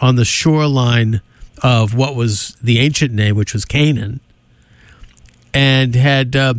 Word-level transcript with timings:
on 0.00 0.16
the 0.16 0.24
shoreline 0.24 1.20
of 1.62 1.94
what 1.94 2.16
was 2.16 2.56
the 2.62 2.78
ancient 2.78 3.12
name, 3.12 3.36
which 3.36 3.52
was 3.52 3.64
Canaan, 3.64 4.20
and 5.54 5.94
had 5.94 6.34
uh, 6.34 6.54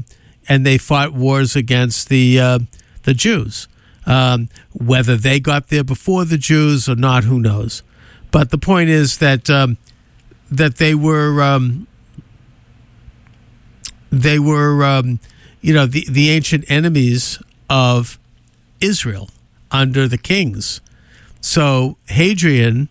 and 0.47 0.65
they 0.65 0.77
fought 0.77 1.13
wars 1.13 1.55
against 1.55 2.09
the 2.09 2.39
uh, 2.39 2.59
the 3.03 3.13
Jews. 3.13 3.67
Um, 4.05 4.49
whether 4.73 5.15
they 5.15 5.39
got 5.39 5.69
there 5.69 5.83
before 5.83 6.25
the 6.25 6.37
Jews 6.37 6.89
or 6.89 6.95
not, 6.95 7.23
who 7.23 7.39
knows? 7.39 7.83
But 8.31 8.49
the 8.49 8.57
point 8.57 8.89
is 8.89 9.19
that 9.19 9.49
um, 9.49 9.77
that 10.51 10.75
they 10.75 10.93
were 10.93 11.41
um, 11.41 11.87
they 14.11 14.39
were 14.39 14.83
um, 14.83 15.19
you 15.61 15.73
know 15.73 15.85
the 15.85 16.05
the 16.09 16.29
ancient 16.31 16.65
enemies 16.69 17.41
of 17.69 18.19
Israel 18.81 19.29
under 19.71 20.07
the 20.07 20.17
kings. 20.17 20.81
So 21.41 21.97
Hadrian, 22.07 22.89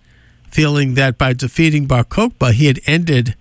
feeling 0.53 0.95
that 0.95 1.19
by 1.19 1.33
defeating 1.33 1.87
Bar 1.87 2.05
Kokhba, 2.05 2.53
he 2.53 2.67
had 2.67 2.81
ended 2.87 3.35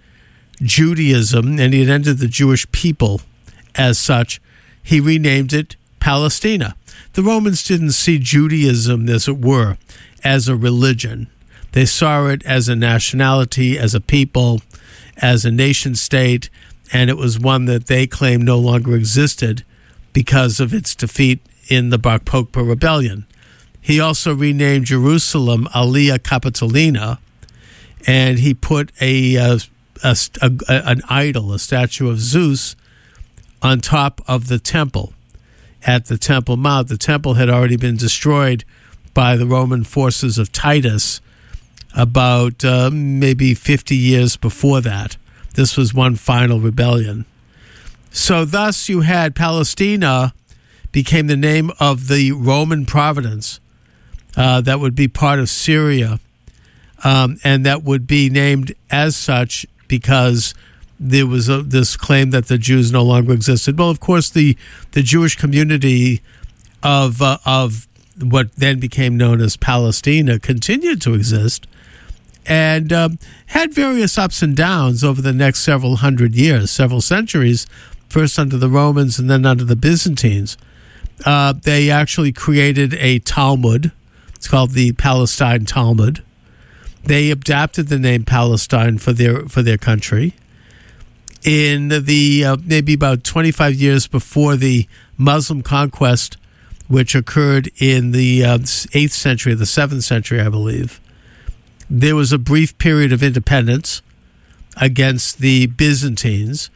Judaism 0.62 1.60
and 1.60 1.74
he 1.74 1.82
had 1.82 1.90
ended 1.90 2.18
the 2.18 2.28
Jewish 2.28 2.72
people 2.72 3.22
as 3.76 4.00
such, 4.00 4.42
he 4.82 5.00
renamed 5.00 5.54
it 5.54 5.76
Palestina. 6.00 6.76
The 7.14 7.24
Romans 7.24 7.64
didn't 7.64 7.92
see 7.92 8.18
Judaism, 8.18 9.08
as 9.10 9.28
it 9.28 9.38
were, 9.38 9.78
as 10.24 10.48
a 10.48 10.56
religion. 10.56 11.28
They 11.74 11.86
saw 11.86 12.28
it 12.28 12.44
as 12.46 12.68
a 12.68 12.76
nationality, 12.76 13.78
as 13.78 13.94
a 13.94 14.02
people, 14.02 14.62
as 15.18 15.46
a 15.46 15.52
nation 15.52 15.96
state, 15.96 16.50
and 16.92 17.10
it 17.10 17.18
was 17.18 17.40
one 17.40 17.66
that 17.66 17.88
they 17.88 18.08
claimed 18.08 18.44
no 18.44 18.58
longer 18.58 18.96
existed 18.96 19.64
because 20.14 20.60
of 20.60 20.74
its 20.74 20.96
defeat 20.96 21.40
in 21.70 21.90
the 21.90 21.98
Bar 21.98 22.20
Kokhba 22.20 22.68
rebellion. 22.68 23.26
He 23.82 24.00
also 24.00 24.34
renamed 24.36 24.86
Jerusalem 24.86 25.68
Aelia 25.74 26.20
Capitolina, 26.20 27.18
and 28.06 28.40
he 28.40 28.54
put 28.54 28.92
a, 29.02 29.36
a, 29.36 29.60
a, 30.04 30.16
a, 30.42 30.52
an 30.70 31.02
idol, 31.10 31.52
a 31.52 31.60
statue 31.60 32.10
of 32.10 32.20
Zeus, 32.20 32.76
on 33.62 33.80
top 33.80 34.22
of 34.28 34.48
the 34.48 34.60
temple 34.60 35.14
at 35.86 36.06
the 36.06 36.18
Temple 36.18 36.58
Mount. 36.58 36.88
The 36.88 36.98
temple 36.98 37.36
had 37.36 37.50
already 37.50 37.76
been 37.76 37.98
destroyed 37.98 38.64
by 39.14 39.36
the 39.36 39.46
Roman 39.46 39.84
forces 39.84 40.38
of 40.38 40.52
Titus 40.52 41.22
about 41.96 42.64
uh, 42.64 42.90
maybe 42.92 43.54
50 43.54 43.96
years 43.96 44.38
before 44.38 44.82
that. 44.82 45.18
This 45.56 45.76
was 45.76 45.94
one 45.94 46.16
final 46.16 46.60
rebellion. 46.60 47.26
So, 48.12 48.46
thus, 48.46 48.90
you 48.90 49.02
had 49.02 49.36
Palestina 49.36 50.34
became 50.92 51.28
the 51.28 51.38
name 51.38 51.72
of 51.80 52.08
the 52.08 52.32
Roman 52.32 52.86
province 52.86 53.60
uh, 54.36 54.62
that 54.62 54.80
would 54.80 54.96
be 54.96 55.08
part 55.08 55.40
of 55.40 55.50
Syria, 55.50 56.20
um, 57.04 57.38
and 57.44 57.66
that 57.66 57.84
would 57.84 58.08
be 58.08 58.30
named 58.30 58.74
as 58.90 59.16
such 59.16 59.66
because 59.88 60.54
there 61.00 61.26
was 61.26 61.50
a, 61.50 61.64
this 61.64 61.98
claim 61.98 62.30
that 62.30 62.48
the 62.48 62.58
Jews 62.58 62.92
no 62.92 63.04
longer 63.04 63.34
existed. 63.34 63.78
Well, 63.78 63.90
of 63.90 64.00
course, 64.00 64.30
the 64.30 64.58
the 64.92 65.02
Jewish 65.02 65.36
community 65.36 66.22
of 66.84 67.22
uh, 67.22 67.40
of 67.46 67.88
what 68.20 68.56
then 68.56 68.80
became 68.80 69.18
known 69.18 69.42
as 69.42 69.58
Palestina 69.58 70.40
continued 70.40 71.02
to 71.02 71.14
exist 71.14 71.66
and 72.46 72.92
um, 72.92 73.20
had 73.48 73.74
various 73.74 74.18
ups 74.18 74.42
and 74.42 74.56
downs 74.56 75.04
over 75.04 75.22
the 75.22 75.34
next 75.34 75.60
several 75.60 75.98
hundred 75.98 76.36
years, 76.36 76.72
several 76.72 77.02
centuries, 77.02 77.66
first 78.10 78.40
under 78.40 78.58
the 78.58 78.70
Romans 78.70 79.20
and 79.20 79.30
then 79.30 79.46
under 79.46 79.64
the 79.64 79.76
Byzantines. 79.76 80.58
Uh, 81.26 81.54
they 81.54 81.90
actually 81.90 82.32
created 82.32 82.94
a 82.96 83.20
Talmud. 83.20 83.92
It's 84.42 84.48
called 84.48 84.72
the 84.72 84.94
Palestine 84.94 85.66
Talmud. 85.66 86.24
They 87.04 87.30
adapted 87.30 87.90
the 87.90 88.00
name 88.00 88.24
Palestine 88.24 88.98
for 88.98 89.14
their 89.14 89.42
for 89.48 89.62
their 89.62 89.78
country 89.78 90.34
in 91.44 91.90
the 91.90 92.44
uh, 92.44 92.58
maybe 92.66 92.96
about 92.96 93.24
25 93.24 93.76
years 93.76 94.08
before 94.08 94.56
the 94.56 94.88
Muslim 95.16 95.62
conquest, 95.62 96.38
which 96.88 97.14
occurred 97.14 97.70
in 97.78 98.14
the 98.14 98.44
uh, 98.44 98.58
8th 98.58 99.12
century, 99.12 99.54
the 99.54 99.66
7th 99.66 100.02
century, 100.02 100.42
I 100.42 100.50
believe, 100.50 101.00
there 101.88 102.16
was 102.16 102.32
a 102.32 102.40
brief 102.40 102.76
period 102.80 103.14
of 103.14 103.22
independence 103.22 104.02
against 104.76 105.38
the 105.38 105.68
Byzantines 105.68 106.72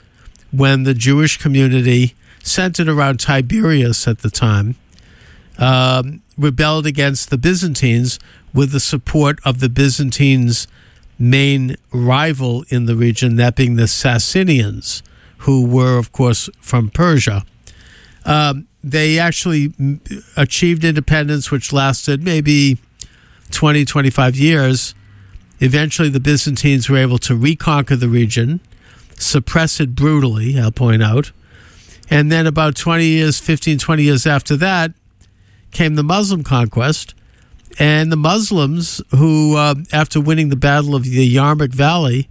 when 0.51 0.83
the 0.83 0.93
Jewish 0.93 1.39
community, 1.39 2.13
centered 2.43 2.89
around 2.89 3.19
Tiberias 3.19 4.07
at 4.07 4.19
the 4.19 4.29
time, 4.29 4.75
um, 5.57 6.21
rebelled 6.37 6.85
against 6.85 7.29
the 7.29 7.37
Byzantines 7.37 8.19
with 8.53 8.71
the 8.71 8.79
support 8.79 9.39
of 9.45 9.59
the 9.59 9.69
Byzantines' 9.69 10.67
main 11.17 11.75
rival 11.91 12.65
in 12.69 12.85
the 12.85 12.95
region, 12.95 13.35
that 13.35 13.55
being 13.55 13.75
the 13.75 13.83
Sassanians, 13.83 15.01
who 15.39 15.65
were, 15.65 15.97
of 15.97 16.11
course, 16.11 16.49
from 16.59 16.89
Persia. 16.89 17.45
Um, 18.25 18.67
they 18.83 19.17
actually 19.17 19.73
achieved 20.37 20.83
independence, 20.83 21.51
which 21.51 21.73
lasted 21.73 22.23
maybe 22.23 22.77
20, 23.51 23.85
25 23.85 24.35
years. 24.35 24.93
Eventually, 25.59 26.09
the 26.09 26.19
Byzantines 26.19 26.89
were 26.89 26.97
able 26.97 27.17
to 27.19 27.35
reconquer 27.35 27.95
the 27.95 28.09
region, 28.09 28.59
suppress 29.17 29.79
it 29.79 29.95
brutally, 29.95 30.59
I'll 30.59 30.71
point 30.71 31.01
out. 31.01 31.31
And 32.09 32.31
then, 32.31 32.45
about 32.45 32.75
20 32.75 33.05
years, 33.05 33.39
15, 33.39 33.79
20 33.79 34.03
years 34.03 34.27
after 34.27 34.55
that, 34.57 34.91
came 35.75 35.95
the 35.95 36.03
Muslim 36.03 36.41
conquest 36.41 37.13
and 37.77 38.09
the 38.09 38.15
Muslims 38.15 39.01
who, 39.11 39.57
uh, 39.57 39.75
after 39.91 40.21
winning 40.21 40.47
the 40.47 40.55
Battle 40.55 40.95
of 40.95 41.03
the 41.03 41.35
Yarmouk 41.35 41.73
Valley, 41.73 42.29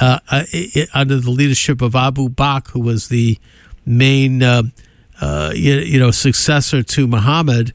uh, 0.00 0.18
uh, 0.28 0.42
it, 0.50 0.88
under 0.92 1.18
the 1.18 1.30
leadership 1.30 1.80
of 1.80 1.94
Abu 1.94 2.28
Bakr, 2.28 2.70
who 2.70 2.80
was 2.80 3.08
the 3.08 3.38
main, 3.86 4.42
uh, 4.42 4.64
uh, 5.20 5.52
you, 5.54 5.74
you, 5.74 6.00
know, 6.00 6.10
successor 6.10 6.82
to 6.82 7.06
Muhammad, 7.06 7.72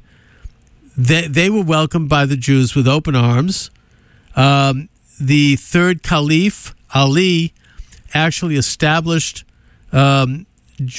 they, 0.97 1.27
they 1.27 1.49
were 1.49 1.63
welcomed 1.63 2.09
by 2.09 2.25
the 2.25 2.35
Jews 2.35 2.75
with 2.75 2.85
open 2.85 3.15
arms. 3.15 3.71
Um, 4.35 4.89
the 5.19 5.55
third 5.55 6.03
caliph, 6.03 6.75
Ali, 6.93 7.53
actually 8.13 8.57
established, 8.57 9.45
um, 9.93 10.45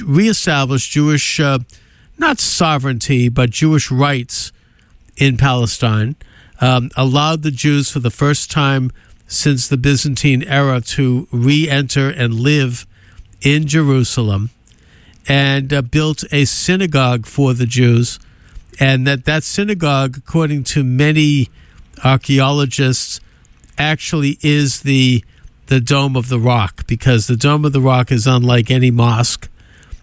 reestablished 0.02 0.90
Jewish, 0.90 1.38
uh, 1.38 1.58
not 2.18 2.38
sovereignty, 2.38 3.28
but 3.28 3.50
Jewish 3.50 3.90
rights 3.90 4.52
in 5.16 5.36
Palestine, 5.36 6.16
um, 6.60 6.90
allowed 6.96 7.42
the 7.42 7.50
Jews 7.50 7.90
for 7.90 7.98
the 8.00 8.10
first 8.10 8.50
time 8.50 8.90
since 9.26 9.68
the 9.68 9.76
Byzantine 9.76 10.42
era 10.44 10.80
to 10.80 11.26
re 11.32 11.68
enter 11.68 12.08
and 12.10 12.34
live 12.34 12.86
in 13.42 13.66
Jerusalem 13.66 14.50
and 15.28 15.72
uh, 15.72 15.82
built 15.82 16.24
a 16.32 16.44
synagogue 16.44 17.26
for 17.26 17.54
the 17.54 17.66
Jews. 17.66 18.18
And 18.78 19.06
that, 19.06 19.24
that 19.24 19.44
synagogue, 19.44 20.18
according 20.18 20.64
to 20.64 20.84
many 20.84 21.48
archaeologists, 22.02 23.20
actually 23.78 24.38
is 24.40 24.80
the 24.80 25.24
the 25.66 25.80
Dome 25.80 26.14
of 26.14 26.28
the 26.28 26.38
Rock 26.38 26.86
because 26.86 27.26
the 27.26 27.36
Dome 27.36 27.64
of 27.64 27.72
the 27.72 27.80
Rock 27.80 28.12
is 28.12 28.26
unlike 28.26 28.70
any 28.70 28.90
mosque 28.90 29.48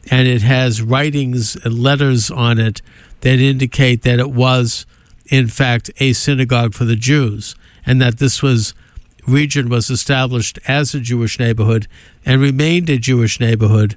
and 0.10 0.28
it 0.28 0.42
has 0.42 0.82
writings 0.82 1.56
and 1.64 1.80
letters 1.80 2.32
on 2.32 2.60
it 2.60 2.82
that 3.22 3.40
indicate 3.40 4.02
that 4.02 4.20
it 4.20 4.32
was 4.32 4.86
in 5.32 5.48
fact, 5.48 5.90
a 6.00 6.12
synagogue 6.14 6.74
for 6.74 6.84
the 6.84 6.98
Jews, 6.98 7.56
and 7.86 8.02
that 8.02 8.20
this 8.20 8.44
was 8.44 8.76
region 9.26 9.70
was 9.70 9.90
established 9.90 10.60
as 10.68 10.94
a 10.94 11.00
Jewish 11.00 11.40
neighborhood 11.40 11.88
and 12.26 12.42
remained 12.42 12.90
a 12.90 12.98
Jewish 12.98 13.40
neighborhood 13.40 13.96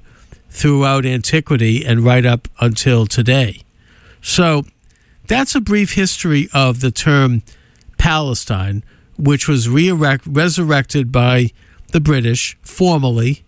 throughout 0.49 1.05
antiquity 1.05 1.85
and 1.85 2.05
right 2.05 2.25
up 2.25 2.47
until 2.61 3.05
today. 3.05 3.61
So 4.21 4.63
that's 5.27 5.55
a 5.55 5.61
brief 5.61 5.93
history 5.93 6.47
of 6.53 6.79
the 6.79 6.91
term 6.91 7.43
Palestine, 7.97 8.83
which 9.17 9.47
was 9.47 9.67
resurrected 9.67 11.11
by 11.11 11.51
the 11.91 11.99
British 11.99 12.55
formally 12.61 13.43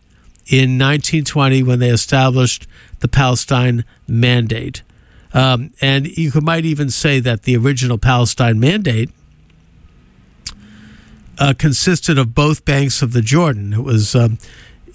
in 0.50 0.78
1920 0.78 1.64
when 1.64 1.80
they 1.80 1.90
established 1.90 2.68
the 3.00 3.08
Palestine 3.08 3.84
Mandate. 4.08 4.82
Um, 5.34 5.74
and 5.82 6.08
you 6.18 6.32
might 6.42 6.66
even 6.66 6.90
say 6.90 7.20
that 7.20 7.44
the 7.44 7.58
original 7.58 7.98
Palestine 7.98 8.60
Mandate 8.60 9.10
uh, 11.38 11.54
consisted 11.58 12.18
of 12.18 12.34
both 12.34 12.66
banks 12.66 13.02
of 13.02 13.14
the 13.14 13.22
Jordan. 13.22 13.74
It 13.74 13.84
was 13.84 14.16
um, 14.16 14.40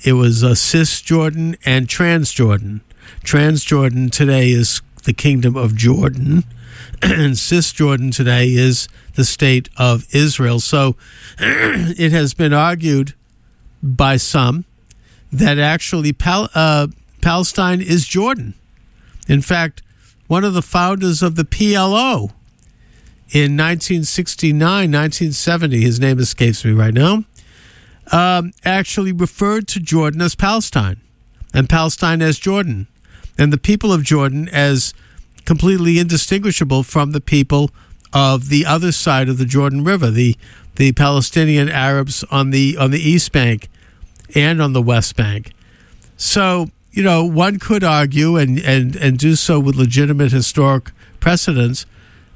it 0.04 0.14
was 0.14 0.42
uh, 0.42 0.50
Cisjordan 0.50 1.56
and 1.64 1.86
Transjordan. 1.86 2.80
Transjordan 3.24 4.10
today 4.10 4.50
is 4.50 4.80
the 5.04 5.12
Kingdom 5.12 5.56
of 5.56 5.76
Jordan, 5.76 6.44
and 7.02 7.34
Cisjordan 7.34 8.14
today 8.14 8.48
is 8.48 8.88
the 9.14 9.24
state 9.24 9.68
of 9.76 10.06
Israel. 10.12 10.60
So 10.60 10.96
it 11.38 12.10
has 12.12 12.34
been 12.34 12.52
argued 12.52 13.14
by 13.82 14.16
some 14.16 14.64
that 15.32 15.58
actually 15.58 16.12
Pal- 16.12 16.50
uh, 16.54 16.88
Palestine 17.20 17.80
is 17.80 18.06
Jordan. 18.06 18.54
In 19.28 19.40
fact, 19.40 19.82
one 20.26 20.44
of 20.44 20.54
the 20.54 20.62
founders 20.62 21.22
of 21.22 21.36
the 21.36 21.44
PLO 21.44 22.32
in 23.32 23.56
1969, 23.56 24.60
1970, 24.60 25.80
his 25.80 25.98
name 25.98 26.18
escapes 26.18 26.64
me 26.64 26.72
right 26.72 26.92
now, 26.92 27.24
um, 28.12 28.52
actually 28.64 29.12
referred 29.12 29.66
to 29.68 29.80
Jordan 29.80 30.20
as 30.20 30.34
Palestine 30.34 31.00
and 31.54 31.68
Palestine 31.68 32.20
as 32.20 32.38
Jordan 32.38 32.88
and 33.38 33.52
the 33.52 33.58
people 33.58 33.92
of 33.92 34.02
Jordan 34.02 34.48
as 34.50 34.92
completely 35.44 35.98
indistinguishable 35.98 36.82
from 36.82 37.12
the 37.12 37.20
people 37.20 37.70
of 38.12 38.50
the 38.50 38.66
other 38.66 38.92
side 38.92 39.28
of 39.28 39.38
the 39.38 39.46
Jordan 39.46 39.82
River, 39.84 40.10
the 40.10 40.36
the 40.76 40.92
Palestinian 40.92 41.68
Arabs 41.68 42.24
on 42.30 42.50
the 42.50 42.76
on 42.78 42.90
the 42.90 43.00
East 43.00 43.32
Bank 43.32 43.68
and 44.34 44.60
on 44.60 44.72
the 44.72 44.82
West 44.82 45.16
Bank. 45.16 45.52
So, 46.16 46.68
you 46.90 47.02
know, 47.02 47.24
one 47.24 47.58
could 47.58 47.82
argue 47.84 48.36
and, 48.36 48.58
and, 48.58 48.96
and 48.96 49.18
do 49.18 49.34
so 49.34 49.58
with 49.58 49.76
legitimate 49.76 50.32
historic 50.32 50.90
precedents 51.20 51.86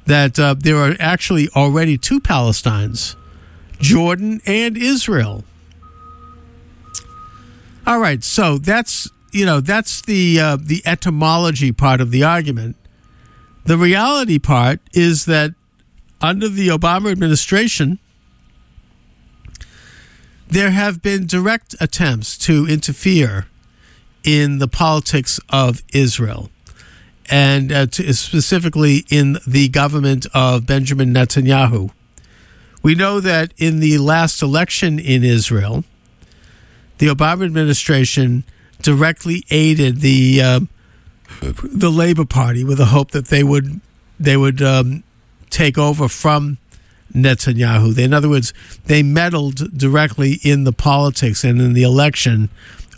that 0.05 0.39
uh, 0.39 0.55
there 0.57 0.77
are 0.77 0.95
actually 0.99 1.49
already 1.55 1.97
two 1.97 2.19
Palestines, 2.19 3.15
Jordan 3.79 4.41
and 4.45 4.77
Israel. 4.77 5.43
All 7.85 7.99
right, 7.99 8.23
so 8.23 8.57
that's 8.57 9.09
you 9.31 9.45
know 9.45 9.61
that's 9.61 10.01
the 10.01 10.39
uh, 10.39 10.57
the 10.59 10.81
etymology 10.85 11.71
part 11.71 12.01
of 12.01 12.11
the 12.11 12.23
argument. 12.23 12.75
The 13.65 13.77
reality 13.77 14.39
part 14.39 14.79
is 14.93 15.25
that 15.25 15.51
under 16.21 16.49
the 16.49 16.69
Obama 16.69 17.11
administration, 17.11 17.99
there 20.49 20.71
have 20.71 21.01
been 21.01 21.25
direct 21.25 21.75
attempts 21.79 22.37
to 22.39 22.65
interfere 22.67 23.47
in 24.23 24.59
the 24.59 24.67
politics 24.67 25.39
of 25.49 25.83
Israel, 25.93 26.49
and 27.29 27.71
uh, 27.71 27.85
to, 27.87 28.13
specifically 28.13 29.05
in 29.09 29.37
the 29.45 29.67
government 29.69 30.25
of 30.33 30.65
Benjamin 30.65 31.13
Netanyahu. 31.13 31.91
We 32.83 32.95
know 32.95 33.19
that 33.19 33.53
in 33.57 33.79
the 33.79 33.97
last 33.97 34.41
election 34.41 34.99
in 34.99 35.23
Israel, 35.23 35.83
the 36.99 37.07
Obama 37.07 37.45
administration 37.45 38.43
directly 38.81 39.43
aided 39.49 40.01
the 40.01 40.41
uh, 40.41 40.59
the 41.41 41.89
Labor 41.89 42.25
Party 42.25 42.63
with 42.63 42.77
the 42.77 42.85
hope 42.87 43.11
that 43.11 43.27
they 43.27 43.43
would 43.43 43.81
they 44.19 44.37
would 44.37 44.61
um, 44.61 45.03
take 45.49 45.77
over 45.77 46.07
from 46.07 46.57
Netanyahu. 47.13 47.93
They, 47.93 48.03
in 48.03 48.13
other 48.13 48.29
words, 48.29 48.53
they 48.85 49.03
meddled 49.03 49.77
directly 49.77 50.39
in 50.43 50.63
the 50.63 50.73
politics 50.73 51.43
and 51.43 51.61
in 51.61 51.73
the 51.73 51.83
election 51.83 52.49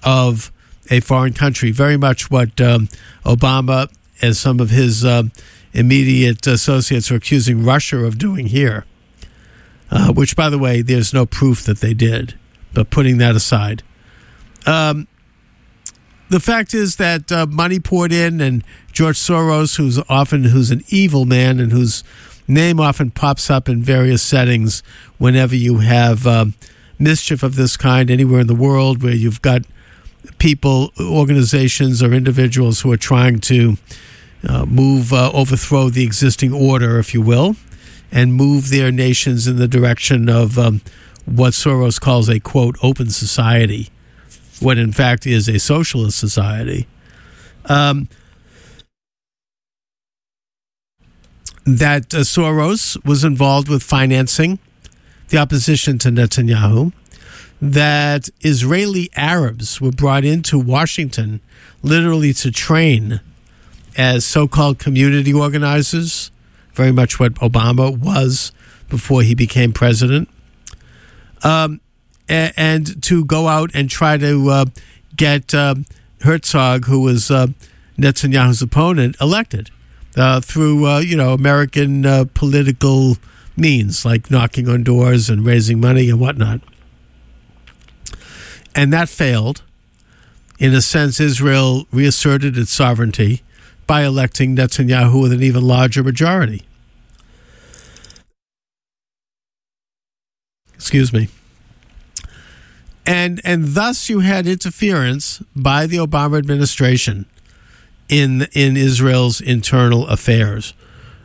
of 0.03 0.51
a 0.89 0.99
foreign 0.99 1.33
country. 1.33 1.71
Very 1.71 1.97
much 1.97 2.31
what 2.31 2.59
um, 2.61 2.89
Obama 3.25 3.91
and 4.21 4.35
some 4.35 4.59
of 4.59 4.69
his 4.69 5.05
uh, 5.05 5.23
immediate 5.73 6.45
associates 6.47 7.11
are 7.11 7.15
accusing 7.15 7.63
Russia 7.63 7.99
of 7.99 8.17
doing 8.17 8.47
here. 8.47 8.85
Uh, 9.91 10.13
which, 10.13 10.35
by 10.35 10.49
the 10.51 10.59
way, 10.59 10.83
there's 10.83 11.15
no 11.15 11.25
proof 11.25 11.63
that 11.63 11.79
they 11.79 11.95
did. 11.95 12.37
But 12.73 12.91
putting 12.91 13.17
that 13.17 13.35
aside, 13.35 13.81
um, 14.67 15.07
the 16.29 16.39
fact 16.39 16.75
is 16.75 16.97
that 16.97 17.31
uh, 17.31 17.47
money 17.47 17.79
poured 17.79 18.11
in, 18.11 18.39
and 18.39 18.63
George 18.91 19.17
Soros, 19.17 19.77
who's 19.77 19.99
often 20.07 20.43
who's 20.45 20.69
an 20.69 20.83
evil 20.89 21.25
man 21.25 21.59
and 21.59 21.71
whose 21.71 22.03
name 22.49 22.79
often 22.79 23.11
pops 23.11 23.49
up 23.49 23.69
in 23.69 23.81
various 23.81 24.21
settings 24.21 24.83
whenever 25.17 25.55
you 25.55 25.77
have 25.77 26.27
um, 26.27 26.53
mischief 26.97 27.43
of 27.43 27.55
this 27.55 27.77
kind 27.77 28.11
anywhere 28.11 28.41
in 28.41 28.47
the 28.47 28.55
world, 28.55 29.01
where 29.01 29.13
you've 29.13 29.41
got 29.41 29.61
people, 30.37 30.91
organizations, 30.99 32.03
or 32.03 32.13
individuals 32.13 32.81
who 32.81 32.91
are 32.91 32.97
trying 32.97 33.39
to 33.39 33.77
uh, 34.47 34.65
move, 34.65 35.13
uh, 35.13 35.31
overthrow 35.31 35.89
the 35.89 36.03
existing 36.03 36.51
order, 36.51 36.99
if 36.99 37.13
you 37.13 37.21
will, 37.21 37.55
and 38.11 38.33
move 38.33 38.69
their 38.69 38.91
nations 38.91 39.47
in 39.47 39.55
the 39.55 39.67
direction 39.67 40.27
of 40.27 40.57
um, 40.59 40.81
what 41.25 41.53
Soros 41.53 42.01
calls 42.01 42.27
a 42.27 42.39
quote 42.39 42.75
open 42.81 43.09
society 43.09 43.89
what 44.61 44.77
in 44.77 44.91
fact 44.91 45.25
is 45.25 45.47
a 45.47 45.59
socialist 45.59 46.17
society. 46.17 46.87
Um, 47.65 48.07
that 51.65 52.13
uh, 52.13 52.19
Soros 52.19 53.03
was 53.05 53.23
involved 53.23 53.69
with 53.69 53.83
financing 53.83 54.59
the 55.29 55.37
opposition 55.37 55.97
to 55.99 56.09
Netanyahu, 56.09 56.91
that 57.61 58.29
Israeli 58.41 59.09
Arabs 59.15 59.79
were 59.79 59.91
brought 59.91 60.25
into 60.25 60.57
Washington 60.57 61.41
literally 61.83 62.33
to 62.33 62.51
train 62.51 63.21
as 63.97 64.25
so 64.25 64.47
called 64.47 64.79
community 64.79 65.33
organizers, 65.33 66.31
very 66.73 66.91
much 66.91 67.19
what 67.19 67.33
Obama 67.35 67.95
was 67.97 68.51
before 68.87 69.21
he 69.21 69.35
became 69.35 69.73
president. 69.73 70.29
Um, 71.43 71.81
and, 72.27 73.01
to 73.03 73.25
go 73.25 73.47
out 73.47 73.71
and 73.73 73.89
try 73.89 74.17
to 74.17 74.49
uh, 74.49 74.65
get 75.15 75.53
uh, 75.53 75.75
Herzog, 76.21 76.85
who 76.85 77.01
was 77.01 77.31
uh, 77.31 77.47
Netanyahu's 77.97 78.61
opponent, 78.61 79.15
elected 79.19 79.71
uh, 80.19 80.41
through 80.41 80.85
uh, 80.85 80.99
you 80.99 81.15
know 81.15 81.33
American 81.33 82.05
uh, 82.05 82.25
political 82.33 83.17
means 83.57 84.05
like 84.05 84.29
knocking 84.31 84.67
on 84.69 84.83
doors 84.83 85.29
and 85.29 85.45
raising 85.45 85.79
money 85.79 86.09
and 86.09 86.19
whatnot. 86.19 86.61
And 88.75 88.93
that 88.93 89.09
failed. 89.09 89.63
In 90.59 90.73
a 90.73 90.81
sense, 90.81 91.19
Israel 91.21 91.87
reasserted 91.91 92.57
its 92.57 92.71
sovereignty 92.71 93.41
by 93.87 94.03
electing 94.03 94.55
Netanyahu 94.55 95.21
with 95.21 95.31
an 95.31 95.41
even 95.41 95.63
larger 95.63 96.03
majority. 96.03 96.63
Excuse 100.75 101.13
me 101.13 101.29
and 103.09 103.41
and 103.43 103.69
thus 103.69 104.07
you 104.07 104.19
had 104.19 104.45
interference 104.45 105.41
by 105.55 105.87
the 105.87 105.97
Obama 105.97 106.37
administration 106.37 107.25
in 108.09 108.47
in 108.53 108.75
Israel's 108.75 109.39
internal 109.39 110.07
affairs. 110.07 110.73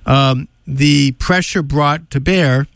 Um, 0.07 0.49
the 0.67 1.13
pressure 1.13 1.63
brought 1.63 2.11
to 2.11 2.21
bear 2.21 2.67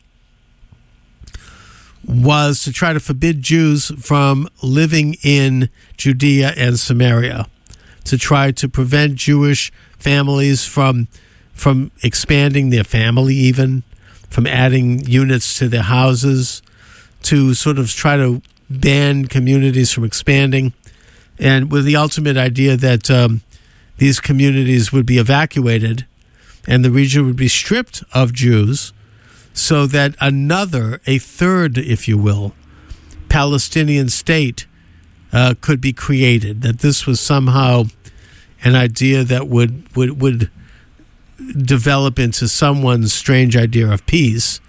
was 2.06 2.62
to 2.64 2.72
try 2.72 2.92
to 2.94 3.00
forbid 3.00 3.42
Jews 3.42 3.92
from 4.00 4.48
living 4.62 5.16
in 5.22 5.68
Judea 5.98 6.54
and 6.56 6.78
Samaria, 6.78 7.46
to 8.04 8.16
try 8.16 8.50
to 8.52 8.68
prevent 8.68 9.16
Jewish 9.16 9.70
families 9.98 10.64
from 10.64 11.08
from 11.52 11.90
expanding 12.02 12.70
their 12.70 12.84
family, 12.84 13.34
even 13.34 13.82
from 14.30 14.46
adding 14.46 15.00
units 15.00 15.58
to 15.58 15.68
their 15.68 15.82
houses, 15.82 16.62
to 17.22 17.52
sort 17.52 17.78
of 17.78 17.90
try 17.90 18.16
to 18.16 18.40
ban 18.70 19.26
communities 19.26 19.92
from 19.92 20.04
expanding, 20.04 20.72
and 21.38 21.70
with 21.70 21.84
the 21.84 21.96
ultimate 21.96 22.36
idea 22.36 22.76
that 22.76 23.10
um, 23.10 23.42
these 23.98 24.20
communities 24.20 24.92
would 24.92 25.06
be 25.06 25.18
evacuated 25.18 26.06
and 26.66 26.84
the 26.84 26.90
region 26.90 27.26
would 27.26 27.36
be 27.36 27.48
stripped 27.48 28.02
of 28.12 28.32
Jews 28.32 28.92
so 29.52 29.86
that 29.86 30.14
another, 30.20 31.00
a 31.06 31.18
third, 31.18 31.78
if 31.78 32.08
you 32.08 32.16
will, 32.16 32.54
Palestinian 33.28 34.08
state 34.08 34.66
uh, 35.32 35.54
could 35.60 35.80
be 35.80 35.92
created. 35.92 36.62
That 36.62 36.78
this 36.78 37.06
was 37.06 37.20
somehow 37.20 37.84
an 38.62 38.74
idea 38.74 39.24
that 39.24 39.48
would, 39.48 39.94
would, 39.96 40.20
would 40.20 40.50
develop 41.56 42.18
into 42.18 42.48
someone's 42.48 43.12
strange 43.12 43.56
idea 43.56 43.90
of 43.90 44.06
peace 44.06 44.60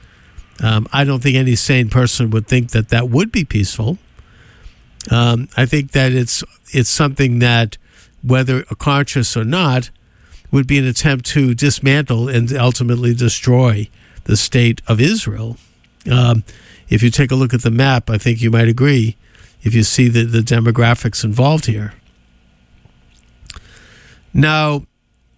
um, 0.61 0.87
I 0.91 1.03
don't 1.03 1.21
think 1.21 1.35
any 1.35 1.55
sane 1.55 1.89
person 1.89 2.31
would 2.31 2.47
think 2.47 2.71
that 2.71 2.89
that 2.89 3.09
would 3.09 3.31
be 3.31 3.45
peaceful. 3.45 3.97
Um, 5.09 5.47
I 5.55 5.65
think 5.65 5.91
that 5.91 6.11
it's 6.11 6.43
it's 6.71 6.89
something 6.89 7.39
that, 7.39 7.77
whether 8.23 8.63
conscious 8.77 9.35
or 9.35 9.45
not, 9.45 9.89
would 10.51 10.67
be 10.67 10.77
an 10.77 10.85
attempt 10.85 11.25
to 11.27 11.53
dismantle 11.53 12.27
and 12.27 12.51
ultimately 12.53 13.13
destroy 13.13 13.87
the 14.23 14.35
state 14.35 14.81
of 14.87 14.99
Israel. 14.99 15.57
Um, 16.09 16.43
if 16.89 17.03
you 17.03 17.11
take 17.11 17.31
a 17.31 17.35
look 17.35 17.53
at 17.53 17.61
the 17.61 17.71
map, 17.71 18.09
I 18.09 18.17
think 18.17 18.41
you 18.41 18.49
might 18.49 18.67
agree. 18.67 19.15
If 19.61 19.75
you 19.75 19.83
see 19.83 20.07
the, 20.07 20.23
the 20.23 20.39
demographics 20.39 21.23
involved 21.23 21.65
here. 21.65 21.93
Now, 24.33 24.83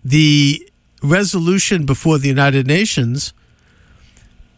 the 0.04 0.70
resolution 1.02 1.86
before 1.86 2.18
the 2.18 2.28
United 2.28 2.68
Nations 2.68 3.34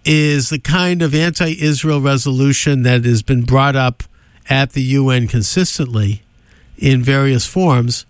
is 0.05 0.49
the 0.49 0.59
kind 0.59 1.01
of 1.01 1.15
anti 1.15 1.55
Israel 1.59 2.01
resolution 2.01 2.83
that 2.83 3.05
has 3.05 3.23
been 3.23 3.43
brought 3.43 3.75
up 3.75 4.03
at 4.49 4.73
the 4.73 4.81
UN 4.81 5.27
consistently 5.27 6.23
in 6.77 7.01
various 7.01 7.45
forms, 7.45 8.05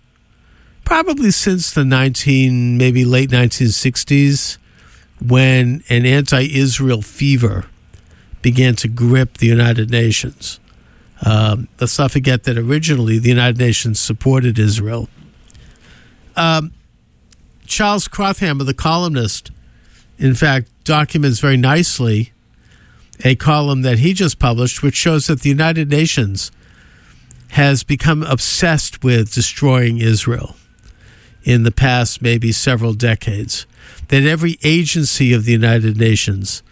probably 0.84 1.30
since 1.30 1.72
the 1.72 1.84
19, 1.84 2.76
maybe 2.76 3.04
late 3.04 3.30
1960s, 3.30 4.58
when 5.20 5.82
an 5.88 6.04
anti 6.06 6.42
Israel 6.54 7.02
fever 7.02 7.66
began 8.42 8.76
to 8.76 8.88
grip 8.88 9.38
the 9.38 9.46
United 9.46 9.90
Nations. 9.90 10.60
Um, 11.24 11.68
let's 11.80 11.98
not 11.98 12.10
forget 12.10 12.44
that 12.44 12.58
originally 12.58 13.18
the 13.18 13.30
United 13.30 13.58
Nations 13.58 13.98
supported 13.98 14.58
Israel. 14.58 15.08
Um, 16.36 16.72
Charles 17.66 18.08
Krauthammer, 18.08 18.66
the 18.66 18.74
columnist, 18.74 19.50
in 20.18 20.34
fact, 20.34 20.68
documents 20.84 21.40
very 21.40 21.56
nicely 21.56 22.32
a 23.24 23.36
column 23.36 23.82
that 23.82 24.00
he 24.00 24.12
just 24.12 24.38
published, 24.38 24.82
which 24.82 24.96
shows 24.96 25.28
that 25.28 25.40
the 25.40 25.48
United 25.48 25.88
Nations 25.88 26.50
has 27.50 27.84
become 27.84 28.22
obsessed 28.24 29.04
with 29.04 29.32
destroying 29.32 29.98
Israel 29.98 30.56
in 31.44 31.62
the 31.62 31.70
past 31.70 32.22
maybe 32.22 32.50
several 32.52 32.94
decades. 32.94 33.66
That 34.08 34.24
every 34.24 34.58
agency 34.64 35.32
of 35.32 35.44
the 35.44 35.52
United 35.52 35.96
Nations 35.96 36.62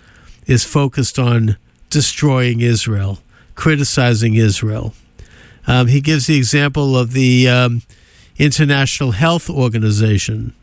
is 0.47 0.65
focused 0.65 1.19
on 1.19 1.57
destroying 1.91 2.61
Israel, 2.61 3.19
criticizing 3.55 4.35
Israel. 4.35 4.95
Um, 5.67 5.87
he 5.87 6.01
gives 6.01 6.27
the 6.27 6.37
example 6.37 6.97
of 6.97 7.13
the 7.13 7.49
um, 7.49 7.83
International 8.39 9.13
Health 9.13 9.49
Organization, 9.49 10.55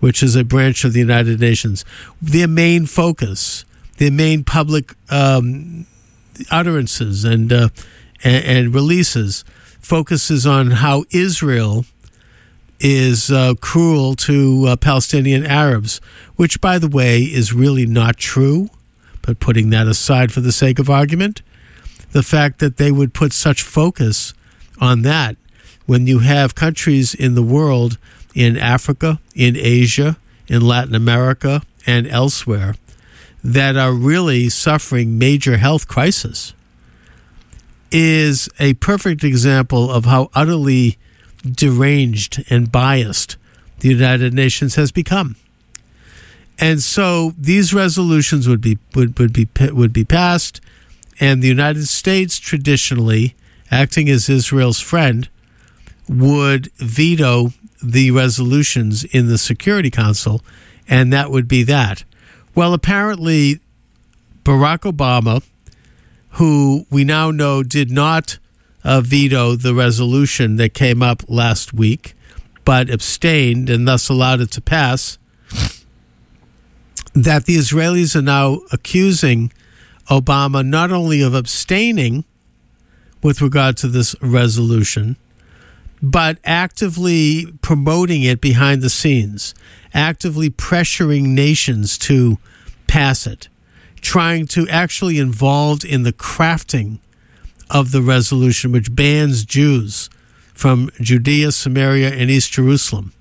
which 0.00 0.22
is 0.22 0.34
a 0.34 0.44
branch 0.44 0.84
of 0.84 0.92
the 0.92 1.00
United 1.00 1.38
Nations. 1.38 1.84
Their 2.20 2.48
main 2.48 2.86
focus, 2.86 3.64
their 3.98 4.10
main 4.10 4.42
public 4.42 4.94
um, 5.10 5.86
utterances 6.50 7.24
and, 7.24 7.52
uh, 7.52 7.68
and, 8.24 8.44
and 8.44 8.74
releases 8.74 9.44
focuses 9.80 10.46
on 10.46 10.70
how 10.72 11.04
Israel 11.10 11.84
is 12.80 13.30
uh, 13.30 13.54
cruel 13.60 14.14
to 14.16 14.66
uh, 14.66 14.76
Palestinian 14.76 15.44
Arabs, 15.44 16.00
which, 16.36 16.60
by 16.60 16.78
the 16.78 16.88
way, 16.88 17.20
is 17.20 17.52
really 17.52 17.86
not 17.86 18.16
true. 18.16 18.70
But 19.22 19.38
putting 19.38 19.70
that 19.70 19.86
aside 19.86 20.32
for 20.32 20.40
the 20.40 20.52
sake 20.52 20.78
of 20.78 20.88
argument, 20.88 21.42
the 22.12 22.22
fact 22.22 22.58
that 22.58 22.78
they 22.78 22.90
would 22.90 23.12
put 23.12 23.32
such 23.32 23.62
focus 23.62 24.32
on 24.80 25.02
that 25.02 25.36
when 25.86 26.06
you 26.06 26.20
have 26.20 26.54
countries 26.54 27.14
in 27.14 27.34
the 27.34 27.42
world, 27.42 27.98
in 28.34 28.56
Africa, 28.56 29.20
in 29.34 29.56
Asia, 29.56 30.16
in 30.46 30.62
Latin 30.62 30.94
America, 30.94 31.62
and 31.86 32.06
elsewhere, 32.06 32.76
that 33.42 33.76
are 33.76 33.92
really 33.92 34.48
suffering 34.48 35.18
major 35.18 35.56
health 35.56 35.88
crisis, 35.88 36.54
is 37.90 38.48
a 38.58 38.74
perfect 38.74 39.24
example 39.24 39.90
of 39.90 40.04
how 40.04 40.30
utterly 40.34 40.96
deranged 41.42 42.44
and 42.50 42.70
biased 42.70 43.36
the 43.80 43.88
United 43.88 44.34
Nations 44.34 44.74
has 44.76 44.92
become. 44.92 45.36
And 46.58 46.82
so 46.82 47.32
these 47.38 47.72
resolutions 47.72 48.46
would 48.46 48.60
be 48.60 48.78
would, 48.94 49.18
would 49.18 49.32
be 49.32 49.48
would 49.72 49.92
be 49.92 50.04
passed, 50.04 50.60
and 51.18 51.42
the 51.42 51.48
United 51.48 51.86
States 51.86 52.38
traditionally, 52.38 53.34
acting 53.70 54.08
as 54.10 54.28
Israel's 54.28 54.80
friend, 54.80 55.28
would 56.08 56.70
veto 56.76 57.52
the 57.82 58.10
resolutions 58.10 59.04
in 59.04 59.28
the 59.28 59.38
Security 59.38 59.90
Council, 59.90 60.42
and 60.86 61.10
that 61.12 61.30
would 61.30 61.48
be 61.48 61.62
that. 61.62 62.04
Well, 62.54 62.74
apparently, 62.74 63.60
Barack 64.44 64.80
Obama, 64.80 65.42
who 66.32 66.84
we 66.90 67.04
now 67.04 67.30
know 67.30 67.62
did 67.62 67.90
not 67.90 68.38
uh, 68.84 69.00
veto 69.00 69.56
the 69.56 69.74
resolution 69.74 70.56
that 70.56 70.74
came 70.74 71.02
up 71.02 71.22
last 71.28 71.72
week, 71.72 72.14
but 72.64 72.90
abstained 72.90 73.68
and 73.68 73.86
thus 73.86 74.08
allowed 74.08 74.40
it 74.40 74.50
to 74.52 74.60
pass. 74.60 75.18
That 77.14 77.46
the 77.46 77.56
Israelis 77.56 78.14
are 78.14 78.22
now 78.22 78.60
accusing 78.72 79.52
Obama 80.08 80.66
not 80.66 80.90
only 80.92 81.22
of 81.22 81.34
abstaining 81.34 82.24
with 83.22 83.42
regard 83.42 83.76
to 83.78 83.88
this 83.88 84.14
resolution, 84.22 85.16
but 86.02 86.38
actively 86.44 87.46
promoting 87.60 88.22
it 88.22 88.40
behind 88.40 88.80
the 88.80 88.88
scenes, 88.88 89.54
actively 89.92 90.48
pressuring 90.48 91.26
nations 91.28 91.98
to 91.98 92.38
pass 92.86 93.26
it, 93.26 93.48
trying 94.00 94.46
to 94.46 94.66
actually 94.68 95.18
involved 95.18 95.84
in 95.84 96.02
the 96.02 96.12
crafting 96.12 96.98
of 97.70 97.92
the 97.92 98.02
resolution, 98.02 98.72
which 98.72 98.94
bans 98.94 99.44
Jews 99.44 100.10
from 100.52 100.90
Judea, 101.00 101.52
Samaria, 101.52 102.10
and 102.10 102.30
East 102.30 102.52
Jerusalem, 102.52 103.12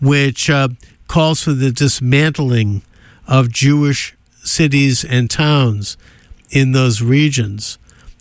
which 0.00 0.48
uh, 0.48 0.68
calls 1.08 1.42
for 1.42 1.52
the 1.52 1.70
dismantling 1.70 2.82
of 3.26 3.50
Jewish 3.50 4.16
cities 4.42 5.04
and 5.04 5.30
towns 5.30 5.96
in 6.50 6.72
those 6.72 7.02
regions 7.02 7.78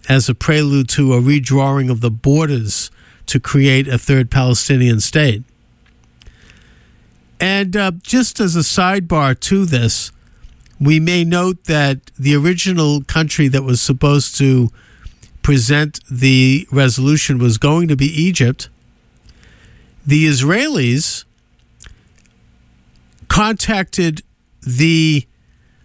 as 0.09 0.27
a 0.27 0.35
prelude 0.35 0.89
to 0.89 1.13
a 1.13 1.21
redrawing 1.21 1.89
of 1.89 2.01
the 2.01 2.11
borders 2.11 2.91
to 3.27 3.39
create 3.39 3.87
a 3.87 3.97
third 3.97 4.29
Palestinian 4.29 4.99
state. 4.99 5.43
And 7.39 7.75
uh, 7.75 7.91
just 8.01 8.39
as 8.39 8.55
a 8.55 8.59
sidebar 8.59 9.39
to 9.41 9.65
this, 9.65 10.11
we 10.79 10.99
may 10.99 11.23
note 11.23 11.65
that 11.65 12.11
the 12.17 12.35
original 12.35 13.03
country 13.03 13.47
that 13.47 13.63
was 13.63 13.81
supposed 13.81 14.37
to 14.37 14.69
present 15.41 15.99
the 16.09 16.67
resolution 16.71 17.37
was 17.37 17.57
going 17.57 17.87
to 17.87 17.95
be 17.95 18.05
Egypt. 18.05 18.69
The 20.05 20.25
Israelis 20.25 21.25
contacted 23.27 24.21
the 24.61 25.25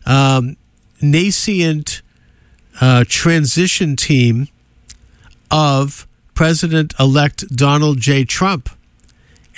um, 0.05 0.57
nascent 1.01 2.03
uh, 2.81 3.05
transition 3.09 3.97
team 3.97 4.49
of 5.51 6.07
President 6.35 6.93
elect 7.01 7.49
Donald 7.55 8.01
J. 8.01 8.25
Trump, 8.25 8.69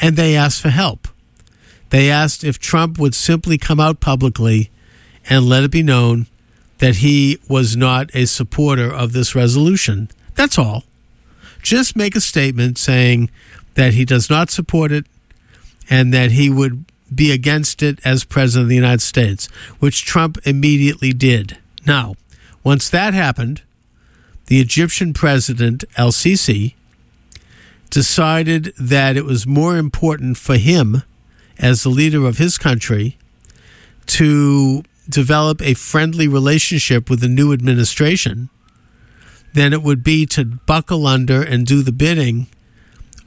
and 0.00 0.16
they 0.16 0.36
asked 0.36 0.62
for 0.62 0.68
help. 0.68 1.08
They 1.90 2.10
asked 2.10 2.44
if 2.44 2.58
Trump 2.58 2.98
would 2.98 3.14
simply 3.14 3.58
come 3.58 3.80
out 3.80 4.00
publicly 4.00 4.70
and 5.28 5.46
let 5.46 5.64
it 5.64 5.70
be 5.70 5.82
known 5.82 6.26
that 6.78 6.96
he 6.96 7.38
was 7.48 7.76
not 7.76 8.14
a 8.14 8.26
supporter 8.26 8.92
of 8.92 9.12
this 9.12 9.34
resolution. 9.34 10.10
That's 10.34 10.58
all. 10.58 10.84
Just 11.62 11.96
make 11.96 12.14
a 12.14 12.20
statement 12.20 12.78
saying 12.78 13.30
that 13.74 13.94
he 13.94 14.04
does 14.04 14.30
not 14.30 14.50
support 14.50 14.92
it 14.92 15.06
and 15.90 16.12
that 16.14 16.32
he 16.32 16.50
would 16.50 16.84
be 17.14 17.32
against 17.32 17.82
it 17.82 17.98
as 18.04 18.24
president 18.24 18.64
of 18.64 18.68
the 18.68 18.74
United 18.74 19.02
States, 19.02 19.46
which 19.78 20.04
Trump 20.04 20.38
immediately 20.44 21.12
did. 21.12 21.58
Now, 21.86 22.14
once 22.62 22.90
that 22.90 23.14
happened, 23.14 23.62
the 24.46 24.60
Egyptian 24.60 25.12
president, 25.12 25.84
El 25.96 26.10
Sisi, 26.10 26.74
decided 27.90 28.72
that 28.78 29.16
it 29.16 29.24
was 29.24 29.46
more 29.46 29.76
important 29.76 30.36
for 30.36 30.56
him, 30.56 31.02
as 31.58 31.82
the 31.82 31.88
leader 31.88 32.26
of 32.26 32.38
his 32.38 32.58
country, 32.58 33.16
to 34.06 34.82
develop 35.08 35.62
a 35.62 35.74
friendly 35.74 36.28
relationship 36.28 37.08
with 37.08 37.20
the 37.20 37.28
new 37.28 37.52
administration 37.52 38.50
than 39.54 39.72
it 39.72 39.82
would 39.82 40.04
be 40.04 40.26
to 40.26 40.44
buckle 40.44 41.06
under 41.06 41.42
and 41.42 41.66
do 41.66 41.82
the 41.82 41.92
bidding 41.92 42.46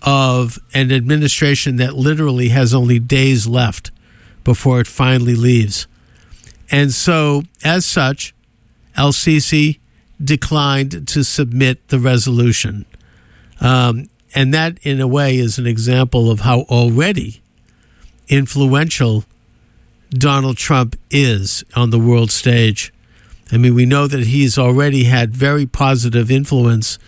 of 0.02 0.60
an 0.74 0.92
administration 0.92 1.76
that 1.78 1.94
literally 1.94 2.50
has 2.50 2.74
only 2.74 3.00
days 3.00 3.48
left 3.48 3.92
before 4.44 4.80
it 4.80 4.88
finally 4.88 5.36
leaves. 5.36 5.88
And 6.72 6.94
so, 6.94 7.44
as 7.64 7.86
such, 7.86 8.34
El 8.96 9.12
Sisi 9.12 9.80
declined 10.24 11.08
to 11.10 11.24
submit 11.24 11.88
the 11.90 12.00
resolution. 12.00 12.86
Um, 13.60 14.08
and 14.34 14.54
that, 14.54 14.80
in 14.84 15.02
a 15.02 15.08
way, 15.08 15.38
is 15.38 15.58
an 15.58 15.68
example 15.68 16.32
of 16.32 16.42
how 16.42 16.62
already 16.62 17.42
influential 18.30 19.26
Donald 20.12 20.58
Trump 20.58 20.98
is 21.10 21.64
on 21.74 21.90
the 21.90 22.00
world 22.00 22.32
stage. 22.32 22.94
I 23.50 23.58
mean, 23.58 23.74
we 23.74 23.86
know 23.86 24.08
that 24.08 24.28
he's 24.28 24.58
already 24.58 25.06
had 25.06 25.34
very 25.34 25.66
positive 25.66 26.30
influence 26.30 27.00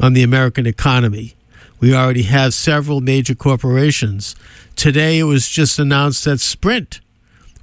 on 0.00 0.14
the 0.14 0.22
American 0.22 0.66
economy. 0.66 1.34
We 1.80 1.94
already 1.94 2.22
have 2.22 2.54
several 2.54 3.02
major 3.02 3.34
corporations. 3.34 4.34
Today, 4.74 5.18
it 5.18 5.24
was 5.24 5.48
just 5.48 5.78
announced 5.78 6.24
that 6.24 6.40
Sprint 6.40 7.00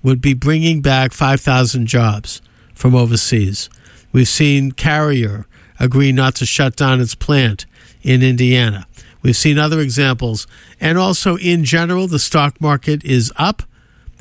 would 0.04 0.22
be 0.22 0.36
bringing 0.36 0.82
back 0.82 1.12
5,000 1.12 1.88
jobs 1.88 2.42
from 2.76 2.94
overseas. 2.94 3.72
We've 4.12 4.28
seen 4.28 4.74
Carrier 4.74 5.48
agree 5.80 6.12
not 6.12 6.36
to 6.36 6.46
shut 6.46 6.76
down 6.76 7.02
its 7.02 7.16
plant 7.16 7.66
in 8.04 8.22
Indiana. 8.22 8.86
We've 9.24 9.36
seen 9.36 9.58
other 9.58 9.80
examples. 9.80 10.46
And 10.80 11.00
also, 11.00 11.38
in 11.38 11.64
general, 11.64 12.06
the 12.06 12.20
stock 12.20 12.62
market 12.62 13.04
is 13.04 13.34
up 13.38 13.64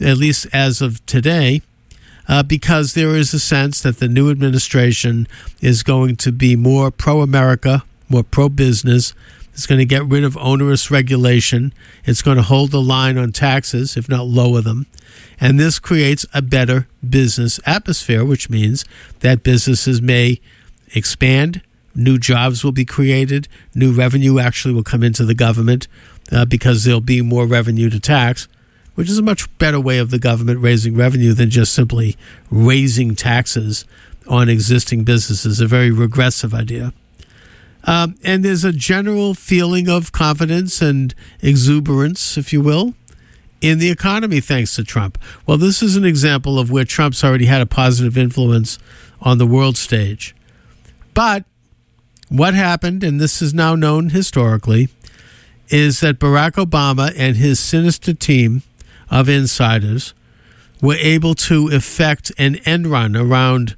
at 0.01 0.17
least 0.17 0.47
as 0.53 0.81
of 0.81 1.05
today, 1.07 1.63
uh, 2.29 2.43
because 2.43 2.95
there 2.95 3.17
is 3.17 3.35
a 3.35 3.41
sense 3.41 3.81
that 3.83 3.99
the 3.99 4.09
new 4.09 4.31
administration 4.31 5.27
is 5.61 5.83
going 5.83 6.17
to 6.17 6.33
be 6.33 6.57
more 6.57 6.91
pro 6.91 7.21
America, 7.21 7.85
more 8.09 8.23
pro 8.23 8.49
business. 8.49 9.15
It's 9.53 9.67
going 9.67 9.81
to 9.81 9.85
get 9.85 10.07
rid 10.07 10.25
of 10.25 10.37
onerous 10.39 10.91
regulation. 10.91 11.75
It's 12.05 12.23
going 12.23 12.39
to 12.39 12.43
hold 12.43 12.71
the 12.71 12.81
line 12.81 13.19
on 13.19 13.33
taxes, 13.33 13.97
if 13.97 14.09
not 14.09 14.27
lower 14.27 14.63
them. 14.63 14.87
And 15.39 15.61
this 15.61 15.79
creates 15.79 16.25
a 16.33 16.41
better 16.41 16.87
business 17.07 17.61
atmosphere, 17.67 18.25
which 18.25 18.49
means 18.49 18.85
that 19.21 19.43
businesses 19.43 20.01
may 20.01 20.41
expand, 20.95 21.61
new 21.95 22.19
jobs 22.19 22.65
will 22.65 22.73
be 22.73 22.85
created, 22.85 23.49
new 23.75 23.93
revenue 23.93 24.39
actually 24.39 24.73
will 24.73 24.85
come 24.85 25.03
into 25.03 25.25
the 25.25 25.35
government 25.35 25.87
uh, 26.31 26.45
because 26.45 26.85
there'll 26.85 27.01
be 27.01 27.21
more 27.21 27.47
revenue 27.47 27.91
to 27.91 28.01
tax 28.01 28.49
which 28.95 29.09
is 29.09 29.19
a 29.19 29.23
much 29.23 29.47
better 29.59 29.81
way 29.81 29.99
of 29.99 30.11
the 30.11 30.19
government 30.19 30.61
raising 30.61 30.97
revenue 30.97 31.33
than 31.33 31.51
just 31.51 31.73
simply 31.73 32.17
raising 32.51 33.15
taxes 33.15 33.85
on 34.29 34.49
existing 34.49 35.05
businesses, 35.05 35.61
a 35.61 35.67
very 35.67 35.91
regressive 35.91 36.55
idea. 36.55 36.93
Um, 37.85 38.15
and 38.23 38.45
there's 38.45 38.65
a 38.65 38.73
general 38.73 39.35
feeling 39.35 39.89
of 39.89 40.13
confidence 40.13 40.81
and 40.81 41.15
exuberance, 41.41 42.39
if 42.39 42.53
you 42.53 42.61
will, 42.61 42.95
in 43.61 43.79
the 43.79 43.91
economy 43.91 44.41
thanks 44.41 44.77
to 44.77 44.85
Trump. 44.85 45.19
Well, 45.47 45.57
this 45.57 45.83
is 45.83 45.97
an 45.97 46.05
example 46.05 46.59
of 46.59 46.71
where 46.71 46.85
Trump's 46.85 47.25
already 47.25 47.47
had 47.47 47.61
a 47.61 47.67
positive 47.67 48.17
influence 48.17 48.79
on 49.21 49.39
the 49.39 49.47
world 49.47 49.77
stage. 49.77 50.35
But 51.15 51.45
what 52.29 52.55
happened, 52.55 53.05
and 53.05 53.21
this 53.21 53.43
is 53.43 53.53
now 53.53 53.75
known 53.75 54.11
historically, 54.11 54.89
is 55.69 56.01
that 56.01 56.19
Barack 56.19 56.53
Obama 56.53 57.13
and 57.17 57.37
his 57.37 57.59
sinister 57.59 58.15
team 58.15 58.63
of 59.13 59.29
insiders 59.29 60.13
were 60.81 60.97
able 60.97 61.35
to 61.35 61.69
effect 61.69 62.33
an 62.39 62.57
end 62.65 62.89
run 62.89 63.15
around 63.15 63.77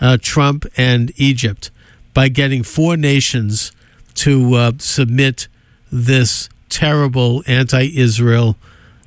uh, 0.00 0.16
Trump 0.20 0.64
and 0.78 1.12
Egypt 1.16 1.70
by 2.14 2.28
getting 2.28 2.62
four 2.62 2.96
nations 2.96 3.72
to 4.14 4.54
uh, 4.54 4.72
submit 4.78 5.48
this 5.92 6.48
terrible 6.70 7.42
anti 7.46 7.94
Israel 7.94 8.56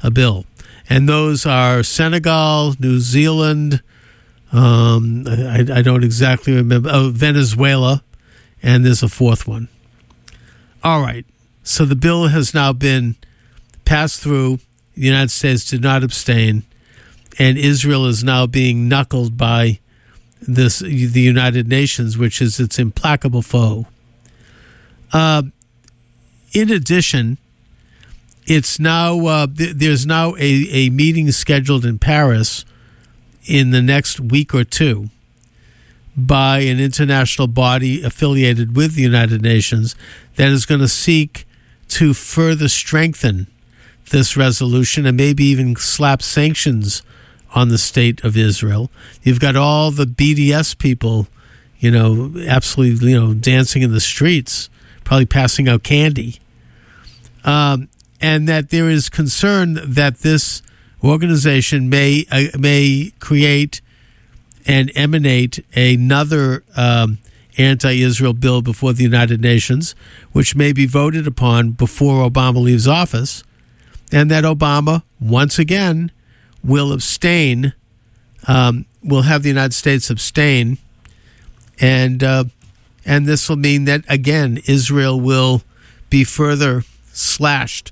uh, 0.03 0.11
bill. 0.11 0.45
And 0.87 1.09
those 1.09 1.45
are 1.45 1.81
Senegal, 1.81 2.75
New 2.79 2.99
Zealand, 2.99 3.81
um, 4.51 5.25
I, 5.27 5.65
I, 5.71 5.81
don't 5.83 6.03
exactly 6.03 6.53
remember, 6.53 6.89
oh, 6.91 7.11
Venezuela, 7.13 8.03
and 8.63 8.83
there's 8.83 9.03
a 9.03 9.07
fourth 9.07 9.47
one. 9.47 9.67
All 10.83 11.01
right. 11.01 11.25
So 11.61 11.85
the 11.85 11.95
bill 11.95 12.27
has 12.27 12.53
now 12.53 12.73
been 12.73 13.15
passed 13.85 14.21
through. 14.21 14.59
The 14.99 15.05
United 15.05 15.31
States 15.31 15.63
did 15.63 15.81
not 15.81 16.03
abstain, 16.03 16.63
and 17.37 17.57
Israel 17.57 18.05
is 18.05 18.21
now 18.21 18.45
being 18.45 18.89
knuckled 18.89 19.37
by 19.37 19.79
this 20.41 20.79
the 20.79 21.21
United 21.21 21.69
Nations, 21.69 22.17
which 22.17 22.41
is 22.41 22.59
its 22.59 22.77
implacable 22.77 23.41
foe. 23.41 23.87
Uh, 25.13 25.43
in 26.51 26.69
addition, 26.69 27.37
it's 28.45 28.77
now 28.77 29.25
uh, 29.25 29.47
th- 29.47 29.77
there's 29.77 30.05
now 30.05 30.35
a, 30.35 30.67
a 30.69 30.89
meeting 30.89 31.31
scheduled 31.31 31.85
in 31.85 31.97
Paris 31.97 32.65
in 33.45 33.71
the 33.71 33.81
next 33.81 34.19
week 34.19 34.53
or 34.53 34.65
two 34.65 35.07
by 36.17 36.59
an 36.59 36.81
international 36.81 37.47
body 37.47 38.03
affiliated 38.03 38.75
with 38.75 38.95
the 38.95 39.01
United 39.01 39.41
Nations 39.41 39.95
that 40.35 40.49
is 40.49 40.65
going 40.65 40.81
to 40.81 40.89
seek 40.89 41.47
to 41.87 42.13
further 42.13 42.67
strengthen 42.67 43.47
this 44.09 44.37
resolution 44.37 45.05
and 45.05 45.17
maybe 45.17 45.43
even 45.45 45.75
slap 45.75 46.21
sanctions 46.21 47.01
on 47.55 47.69
the 47.69 47.77
state 47.77 48.23
of 48.23 48.37
Israel. 48.37 48.91
You've 49.23 49.39
got 49.39 49.55
all 49.55 49.91
the 49.91 50.05
BDS 50.05 50.77
people, 50.77 51.27
you 51.79 51.91
know, 51.91 52.33
absolutely, 52.47 53.11
you 53.11 53.19
know, 53.19 53.33
dancing 53.33 53.81
in 53.81 53.91
the 53.91 53.99
streets, 53.99 54.69
probably 55.03 55.25
passing 55.25 55.67
out 55.67 55.83
candy. 55.83 56.39
Um, 57.43 57.89
and 58.21 58.47
that 58.47 58.69
there 58.69 58.89
is 58.89 59.09
concern 59.09 59.79
that 59.83 60.19
this 60.19 60.61
organization 61.03 61.89
may 61.89 62.25
uh, 62.31 62.57
may 62.57 63.13
create 63.19 63.81
and 64.65 64.91
emanate 64.95 65.65
another 65.73 66.63
um, 66.75 67.17
anti-Israel 67.57 68.33
bill 68.33 68.61
before 68.61 68.93
the 68.93 69.03
United 69.03 69.41
Nations, 69.41 69.95
which 70.31 70.55
may 70.55 70.73
be 70.73 70.85
voted 70.85 71.25
upon 71.25 71.71
before 71.71 72.29
Obama 72.29 72.61
leaves 72.61 72.87
office, 72.87 73.43
and 74.11 74.29
that 74.31 74.43
Obama 74.43 75.03
once 75.19 75.59
again 75.59 76.11
will 76.63 76.91
abstain, 76.91 77.73
um, 78.47 78.85
will 79.03 79.23
have 79.23 79.43
the 79.43 79.49
United 79.49 79.73
States 79.73 80.09
abstain, 80.09 80.77
and 81.79 82.23
uh, 82.23 82.45
and 83.05 83.25
this 83.25 83.47
will 83.47 83.55
mean 83.55 83.85
that 83.85 84.03
again 84.09 84.59
Israel 84.67 85.19
will 85.19 85.63
be 86.09 86.23
further 86.23 86.83
slashed 87.13 87.91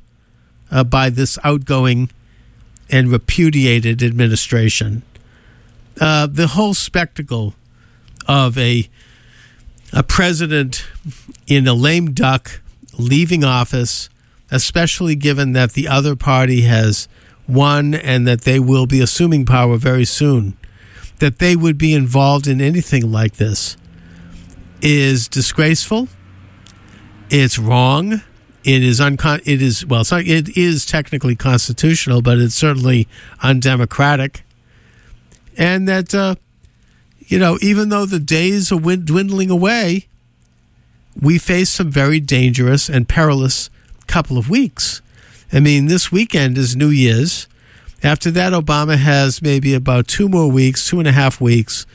uh, 0.71 0.83
by 0.83 1.09
this 1.09 1.37
outgoing 1.43 2.09
and 2.89 3.11
repudiated 3.11 4.01
administration. 4.01 5.03
Uh, 5.99 6.27
the 6.27 6.47
whole 6.47 6.73
spectacle 6.73 7.53
of 8.27 8.57
a 8.57 8.87
a 9.93 10.03
president 10.03 10.85
in 11.47 11.67
a 11.67 11.73
lame 11.73 12.11
duck 12.13 12.61
leaving 12.97 13.43
office, 13.43 14.09
especially 14.51 15.15
given 15.15 15.53
that 15.53 15.73
the 15.73 15.87
other 15.87 16.15
party 16.15 16.61
has 16.61 17.07
won 17.47 17.93
and 17.93 18.27
that 18.27 18.41
they 18.41 18.59
will 18.59 18.85
be 18.85 19.01
assuming 19.01 19.45
power 19.45 19.77
very 19.77 20.05
soon, 20.05 20.57
that 21.19 21.39
they 21.39 21.55
would 21.55 21.77
be 21.77 21.93
involved 21.93 22.47
in 22.47 22.61
anything 22.61 23.11
like 23.11 23.33
this 23.33 23.77
is 24.81 25.27
disgraceful. 25.27 26.07
It's 27.29 27.57
wrong. 27.57 28.21
It 28.63 28.83
is 28.83 28.99
uncon. 28.99 29.41
It 29.45 29.61
is 29.61 29.85
well. 29.85 30.01
It's 30.01 30.11
not, 30.11 30.25
it 30.25 30.57
is 30.57 30.85
technically 30.85 31.35
constitutional, 31.35 32.21
but 32.21 32.37
it's 32.37 32.55
certainly 32.55 33.07
undemocratic. 33.41 34.43
And 35.57 35.87
that 35.87 36.13
uh, 36.13 36.35
you 37.27 37.39
know, 37.39 37.57
even 37.61 37.89
though 37.89 38.05
the 38.05 38.19
days 38.19 38.71
are 38.71 38.79
dwindling 38.79 39.49
away, 39.49 40.07
we 41.19 41.37
face 41.37 41.69
some 41.69 41.91
very 41.91 42.19
dangerous 42.19 42.89
and 42.89 43.07
perilous 43.07 43.69
couple 44.07 44.37
of 44.37 44.49
weeks. 44.49 45.01
I 45.51 45.59
mean, 45.59 45.85
this 45.85 46.11
weekend 46.11 46.57
is 46.57 46.75
New 46.75 46.89
Year's. 46.89 47.47
After 48.03 48.29
that, 48.31 48.53
Obama 48.53 48.97
has 48.97 49.41
maybe 49.41 49.73
about 49.73 50.07
two 50.07 50.29
more 50.29 50.49
weeks, 50.51 50.87
two 50.87 50.99
and 50.99 51.07
a 51.07 51.11
half 51.11 51.41
weeks 51.41 51.85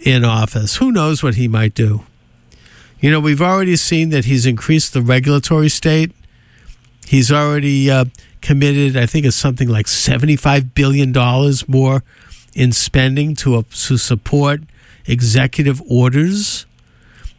in 0.00 0.24
office. 0.24 0.76
Who 0.76 0.92
knows 0.92 1.22
what 1.22 1.34
he 1.34 1.48
might 1.48 1.74
do? 1.74 2.04
You 3.00 3.10
know, 3.10 3.20
we've 3.20 3.42
already 3.42 3.76
seen 3.76 4.08
that 4.10 4.24
he's 4.24 4.46
increased 4.46 4.94
the 4.94 5.02
regulatory 5.02 5.68
state. 5.68 6.12
He's 7.06 7.30
already 7.30 7.90
uh, 7.90 8.06
committed, 8.40 8.96
I 8.96 9.06
think 9.06 9.26
it's 9.26 9.36
something 9.36 9.68
like 9.68 9.86
$75 9.86 10.74
billion 10.74 11.12
more 11.68 12.02
in 12.54 12.72
spending 12.72 13.34
to, 13.36 13.56
uh, 13.56 13.62
to 13.70 13.96
support 13.96 14.62
executive 15.06 15.82
orders. 15.88 16.64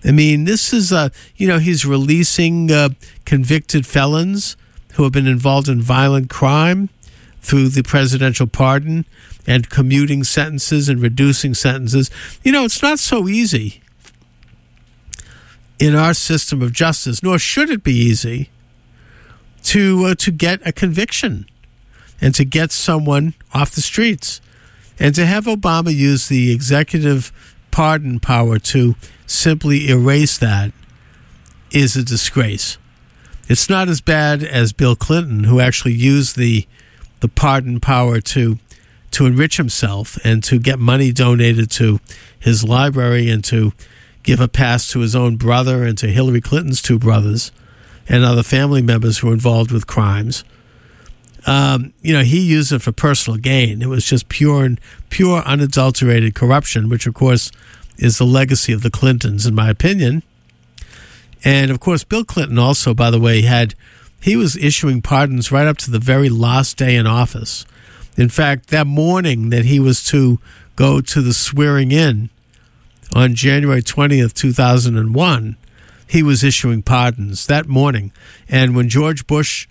I 0.08 0.12
mean, 0.12 0.46
this 0.46 0.74
is, 0.74 0.94
uh, 0.94 1.10
you 1.36 1.48
know, 1.48 1.60
he's 1.60 1.86
releasing 1.86 2.72
uh, 2.72 2.90
convicted 3.26 3.86
felons 3.86 4.56
who 4.94 5.04
have 5.04 5.12
been 5.12 5.28
involved 5.28 5.68
in 5.68 5.82
violent 5.82 6.30
crime 6.30 6.90
through 7.42 7.70
the 7.70 7.84
presidential 7.84 8.48
pardon 8.48 9.06
and 9.46 9.70
commuting 9.70 10.24
sentences 10.24 10.88
and 10.88 11.02
reducing 11.02 11.54
sentences. 11.54 12.10
You 12.44 12.52
know, 12.52 12.66
it's 12.66 12.82
not 12.82 13.00
so 13.00 13.28
easy 13.28 13.82
in 15.80 15.94
our 15.94 16.14
system 16.14 16.62
of 16.62 16.72
justice, 16.72 17.22
nor 17.22 17.38
should 17.38 17.70
it 17.70 17.84
be 17.84 17.94
easy 17.94 18.50
to 19.64 20.06
uh, 20.06 20.16
to 20.16 20.32
get 20.32 20.66
a 20.66 20.72
conviction 20.72 21.46
and 22.22 22.34
to 22.34 22.46
get 22.46 22.72
someone 22.72 23.34
off 23.54 23.72
the 23.72 23.82
streets 23.82 24.42
and 25.00 25.14
to 25.16 25.26
have 25.26 25.46
Obama 25.46 25.94
use 25.94 26.28
the 26.28 26.52
executive 26.52 27.32
pardon 27.78 28.20
power 28.20 28.58
to 28.58 28.96
simply 29.28 29.88
erase 29.88 30.40
that 30.40 30.72
is 31.70 31.96
a 31.96 32.04
disgrace. 32.04 32.76
It's 33.48 33.70
not 33.70 33.88
as 33.88 34.02
bad 34.02 34.42
as 34.42 34.74
Bill 34.74 34.96
Clinton, 34.96 35.44
who 35.44 35.60
actually 35.60 35.94
used 35.94 36.38
the 36.38 36.66
the 37.20 37.28
pardon 37.28 37.80
power 37.80 38.20
to 38.20 38.58
to 39.12 39.28
enrich 39.28 39.58
himself 39.58 40.18
and 40.26 40.44
to 40.46 40.58
get 40.58 40.80
money 40.80 41.12
donated 41.12 41.70
to 41.70 42.00
his 42.40 42.64
library 42.64 43.30
and 43.30 43.44
to 43.44 43.74
give 44.24 44.40
a 44.40 44.48
pass 44.48 44.88
to 44.88 45.02
his 45.02 45.16
own 45.16 45.36
brother 45.36 45.84
and 45.84 46.00
to 46.00 46.08
Hillary 46.08 46.42
Clinton's 46.42 46.82
two 46.82 46.98
brothers 46.98 47.52
and 48.10 48.26
other 48.26 48.42
family 48.42 48.82
members 48.82 49.20
who 49.20 49.28
were 49.28 49.34
involved 49.34 49.72
with 49.72 49.86
crimes. 49.86 50.44
Um, 51.48 51.94
you 52.02 52.14
know, 52.14 52.24
he 52.24 52.42
used 52.42 52.74
it 52.74 52.82
for 52.82 52.92
personal 52.92 53.40
gain. 53.40 53.82
It 53.82 53.88
was 53.88 54.06
just 54.06 54.28
pure 54.28 54.70
pure, 55.10 55.42
unadulterated 55.44 56.36
corruption, 56.36 56.90
which 56.90 57.08
of 57.08 57.14
course 57.14 57.52
is 57.98 58.18
the 58.18 58.26
legacy 58.26 58.74
of 58.74 58.84
the 58.84 58.92
Clintons, 58.92 59.46
in 59.46 59.56
my 59.56 59.70
opinion. 59.70 60.22
And 61.44 61.72
of 61.72 61.80
course, 61.80 62.04
Bill 62.04 62.26
Clinton 62.26 62.60
also, 62.60 62.94
by 62.94 63.10
the 63.10 63.20
way, 63.20 63.42
had 63.42 63.74
he 64.22 64.36
was 64.36 64.58
issuing 64.58 65.02
pardons 65.02 65.52
right 65.52 65.68
up 65.68 65.78
to 65.80 65.92
the 65.92 66.00
very 66.00 66.30
last 66.30 66.78
day 66.78 66.96
in 66.96 67.08
office. 67.08 67.66
In 68.18 68.30
fact, 68.30 68.70
that 68.70 68.88
morning 68.88 69.50
that 69.52 69.66
he 69.66 69.80
was 69.80 70.04
to 70.06 70.40
go 70.76 71.02
to 71.02 71.22
the 71.22 71.34
swearing 71.34 71.92
in 71.92 72.30
on 73.16 73.36
January 73.36 73.82
20th, 73.82 74.34
2001, 74.34 75.56
he 76.08 76.24
was 76.24 76.44
issuing 76.44 76.82
pardons 76.82 77.48
that 77.48 77.68
morning. 77.68 78.12
And 78.50 78.76
when 78.76 78.90
George 78.90 79.28
Bush, 79.28 79.68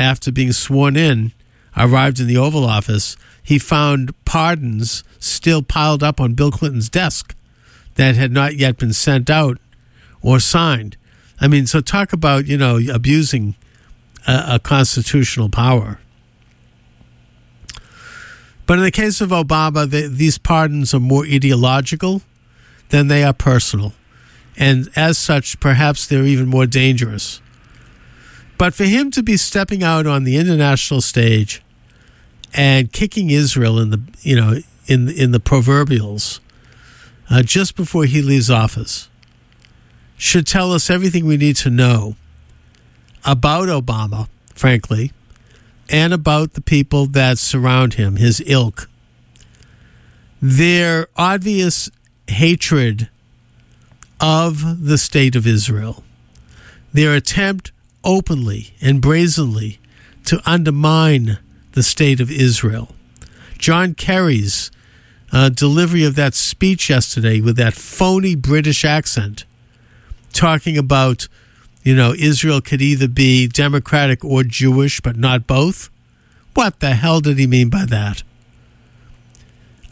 after 0.00 0.32
being 0.32 0.52
sworn 0.52 0.96
in, 0.96 1.32
arrived 1.76 2.18
in 2.18 2.26
the 2.26 2.36
Oval 2.36 2.64
Office, 2.64 3.16
he 3.42 3.58
found 3.58 4.14
pardons 4.24 5.04
still 5.18 5.62
piled 5.62 6.02
up 6.02 6.20
on 6.20 6.34
Bill 6.34 6.50
Clinton's 6.50 6.88
desk 6.88 7.34
that 7.96 8.16
had 8.16 8.32
not 8.32 8.56
yet 8.56 8.78
been 8.78 8.92
sent 8.92 9.28
out 9.28 9.58
or 10.22 10.40
signed. 10.40 10.96
I 11.40 11.48
mean, 11.48 11.66
so 11.66 11.80
talk 11.80 12.12
about, 12.12 12.46
you 12.46 12.56
know, 12.56 12.80
abusing 12.92 13.56
a, 14.26 14.54
a 14.54 14.58
constitutional 14.58 15.48
power. 15.48 16.00
But 18.66 18.78
in 18.78 18.84
the 18.84 18.90
case 18.90 19.20
of 19.20 19.30
Obama, 19.30 19.88
the, 19.88 20.06
these 20.06 20.38
pardons 20.38 20.94
are 20.94 21.00
more 21.00 21.24
ideological 21.24 22.22
than 22.90 23.08
they 23.08 23.24
are 23.24 23.32
personal. 23.32 23.92
And 24.56 24.90
as 24.94 25.18
such, 25.18 25.58
perhaps 25.60 26.06
they're 26.06 26.24
even 26.24 26.48
more 26.48 26.66
dangerous. 26.66 27.40
But 28.60 28.74
for 28.74 28.84
him 28.84 29.10
to 29.12 29.22
be 29.22 29.38
stepping 29.38 29.82
out 29.82 30.06
on 30.06 30.24
the 30.24 30.36
international 30.36 31.00
stage 31.00 31.62
and 32.52 32.92
kicking 32.92 33.30
Israel 33.30 33.78
in 33.78 33.88
the 33.88 34.02
you 34.20 34.36
know 34.36 34.58
in 34.86 35.08
in 35.08 35.30
the 35.30 35.40
proverbials 35.40 36.40
uh, 37.30 37.42
just 37.42 37.74
before 37.74 38.04
he 38.04 38.20
leaves 38.20 38.50
office 38.50 39.08
should 40.18 40.46
tell 40.46 40.72
us 40.72 40.90
everything 40.90 41.24
we 41.24 41.38
need 41.38 41.56
to 41.56 41.70
know 41.70 42.16
about 43.24 43.68
Obama, 43.68 44.28
frankly, 44.54 45.12
and 45.88 46.12
about 46.12 46.52
the 46.52 46.60
people 46.60 47.06
that 47.06 47.38
surround 47.38 47.94
him, 47.94 48.16
his 48.16 48.42
ilk. 48.44 48.90
Their 50.42 51.06
obvious 51.16 51.88
hatred 52.28 53.08
of 54.20 54.84
the 54.84 54.98
state 54.98 55.34
of 55.34 55.46
Israel, 55.46 56.04
their 56.92 57.14
attempt 57.14 57.72
openly 58.04 58.74
and 58.80 59.00
brazenly 59.00 59.78
to 60.26 60.40
undermine 60.44 61.38
the 61.72 61.82
state 61.82 62.20
of 62.20 62.30
Israel. 62.30 62.94
John 63.58 63.94
Kerry's 63.94 64.70
uh, 65.32 65.48
delivery 65.48 66.04
of 66.04 66.16
that 66.16 66.34
speech 66.34 66.90
yesterday 66.90 67.40
with 67.40 67.56
that 67.56 67.74
phony 67.74 68.34
British 68.34 68.84
accent, 68.84 69.44
talking 70.32 70.76
about, 70.76 71.28
you 71.82 71.94
know, 71.94 72.14
Israel 72.18 72.60
could 72.60 72.82
either 72.82 73.08
be 73.08 73.46
democratic 73.46 74.24
or 74.24 74.42
Jewish, 74.42 75.00
but 75.00 75.16
not 75.16 75.46
both. 75.46 75.90
What 76.54 76.80
the 76.80 76.94
hell 76.94 77.20
did 77.20 77.38
he 77.38 77.46
mean 77.46 77.68
by 77.68 77.84
that? 77.86 78.22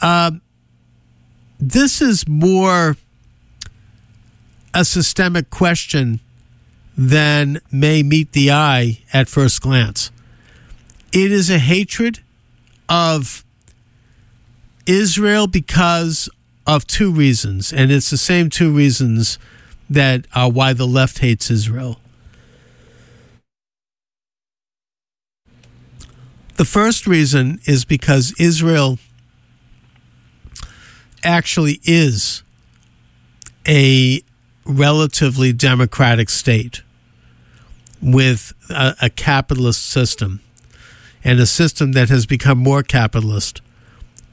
Um, 0.01 0.41
this 1.59 2.01
is 2.01 2.27
more 2.29 2.97
a 4.75 4.85
systemic 4.85 5.51
question 5.51 6.21
than 6.99 7.61
may 7.71 8.03
meet 8.03 8.33
the 8.33 8.51
eye 8.51 8.99
at 9.13 9.29
first 9.29 9.63
glance. 9.63 10.11
It 11.13 11.31
is 11.31 11.49
a 11.49 11.61
hatred 11.61 12.19
of 12.89 13.45
Israel 14.85 15.47
because 15.47 16.29
of 16.67 16.87
two 16.89 17.13
reasons, 17.13 17.73
and 17.73 17.93
it's 17.93 18.11
the 18.11 18.19
same 18.19 18.51
two 18.51 18.75
reasons 18.75 19.39
that 19.89 20.27
are 20.35 20.51
why 20.51 20.73
the 20.73 20.87
left 20.87 21.21
hates 21.21 21.51
Israel. 21.51 22.01
The 26.57 26.65
first 26.65 27.07
reason 27.07 27.61
is 27.65 27.85
because 27.85 28.35
Israel 28.41 28.99
actually 31.23 31.79
is 31.85 32.43
a 33.67 34.21
relatively 34.67 35.53
democratic 35.53 36.29
state 36.29 36.83
with 38.01 38.53
a, 38.71 38.95
a, 39.03 39.11
capitalist 39.11 39.85
system 39.85 40.41
and 41.25 41.41
a 41.41 41.47
system 41.47 41.93
that 41.93 42.09
has 42.09 42.27
become 42.27 42.59
more 42.59 42.83
capitalist 42.83 43.61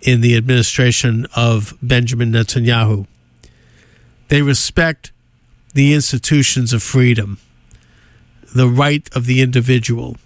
in 0.02 0.22
the 0.22 0.36
administration 0.38 1.26
of 1.36 1.74
Benjamin 1.82 2.32
Netanyahu. 2.32 3.08
They 4.28 4.42
respect 4.42 5.12
the 5.74 5.94
institutions 5.94 6.74
of 6.74 6.84
freedom, 6.84 7.40
the 8.56 8.68
right 8.68 9.10
of 9.16 9.26
the 9.26 9.42
individual, 9.42 10.18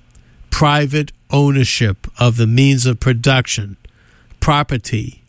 private 0.49 1.11
ownership 1.31 2.07
of 2.19 2.37
the 2.37 2.47
means 2.47 2.85
of 2.85 2.99
production, 2.99 3.77
property, 4.39 5.23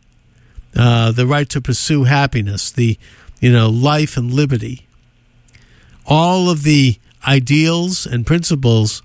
uh, 0.77 1.13
the 1.13 1.27
right 1.27 1.49
to 1.49 1.61
pursue 1.61 2.05
happiness, 2.05 2.71
the 2.71 2.99
you 3.41 3.53
know 3.53 3.69
life 3.69 4.17
and 4.17 4.33
liberty. 4.33 4.87
All 6.07 6.51
of 6.51 6.63
the 6.63 6.99
ideals 7.27 8.07
and 8.07 8.27
principles 8.27 9.03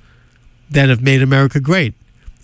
that 0.69 0.89
have 0.89 1.01
made 1.01 1.21
America 1.21 1.59
great. 1.59 1.93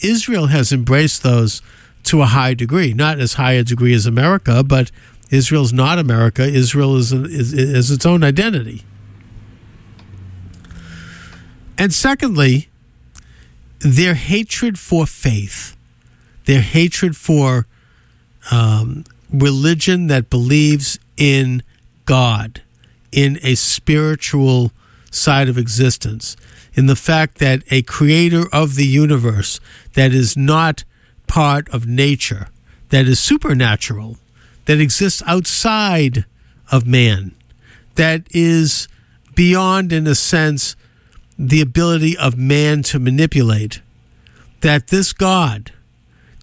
Israel 0.02 0.48
has 0.48 0.72
embraced 0.72 1.24
those 1.24 1.62
to 2.04 2.22
a 2.22 2.26
high 2.26 2.54
degree, 2.54 2.94
not 2.94 3.20
as 3.20 3.34
high 3.34 3.54
a 3.54 3.64
degree 3.64 3.94
as 3.94 4.06
America, 4.06 4.64
but 4.64 4.92
Israel's 5.30 5.72
not 5.72 6.00
America. 6.00 6.44
Israel 6.44 6.98
is, 6.98 7.14
is, 7.14 7.54
is 7.54 7.92
its 7.92 8.06
own 8.06 8.24
identity. 8.24 8.84
And 11.78 11.94
secondly, 11.94 12.70
their 13.80 14.14
hatred 14.14 14.78
for 14.78 15.06
faith, 15.06 15.76
their 16.46 16.62
hatred 16.62 17.16
for 17.16 17.66
um, 18.52 19.04
religion 19.32 20.08
that 20.08 20.30
believes 20.30 21.00
in 21.18 21.64
God, 22.06 22.62
in 23.12 23.40
a 23.42 23.56
spiritual 23.56 24.72
side 25.12 25.50
of 25.50 25.58
existence, 25.58 26.36
in 26.74 26.88
the 26.88 26.96
fact 26.96 27.38
that 27.38 27.64
a 27.70 27.82
creator 27.84 28.46
of 28.52 28.76
the 28.76 28.86
universe 28.86 29.60
that 29.94 30.14
is 30.14 30.38
not 30.38 30.84
part 31.28 31.70
of 31.70 31.86
nature, 31.86 32.48
that 32.90 33.08
is 33.08 33.20
supernatural, 33.20 34.18
that 34.66 34.80
exists 34.80 35.22
outside 35.28 36.26
of 36.72 36.88
man, 36.88 37.36
that 37.96 38.24
is 38.32 38.88
beyond, 39.36 39.92
in 39.92 40.08
a 40.08 40.16
sense, 40.16 40.76
the 41.38 41.62
ability 41.62 42.18
of 42.18 42.38
man 42.38 42.82
to 42.84 43.00
manipulate, 43.00 43.82
that 44.62 44.88
this 44.88 45.12
God 45.12 45.72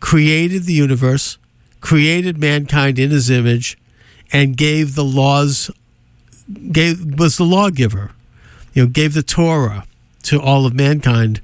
created 0.00 0.64
the 0.64 0.72
universe, 0.74 1.38
created 1.80 2.38
mankind 2.38 2.98
in 2.98 3.10
his 3.10 3.30
image, 3.30 3.78
and 4.30 4.56
gave 4.56 4.94
the 4.94 5.04
laws, 5.04 5.70
gave, 6.70 7.18
was 7.18 7.38
the 7.38 7.44
lawgiver 7.44 8.12
you 8.78 8.84
know, 8.84 8.90
gave 8.90 9.12
the 9.12 9.24
Torah 9.24 9.84
to 10.22 10.40
all 10.40 10.64
of 10.64 10.72
mankind 10.72 11.40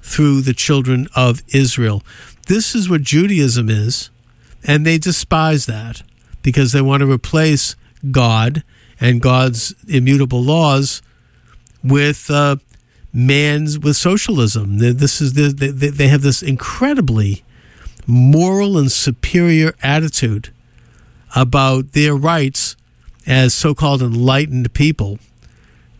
through 0.00 0.42
the 0.42 0.54
children 0.54 1.08
of 1.16 1.42
Israel. 1.48 2.04
This 2.46 2.72
is 2.72 2.88
what 2.88 3.02
Judaism 3.02 3.68
is, 3.68 4.10
and 4.62 4.86
they 4.86 4.96
despise 4.96 5.66
that 5.66 6.04
because 6.40 6.70
they 6.70 6.80
want 6.80 7.00
to 7.00 7.10
replace 7.10 7.74
God 8.12 8.62
and 9.00 9.20
God's 9.20 9.74
immutable 9.88 10.40
laws 10.40 11.02
with 11.82 12.30
uh, 12.30 12.56
man's 13.12 13.80
with 13.80 13.96
socialism. 13.96 14.78
This 14.78 15.20
is 15.20 15.32
the, 15.32 15.48
they, 15.48 15.88
they 15.88 16.06
have 16.06 16.22
this 16.22 16.44
incredibly 16.44 17.42
moral 18.06 18.78
and 18.78 18.92
superior 18.92 19.74
attitude 19.82 20.50
about 21.34 21.90
their 21.90 22.14
rights 22.14 22.76
as 23.26 23.52
so-called 23.52 24.00
enlightened 24.00 24.72
people 24.74 25.18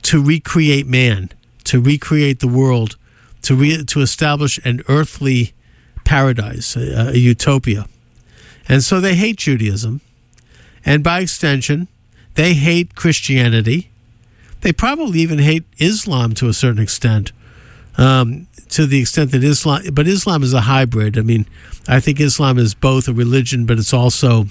to 0.09 0.23
recreate 0.23 0.87
man, 0.87 1.29
to 1.65 1.79
recreate 1.79 2.41
the 2.41 2.49
world, 2.49 2.97
to 3.43 3.55
re- 3.55 3.85
to 3.85 4.01
establish 4.01 4.59
an 4.65 4.81
earthly 4.89 5.53
paradise, 6.05 6.75
a, 6.77 7.11
a 7.11 7.19
utopia. 7.19 7.85
And 8.71 8.83
so 8.83 9.03
they 9.03 9.17
hate 9.17 9.37
Judaism, 9.37 10.01
and 10.83 11.05
by 11.05 11.21
extension, 11.21 11.89
they 12.37 12.55
hate 12.55 12.95
Christianity. 12.95 13.91
They 14.63 14.73
probably 14.73 15.19
even 15.21 15.41
hate 15.41 15.65
Islam 15.77 16.33
to 16.37 16.49
a 16.49 16.55
certain 16.55 16.83
extent, 16.83 17.33
um, 17.99 18.47
to 18.71 18.87
the 18.87 19.01
extent 19.03 19.31
that 19.33 19.45
Islam, 19.45 19.83
but 19.93 20.09
Islam 20.09 20.43
is 20.43 20.55
a 20.55 20.63
hybrid. 20.63 21.19
I 21.19 21.21
mean, 21.21 21.45
I 21.87 22.01
think 22.01 22.19
Islam 22.19 22.57
is 22.57 22.75
both 22.75 23.09
a 23.09 23.13
religion, 23.13 23.67
but 23.67 23.79
it's 23.79 23.93
also 23.93 24.47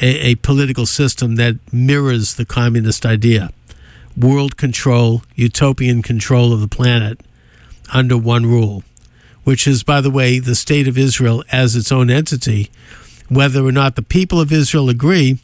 a, 0.00 0.30
a 0.30 0.34
political 0.36 0.86
system 0.86 1.36
that 1.36 1.56
mirrors 1.70 2.36
the 2.36 2.46
communist 2.46 3.04
idea 3.04 3.50
world 4.16 4.56
control, 4.56 5.22
utopian 5.34 6.02
control 6.02 6.52
of 6.52 6.60
the 6.60 6.68
planet 6.68 7.20
under 7.92 8.16
one 8.16 8.46
rule, 8.46 8.82
which 9.44 9.66
is, 9.66 9.82
by 9.82 10.00
the 10.00 10.10
way, 10.10 10.38
the 10.38 10.54
state 10.54 10.88
of 10.88 10.96
Israel 10.96 11.44
as 11.52 11.76
its 11.76 11.92
own 11.92 12.10
entity. 12.10 12.70
Whether 13.28 13.64
or 13.64 13.72
not 13.72 13.96
the 13.96 14.02
people 14.02 14.40
of 14.40 14.52
Israel 14.52 14.88
agree, 14.88 15.38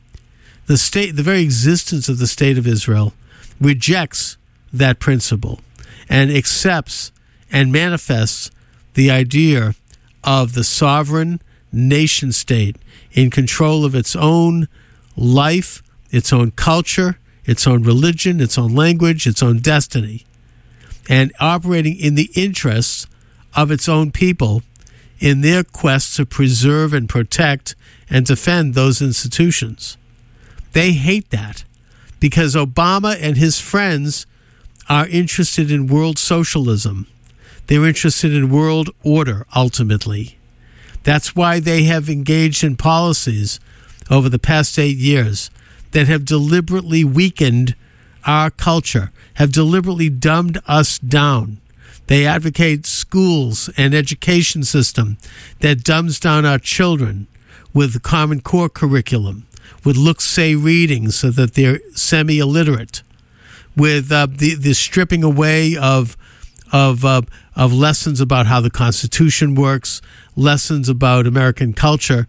the 0.67 0.77
state, 0.77 1.17
the 1.17 1.23
very 1.23 1.43
existence 1.43 2.09
of 2.09 2.19
the 2.19 2.27
state 2.27 2.59
of 2.59 2.67
Israel, 2.67 3.13
rejects 3.61 4.37
that 4.73 5.01
principle 5.01 5.61
and 6.09 6.31
accepts 6.31 7.13
and 7.51 7.73
manifests 7.73 8.51
the 8.95 9.11
idea 9.11 9.75
of 10.23 10.55
the 10.55 10.65
sovereign 10.65 11.41
nation 11.73 12.33
state 12.33 12.77
in 13.13 13.31
control 13.31 13.85
of 13.85 13.95
its 13.95 14.15
own 14.15 14.69
life, 15.17 15.83
its 16.11 16.33
own 16.33 16.51
culture, 16.53 17.19
its 17.45 17.67
own 17.67 17.83
religion, 17.83 18.41
its 18.41 18.59
own 18.59 18.75
language, 18.75 19.27
its 19.27 19.43
own 19.43 19.59
destiny, 19.59 20.25
and 21.09 21.33
operating 21.41 21.97
in 21.97 22.15
the 22.15 22.31
interests 22.35 23.07
of 23.57 23.71
its 23.71 23.89
own 23.89 24.11
people 24.11 24.63
in 25.19 25.41
their 25.41 25.65
quest 25.65 26.17
to 26.17 26.25
preserve 26.25 26.95
and 26.95 27.09
protect 27.09 27.75
and 28.09 28.25
defend 28.27 28.75
those 28.75 29.03
institutions. 29.03 29.97
They 30.73 30.93
hate 30.93 31.31
that 31.31 31.65
because 32.21 32.55
Obama 32.55 33.17
and 33.21 33.37
his 33.37 33.61
friends 33.61 34.27
are 34.89 35.07
interested 35.09 35.71
in 35.71 35.87
world 35.87 36.19
socialism. 36.19 37.07
They're 37.67 37.87
interested 37.87 38.35
in 38.35 38.51
world 38.51 38.91
order 39.05 39.47
ultimately. 39.55 40.39
That's 41.03 41.37
why 41.37 41.61
they 41.61 41.85
have 41.85 42.11
engaged 42.11 42.65
in 42.65 42.77
policies 42.77 43.61
over 44.11 44.29
the 44.29 44.39
past 44.39 44.79
eight 44.79 44.97
years 44.97 45.51
that 45.93 46.09
have 46.09 46.25
deliberately 46.25 47.05
weakened 47.05 47.75
our 48.27 48.51
culture, 48.51 49.11
have 49.35 49.53
deliberately 49.53 50.09
dumbed 50.09 50.59
us 50.67 50.99
down. 50.99 51.59
They 52.07 52.27
advocate 52.27 52.87
schools 52.87 53.71
and 53.77 53.95
education 53.95 54.65
system 54.65 55.19
that 55.61 55.85
dumbs 55.85 56.19
down 56.19 56.45
our 56.45 56.59
children 56.59 57.29
with 57.73 57.93
the 57.93 58.01
Common 58.01 58.41
Core 58.41 58.69
curriculum, 58.69 59.47
with 59.85 59.97
look 59.97 60.21
say 60.21 60.55
reading 60.55 61.11
so 61.11 61.31
that 61.31 61.55
they're 61.55 61.81
semi 61.93 62.39
illiterate, 62.39 63.03
with 63.77 64.11
uh, 64.11 64.27
the, 64.29 64.55
the 64.55 64.75
stripping 64.75 65.23
away 65.23 65.77
of 65.77 66.17
of 66.73 67.05
uh, 67.05 67.23
of 67.57 67.73
lessons 67.73 68.21
about 68.21 68.47
how 68.47 68.61
the 68.61 68.71
Constitution 68.71 69.55
works, 69.55 70.01
lessons 70.37 70.89
about 70.89 71.27
American 71.27 71.73
culture, 71.73 72.27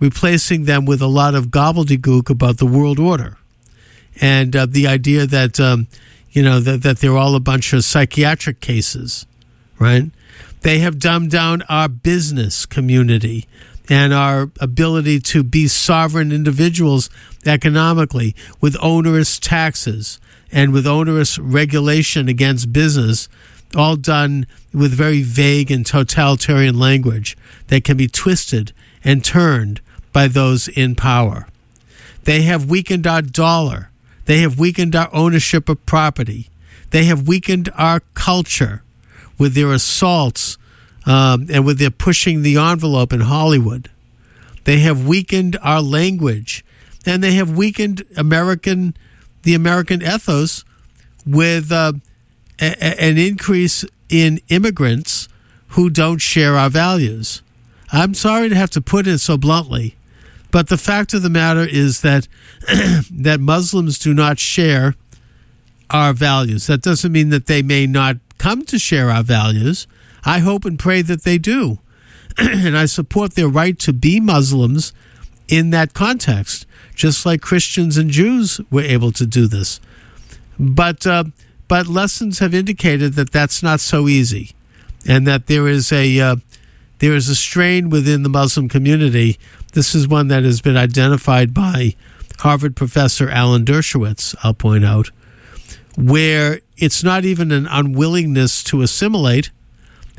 replacing 0.00 0.64
them 0.64 0.84
with 0.84 1.00
a 1.00 1.06
lot 1.06 1.34
of 1.34 1.46
gobbledygook 1.46 2.30
about 2.30 2.58
the 2.58 2.66
world 2.66 2.98
order, 2.98 3.36
and 4.20 4.54
uh, 4.54 4.66
the 4.66 4.86
idea 4.86 5.26
that 5.26 5.58
um, 5.58 5.86
you 6.30 6.42
know 6.42 6.60
that 6.60 6.82
that 6.82 6.98
they're 6.98 7.16
all 7.16 7.34
a 7.34 7.40
bunch 7.40 7.72
of 7.72 7.84
psychiatric 7.84 8.60
cases, 8.60 9.26
right? 9.78 10.10
They 10.62 10.80
have 10.80 10.98
dumbed 10.98 11.30
down 11.30 11.62
our 11.68 11.88
business 11.88 12.66
community 12.66 13.46
and 13.88 14.12
our 14.12 14.50
ability 14.60 15.20
to 15.20 15.42
be 15.42 15.66
sovereign 15.66 16.32
individuals 16.32 17.08
economically 17.46 18.34
with 18.60 18.76
onerous 18.82 19.38
taxes 19.38 20.20
and 20.52 20.72
with 20.72 20.86
onerous 20.86 21.38
regulation 21.38 22.28
against 22.28 22.72
business, 22.72 23.28
all 23.76 23.96
done 23.96 24.46
with 24.72 24.92
very 24.92 25.22
vague 25.22 25.70
and 25.70 25.86
totalitarian 25.86 26.78
language 26.78 27.36
that 27.68 27.84
can 27.84 27.96
be 27.96 28.08
twisted 28.08 28.72
and 29.04 29.24
turned 29.24 29.80
by 30.12 30.28
those 30.28 30.68
in 30.68 30.94
power. 30.94 31.46
They 32.24 32.42
have 32.42 32.68
weakened 32.68 33.06
our 33.06 33.22
dollar. 33.22 33.90
They 34.26 34.40
have 34.40 34.58
weakened 34.58 34.94
our 34.94 35.08
ownership 35.14 35.68
of 35.68 35.84
property. 35.86 36.48
They 36.90 37.04
have 37.04 37.26
weakened 37.26 37.70
our 37.74 38.00
culture 38.14 38.82
with 39.38 39.54
their 39.54 39.72
assaults 39.72 40.58
um, 41.06 41.46
and 41.50 41.64
with 41.64 41.78
their 41.78 41.90
pushing 41.90 42.42
the 42.42 42.56
envelope 42.56 43.12
in 43.12 43.20
Hollywood. 43.20 43.90
They 44.64 44.80
have 44.80 45.06
weakened 45.06 45.56
our 45.62 45.80
language, 45.80 46.64
and 47.06 47.22
they 47.22 47.32
have 47.32 47.56
weakened 47.56 48.04
American, 48.16 48.94
the 49.42 49.54
American 49.54 50.02
ethos, 50.02 50.64
with 51.24 51.72
uh, 51.72 51.92
a, 52.60 53.02
an 53.02 53.16
increase 53.16 53.84
in 54.08 54.40
immigrants 54.48 55.28
who 55.68 55.88
don't 55.88 56.18
share 56.18 56.56
our 56.56 56.70
values. 56.70 57.42
I'm 57.92 58.14
sorry 58.14 58.48
to 58.50 58.54
have 58.54 58.70
to 58.70 58.80
put 58.80 59.06
it 59.06 59.18
so 59.18 59.38
bluntly, 59.38 59.96
but 60.50 60.68
the 60.68 60.78
fact 60.78 61.14
of 61.14 61.22
the 61.22 61.30
matter 61.30 61.66
is 61.68 62.00
that 62.00 62.28
that 63.10 63.38
Muslims 63.40 63.98
do 63.98 64.14
not 64.14 64.38
share 64.38 64.94
our 65.90 66.12
values. 66.12 66.66
That 66.66 66.82
doesn't 66.82 67.12
mean 67.12 67.30
that 67.30 67.46
they 67.46 67.62
may 67.62 67.86
not 67.86 68.16
come 68.38 68.64
to 68.66 68.78
share 68.78 69.10
our 69.10 69.22
values. 69.22 69.86
I 70.24 70.38
hope 70.40 70.64
and 70.64 70.78
pray 70.78 71.02
that 71.02 71.24
they 71.24 71.38
do. 71.38 71.78
and 72.38 72.76
I 72.76 72.86
support 72.86 73.34
their 73.34 73.48
right 73.48 73.78
to 73.80 73.92
be 73.92 74.20
Muslims 74.20 74.92
in 75.48 75.70
that 75.70 75.94
context, 75.94 76.66
just 76.94 77.24
like 77.24 77.40
Christians 77.40 77.96
and 77.96 78.10
Jews 78.10 78.60
were 78.70 78.82
able 78.82 79.12
to 79.12 79.26
do 79.26 79.46
this. 79.46 79.80
But 80.58 81.06
uh, 81.06 81.24
but 81.68 81.86
lessons 81.86 82.38
have 82.38 82.54
indicated 82.54 83.14
that 83.14 83.30
that's 83.30 83.62
not 83.62 83.80
so 83.80 84.08
easy, 84.08 84.52
and 85.06 85.26
that 85.26 85.46
there 85.46 85.68
is 85.68 85.92
a 85.92 86.20
uh, 86.20 86.36
there 86.98 87.14
is 87.14 87.28
a 87.28 87.34
strain 87.34 87.90
within 87.90 88.22
the 88.22 88.28
Muslim 88.28 88.68
community. 88.68 89.38
This 89.72 89.94
is 89.94 90.08
one 90.08 90.28
that 90.28 90.44
has 90.44 90.60
been 90.60 90.76
identified 90.76 91.52
by 91.52 91.94
Harvard 92.38 92.76
professor 92.76 93.28
Alan 93.28 93.64
Dershowitz. 93.64 94.34
I'll 94.42 94.54
point 94.54 94.84
out 94.84 95.10
where 95.96 96.60
it's 96.76 97.02
not 97.02 97.24
even 97.24 97.50
an 97.52 97.66
unwillingness 97.66 98.62
to 98.64 98.82
assimilate 98.82 99.50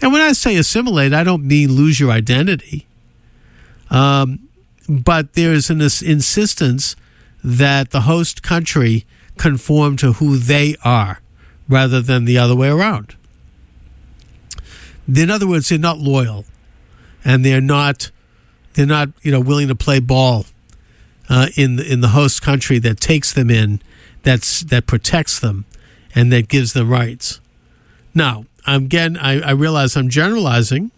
and 0.02 0.14
when 0.14 0.22
I 0.22 0.32
say 0.34 0.56
assimilate, 0.56 1.14
I 1.14 1.24
don't 1.24 1.44
mean 1.44 1.74
lose 1.74 2.00
your 2.00 2.12
identity. 2.12 2.88
Um, 3.90 4.48
but 4.88 5.34
there's 5.34 5.70
an 5.70 5.82
insistence 5.82 6.96
that 7.44 7.92
the 7.92 8.02
host 8.02 8.42
country 8.44 9.06
conform 9.38 9.98
to 9.98 10.14
who 10.14 10.38
they 10.38 10.76
are 10.84 11.22
rather 11.68 12.02
than 12.02 12.26
the 12.26 12.38
other 12.38 12.56
way 12.56 12.70
around. 12.70 13.16
In 15.14 15.30
other 15.30 15.48
words, 15.48 15.70
they're 15.70 15.80
not 15.80 15.98
loyal 15.98 16.46
and 17.26 17.44
they're 17.44 17.62
not 17.62 18.12
they're 18.74 18.86
not 18.86 19.10
you 19.22 19.32
know 19.32 19.40
willing 19.40 19.68
to 19.68 19.76
play 19.76 20.00
ball 20.00 20.46
uh, 21.30 21.48
in 21.56 21.76
the, 21.76 21.92
in 21.92 22.02
the 22.02 22.10
host 22.10 22.42
country 22.42 22.80
that 22.80 23.00
takes 23.00 23.34
them 23.34 23.50
in 23.50 23.82
that's 24.24 24.62
that 24.62 24.88
protects 24.88 25.40
them 25.40 25.66
and 26.16 26.32
that 26.32 26.48
gives 26.48 26.74
them 26.74 26.90
rights. 26.90 27.40
Now, 28.14 28.46
again, 28.68 29.18
I, 29.18 29.40
I 29.42 29.52
realize 29.52 29.96
I'm 29.96 30.10
generalizing. 30.10 30.92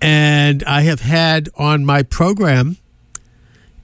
And 0.00 0.62
I 0.64 0.82
have 0.82 1.00
had 1.00 1.48
on 1.56 1.84
my 1.86 2.02
program 2.02 2.76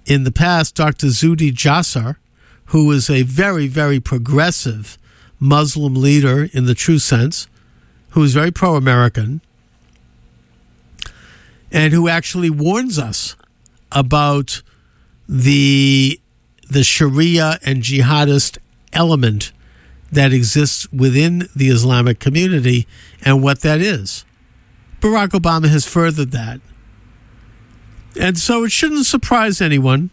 in 0.05 0.25
the 0.25 0.33
past 0.33 0.75
Dr. 0.75 1.07
Zuhdi 1.07 1.51
Jasser, 1.53 2.17
who 2.67 2.91
is 2.91 3.09
a 3.09 3.23
very, 3.23 3.69
very 3.69 4.01
progressive 4.01 4.99
Muslim 5.39 5.95
leader 5.95 6.49
in 6.53 6.67
the 6.67 6.75
true 6.75 6.99
sense, 6.99 7.47
who 8.11 8.23
is 8.23 8.35
very 8.35 8.51
pro 8.51 8.77
American, 8.77 9.41
and 11.73 11.93
who 11.93 12.09
actually 12.09 12.51
warns 12.51 12.99
us 12.99 13.37
about 13.93 14.63
the 15.29 16.21
the 16.69 16.85
Sharia 16.85 17.59
and 17.65 17.83
jihadist 17.83 18.59
element 18.93 19.53
that 20.13 20.33
exists 20.33 20.91
within 20.93 21.49
the 21.55 21.69
Islamic 21.69 22.19
community 22.21 22.87
and 23.23 23.43
what 23.43 23.61
that 23.61 23.81
is. 23.81 24.25
Barack 25.01 25.29
Obama 25.29 25.69
has 25.69 25.87
furthered 25.87 26.31
that. 26.33 26.61
And 28.19 28.39
so 28.39 28.65
it 28.65 28.73
shouldn't 28.73 29.07
surprise 29.07 29.61
anyone 29.61 30.11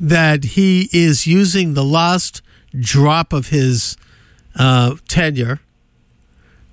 that 0.00 0.44
he 0.44 0.88
is 0.92 1.26
using 1.26 1.74
the 1.74 1.84
last 1.84 2.42
drop 2.78 3.32
of 3.32 3.48
his 3.48 3.96
uh, 4.56 4.94
tenure 5.08 5.60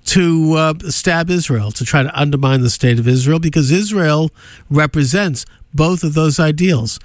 to 0.05 0.53
uh, 0.53 0.73
stab 0.89 1.29
Israel, 1.29 1.71
to 1.71 1.85
try 1.85 2.03
to 2.03 2.19
undermine 2.19 2.61
the 2.61 2.69
state 2.69 2.99
of 2.99 3.07
Israel, 3.07 3.39
because 3.39 3.71
Israel 3.71 4.31
represents 4.69 5.45
both 5.73 6.03
of 6.03 6.13
those 6.13 6.39
ideals 6.39 6.99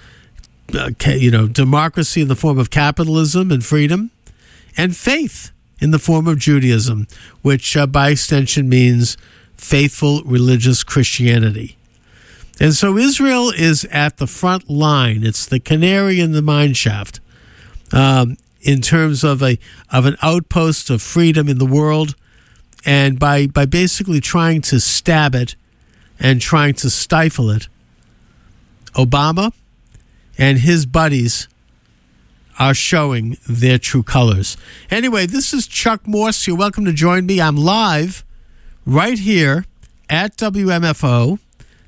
uh, 0.75 0.91
you 1.07 1.31
know, 1.31 1.47
democracy 1.47 2.21
in 2.21 2.29
the 2.29 2.37
form 2.37 2.59
of 2.59 2.71
capitalism 2.71 3.51
and 3.51 3.65
freedom, 3.65 4.11
and 4.77 4.97
faith 4.97 5.51
in 5.81 5.91
the 5.93 5.99
form 5.99 6.27
of 6.27 6.39
Judaism, 6.39 7.07
which 7.43 7.77
uh, 7.77 7.87
by 7.87 8.11
extension 8.11 8.69
means 8.69 9.17
faithful 9.57 10.23
religious 10.25 10.85
Christianity. 10.85 11.77
And 12.61 12.75
so 12.75 12.97
Israel 12.97 13.51
is 13.51 13.85
at 13.87 14.17
the 14.17 14.27
front 14.27 14.69
line. 14.69 15.25
It's 15.25 15.47
the 15.47 15.61
canary 15.61 16.21
in 16.21 16.33
the 16.33 16.43
mine 16.43 16.75
shaft 16.75 17.21
um, 17.93 18.37
in 18.61 18.81
terms 18.81 19.23
of 19.23 19.43
a 19.43 19.59
of 19.91 20.05
an 20.07 20.17
outpost 20.23 20.91
of 20.91 21.01
freedom 21.01 21.49
in 21.49 21.59
the 21.59 21.67
world, 21.67 22.17
and 22.85 23.19
by 23.19 23.47
by 23.47 23.67
basically 23.67 24.21
trying 24.21 24.63
to 24.63 24.81
stab 24.81 25.35
it 25.35 25.57
and 26.19 26.41
trying 26.41 26.75
to 26.75 26.91
stifle 26.91 27.51
it, 27.51 27.69
Obama 28.95 29.53
and 30.37 30.59
his 30.59 30.87
buddies 30.87 31.49
are 32.59 32.75
showing 32.75 33.37
their 33.49 33.79
true 33.79 34.03
colors. 34.03 34.57
Anyway, 34.91 35.27
this 35.27 35.55
is 35.55 35.67
Chuck 35.67 36.07
Morse. 36.07 36.47
You're 36.47 36.57
welcome 36.57 36.85
to 36.85 36.93
join 36.93 37.27
me. 37.27 37.41
I'm 37.41 37.57
live 37.57 38.25
right 38.85 39.19
here 39.19 39.65
at 40.11 40.37
WMFO 40.37 41.39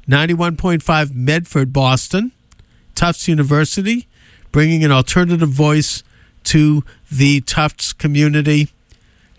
91.5 0.09 1.15
Medford, 1.15 1.73
Boston, 1.73 2.33
Tufts 2.95 3.29
University, 3.29 4.07
bringing 4.53 4.85
an 4.85 4.93
alternative 4.93 5.49
voice 5.49 6.03
to 6.45 6.85
the 7.11 7.41
Tufts 7.43 7.93
community. 7.93 8.69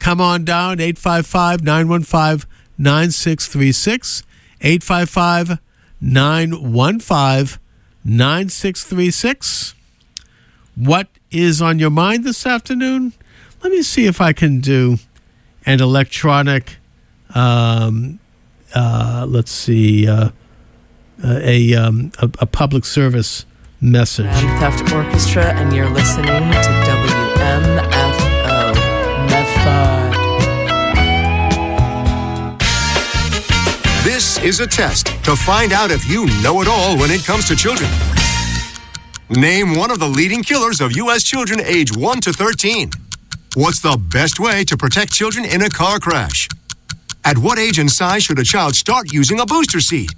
Come 0.02 0.20
on 0.20 0.44
down, 0.44 0.80
855 0.80 1.64
915 1.64 2.50
9636. 2.76 4.24
855 4.60 5.60
915 6.02 7.60
9636. 8.04 9.76
What 10.74 11.08
is 11.30 11.62
on 11.62 11.78
your 11.78 11.92
mind 11.92 12.24
this 12.24 12.48
afternoon? 12.48 13.14
Let 13.62 13.72
me 13.72 13.84
see 13.84 14.08
if 14.08 14.20
I 14.20 14.34
can 14.34 14.60
do 14.60 14.98
an 15.68 15.82
electronic, 15.82 16.78
um, 17.36 18.20
uh, 18.74 19.28
let's 19.30 19.52
see, 19.52 20.08
uh, 20.08 20.32
a, 21.24 21.76
um, 21.76 22.12
a, 22.18 22.26
a, 22.40 22.48
public 22.48 22.86
service 22.86 23.46
message. 23.80 24.26
Theft 24.26 24.92
Orchestra, 24.92 25.54
and 25.54 25.76
you're 25.76 25.92
listening 25.92 26.26
to 26.26 26.70
WMFO 26.88 28.11
Medford. 29.72 30.12
This 34.04 34.38
is 34.44 34.60
a 34.60 34.68
test 34.68 35.08
to 35.26 35.36
find 35.36 35.74
out 35.74 35.92
if 35.92 36.08
you 36.10 36.26
know 36.42 36.62
it 36.62 36.68
all 36.68 36.98
when 36.98 37.12
it 37.12 37.24
comes 37.24 37.48
to 37.48 37.56
children. 37.56 37.90
Name 39.30 39.76
one 39.76 39.92
of 39.92 40.00
the 40.00 40.08
leading 40.08 40.44
killers 40.44 40.82
of 40.82 40.92
U.S. 40.98 41.24
children 41.24 41.62
age 41.62 41.96
1 41.96 42.22
to 42.22 42.34
13. 42.34 42.92
What's 43.56 43.80
the 43.80 43.98
best 43.98 44.40
way 44.40 44.64
to 44.66 44.78
protect 44.78 45.14
children 45.14 45.46
in 45.46 45.62
a 45.62 45.70
car 45.70 46.00
crash? 46.00 46.50
At 47.24 47.38
what 47.38 47.60
age 47.60 47.80
and 47.80 47.90
size 47.90 48.24
should 48.24 48.40
a 48.40 48.44
child 48.44 48.76
start 48.76 49.14
using 49.14 49.40
a 49.40 49.46
booster 49.46 49.80
seat? 49.80 50.12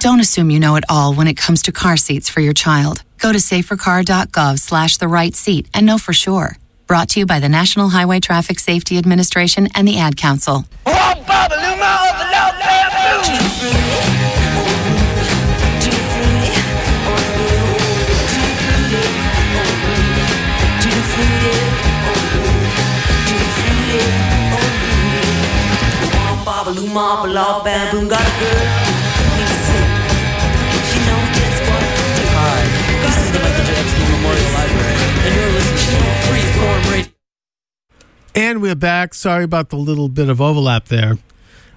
Don't 0.00 0.20
assume 0.20 0.50
you 0.50 0.60
know 0.60 0.76
it 0.76 0.84
all 0.88 1.14
when 1.14 1.26
it 1.26 1.36
comes 1.36 1.62
to 1.62 1.72
car 1.72 1.96
seats 1.96 2.28
for 2.28 2.40
your 2.40 2.52
child. 2.52 3.02
Go 3.18 3.32
to 3.32 3.38
safercar.gov 3.38 4.58
slash 4.58 4.96
the 4.96 5.08
right 5.08 5.34
seat 5.34 5.68
and 5.74 5.86
know 5.86 5.98
for 5.98 6.12
sure. 6.12 6.56
Brought 6.88 7.10
to 7.10 7.20
you 7.20 7.26
by 7.26 7.38
the 7.38 7.50
National 7.50 7.90
Highway 7.90 8.18
Traffic 8.18 8.58
Safety 8.58 8.96
Administration 8.96 9.68
and 9.74 9.86
the 9.86 9.98
Ad 9.98 10.16
Council. 10.16 10.64
Hi, 32.40 32.64
this 33.02 33.16
is 33.18 33.32
the 33.32 33.40
Michael 33.40 33.64
J. 33.64 33.72
Epstein 33.76 34.10
Memorial 34.10 34.52
Library, 34.54 34.96
and 35.26 35.34
you're 35.36 35.52
listening. 35.52 35.67
And 38.34 38.62
we're 38.62 38.76
back. 38.76 39.14
Sorry 39.14 39.44
about 39.44 39.70
the 39.70 39.76
little 39.76 40.08
bit 40.08 40.28
of 40.28 40.40
overlap 40.40 40.86
there. 40.86 41.18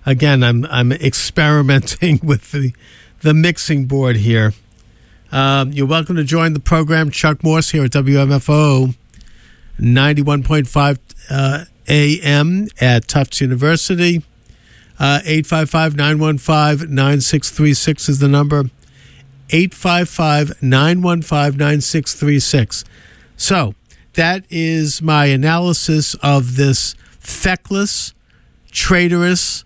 Again, 0.06 0.44
I'm 0.44 0.66
I'm 0.66 0.92
experimenting 0.92 2.20
with 2.24 2.52
the 2.52 2.74
the 3.22 3.34
mixing 3.34 3.86
board 3.86 4.18
here. 4.18 4.54
Um, 5.32 5.72
you're 5.72 5.88
welcome 5.88 6.18
to 6.18 6.24
join 6.24 6.54
the 6.54 6.60
program. 6.60 7.10
Chuck 7.10 7.44
Morse 7.44 7.72
here 7.72 7.86
at 7.86 7.92
WMFO 7.92 8.96
91.5 9.80 11.00
uh, 11.30 11.66
AM 11.88 12.68
at 12.80 13.08
Tufts 13.08 13.42
University. 13.42 14.24
Uh, 15.00 15.20
855 15.26 15.96
915 15.96 16.94
9636 16.94 18.10
is 18.10 18.20
the 18.20 18.28
number. 18.28 18.66
855 19.50 20.62
915 20.62 21.58
9636. 21.58 22.84
So, 23.36 23.74
that 24.14 24.46
is 24.50 25.02
my 25.02 25.26
analysis 25.26 26.16
of 26.16 26.56
this 26.56 26.96
feckless, 27.20 28.14
traitorous 28.72 29.64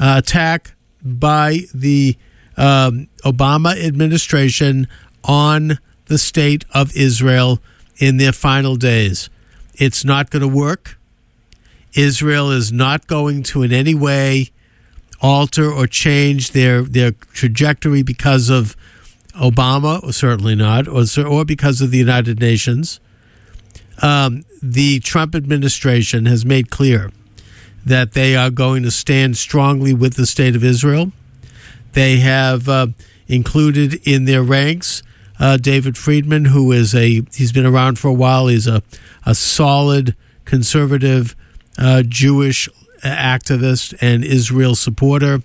uh, 0.00 0.16
attack 0.18 0.74
by 1.02 1.60
the 1.74 2.16
um, 2.56 3.08
Obama 3.24 3.76
administration 3.82 4.88
on 5.24 5.78
the 6.06 6.18
state 6.18 6.64
of 6.72 6.94
Israel 6.96 7.60
in 7.98 8.16
their 8.16 8.32
final 8.32 8.76
days. 8.76 9.30
It's 9.74 10.04
not 10.04 10.30
going 10.30 10.42
to 10.42 10.48
work. 10.48 10.98
Israel 11.94 12.50
is 12.50 12.72
not 12.72 13.06
going 13.06 13.42
to 13.44 13.62
in 13.62 13.72
any 13.72 13.94
way 13.94 14.50
alter 15.20 15.70
or 15.70 15.86
change 15.86 16.52
their 16.52 16.82
their 16.82 17.12
trajectory 17.32 18.02
because 18.02 18.50
of 18.50 18.76
Obama, 19.34 20.12
certainly 20.12 20.54
not, 20.54 20.88
or 20.88 21.04
or 21.24 21.44
because 21.44 21.80
of 21.80 21.90
the 21.90 21.98
United 21.98 22.40
Nations. 22.40 23.00
Um, 24.00 24.44
the 24.62 25.00
Trump 25.00 25.34
administration 25.34 26.26
has 26.26 26.44
made 26.44 26.70
clear 26.70 27.10
that 27.84 28.12
they 28.12 28.36
are 28.36 28.50
going 28.50 28.82
to 28.82 28.90
stand 28.90 29.36
strongly 29.36 29.94
with 29.94 30.14
the 30.14 30.26
state 30.26 30.54
of 30.54 30.62
Israel. 30.62 31.12
They 31.92 32.18
have 32.18 32.68
uh, 32.68 32.88
included 33.26 33.94
in 34.06 34.24
their 34.24 34.42
ranks 34.42 35.02
uh, 35.40 35.56
David 35.56 35.96
Friedman, 35.96 36.46
who 36.46 36.72
is 36.72 36.94
a 36.94 37.22
he's 37.34 37.52
been 37.52 37.66
around 37.66 37.98
for 37.98 38.08
a 38.08 38.12
while. 38.12 38.48
He's 38.48 38.66
a 38.66 38.82
a 39.24 39.34
solid 39.34 40.16
conservative 40.44 41.36
uh, 41.76 42.02
Jewish 42.02 42.68
activist 43.02 43.94
and 44.00 44.24
Israel 44.24 44.74
supporter. 44.74 45.42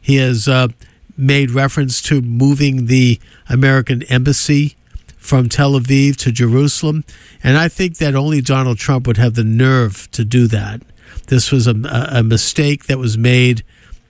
He 0.00 0.16
has 0.16 0.46
uh, 0.46 0.68
made 1.16 1.50
reference 1.50 2.00
to 2.02 2.20
moving 2.20 2.86
the 2.86 3.18
American 3.48 4.02
embassy 4.04 4.76
from 5.24 5.48
Tel 5.48 5.72
Aviv 5.72 6.16
to 6.16 6.30
Jerusalem. 6.30 7.02
And 7.42 7.56
I 7.56 7.68
think 7.68 7.96
that 7.96 8.14
only 8.14 8.42
Donald 8.42 8.76
Trump 8.76 9.06
would 9.06 9.16
have 9.16 9.34
the 9.34 9.42
nerve 9.42 10.06
to 10.12 10.22
do 10.22 10.46
that. 10.48 10.82
This 11.28 11.50
was 11.50 11.66
a, 11.66 11.74
a 12.12 12.22
mistake 12.22 12.84
that 12.84 12.98
was 12.98 13.16
made 13.16 13.64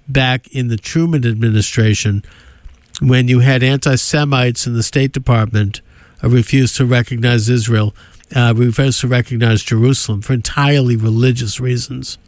back 0.08 0.48
in 0.48 0.66
the 0.66 0.76
Truman 0.76 1.24
administration 1.24 2.24
when 3.00 3.28
you 3.28 3.40
had 3.40 3.62
anti 3.62 3.94
Semites 3.94 4.66
in 4.66 4.74
the 4.74 4.82
State 4.82 5.12
Department 5.12 5.80
uh, 6.22 6.28
refuse 6.28 6.74
to 6.74 6.84
recognize 6.84 7.48
Israel, 7.48 7.94
uh, 8.34 8.52
refuse 8.56 8.98
to 8.98 9.06
recognize 9.06 9.62
Jerusalem 9.62 10.20
for 10.20 10.32
entirely 10.32 10.96
religious 10.96 11.60
reasons. 11.60 12.18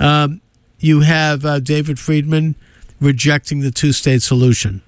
Um, 0.00 0.40
you 0.80 1.00
have 1.02 1.44
uh, 1.44 1.60
David 1.60 2.00
Friedman 2.00 2.56
rejecting 3.00 3.60
the 3.60 3.70
two 3.70 3.92
state 3.92 4.22
solution. 4.22 4.82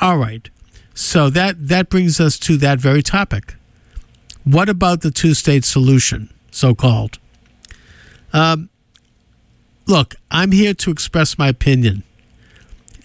All 0.00 0.18
right. 0.18 0.50
So 0.96 1.28
that, 1.28 1.68
that 1.68 1.90
brings 1.90 2.20
us 2.20 2.38
to 2.38 2.56
that 2.56 2.80
very 2.80 3.02
topic. 3.02 3.56
What 4.44 4.70
about 4.70 5.02
the 5.02 5.10
two 5.10 5.34
state 5.34 5.66
solution, 5.66 6.30
so 6.50 6.74
called? 6.74 7.18
Um, 8.32 8.70
look, 9.86 10.14
I'm 10.30 10.52
here 10.52 10.72
to 10.72 10.90
express 10.90 11.36
my 11.36 11.48
opinion 11.48 12.02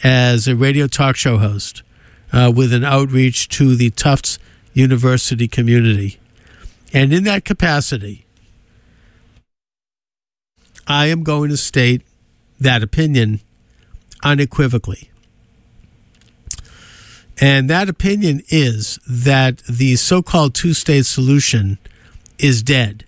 as 0.04 0.47
a 0.47 0.56
radio 0.56 0.88
talk 0.88 1.17
show 1.17 1.38
host 1.38 1.84
uh, 2.32 2.51
with 2.56 2.71
an 2.71 2.86
outreach 2.86 3.49
to 3.49 3.75
the 3.75 3.89
Tufts 3.89 4.39
University 4.73 5.49
community. 5.49 6.17
And 6.93 7.12
in 7.12 7.25
that 7.25 7.43
capacity, 7.43 8.25
I 10.88 11.08
am 11.08 11.23
going 11.23 11.49
to 11.49 11.58
state 11.58 12.04
that 12.58 12.84
opinion 12.84 13.41
unequivocally. 14.23 15.11
And 17.41 17.67
that 17.71 17.89
opinion 17.89 18.43
is 18.49 18.99
that 19.10 19.58
the 19.67 19.95
so 19.95 20.21
called 20.21 20.54
two 20.54 20.75
state 20.75 21.08
solution 21.08 21.80
is 22.38 22.62
dead, 22.62 23.04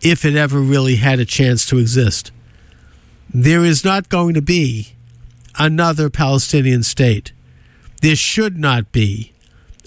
if 0.00 0.24
it 0.24 0.34
ever 0.34 0.58
really 0.58 0.96
had 0.96 1.20
a 1.20 1.24
chance 1.24 1.64
to 1.66 1.78
exist. 1.78 2.32
There 3.32 3.64
is 3.64 3.84
not 3.84 4.08
going 4.08 4.34
to 4.34 4.42
be 4.42 4.94
another 5.56 6.10
Palestinian 6.10 6.82
state. 6.82 7.32
There 8.00 8.16
should 8.16 8.58
not 8.58 8.90
be 8.90 9.32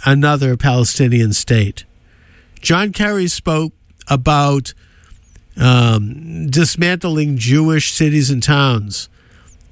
another 0.06 0.56
Palestinian 0.56 1.34
state. 1.34 1.84
John 2.62 2.94
Kerry 2.94 3.28
spoke 3.28 3.74
about 4.08 4.74
um, 5.58 6.48
dismantling 6.50 7.38
Jewish 7.38 7.94
cities 7.94 8.30
and 8.30 8.42
towns 8.42 9.10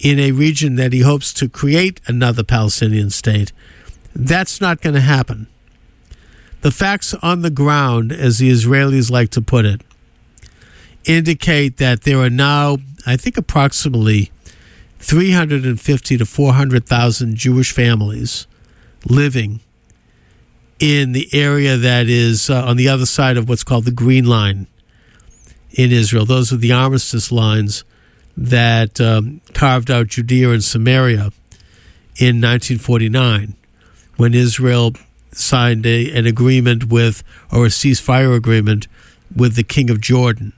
in 0.03 0.19
a 0.19 0.33
region 0.33 0.75
that 0.75 0.91
he 0.91 0.99
hopes 0.99 1.33
to 1.33 1.47
create 1.47 2.01
another 2.05 2.43
Palestinian 2.43 3.09
state. 3.09 3.53
That's 4.13 4.59
not 4.59 4.81
going 4.81 4.93
to 4.93 5.01
happen. 5.01 5.47
The 6.61 6.71
facts 6.71 7.13
on 7.15 7.41
the 7.41 7.49
ground, 7.49 8.11
as 8.11 8.37
the 8.37 8.51
Israelis 8.51 9.09
like 9.09 9.29
to 9.29 9.41
put 9.41 9.65
it, 9.65 9.81
indicate 11.05 11.77
that 11.77 12.03
there 12.03 12.19
are 12.19 12.29
now, 12.29 12.77
I 13.05 13.15
think, 13.15 13.37
approximately 13.37 14.31
350 14.99 16.17
to 16.17 16.25
400,000 16.25 17.35
Jewish 17.35 17.71
families 17.71 18.45
living 19.09 19.61
in 20.79 21.13
the 21.13 21.29
area 21.33 21.77
that 21.77 22.07
is 22.07 22.49
uh, 22.49 22.65
on 22.65 22.75
the 22.77 22.89
other 22.89 23.05
side 23.05 23.37
of 23.37 23.47
what's 23.47 23.63
called 23.63 23.85
the 23.85 23.91
Green 23.91 24.25
Line 24.25 24.67
in 25.71 25.91
Israel. 25.91 26.25
Those 26.25 26.51
are 26.51 26.57
the 26.57 26.71
armistice 26.73 27.31
lines 27.31 27.83
that 28.35 28.99
um, 28.99 29.41
carved 29.53 29.91
out 29.91 30.07
Judea 30.07 30.51
and 30.51 30.63
Samaria 30.63 31.31
in 32.17 32.41
1949 32.41 33.55
when 34.17 34.33
Israel 34.33 34.93
signed 35.31 35.85
a, 35.85 36.11
an 36.11 36.25
agreement 36.25 36.85
with, 36.85 37.23
or 37.51 37.65
a 37.65 37.69
ceasefire 37.69 38.35
agreement 38.35 38.87
with 39.35 39.55
the 39.55 39.63
King 39.63 39.89
of 39.89 39.99
Jordan. 39.99 40.53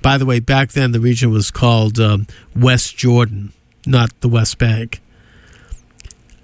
By 0.00 0.18
the 0.18 0.26
way, 0.26 0.40
back 0.40 0.72
then 0.72 0.92
the 0.92 1.00
region 1.00 1.30
was 1.30 1.50
called 1.50 1.98
um, 2.00 2.26
West 2.56 2.96
Jordan, 2.96 3.52
not 3.86 4.10
the 4.20 4.28
West 4.28 4.58
Bank. 4.58 5.00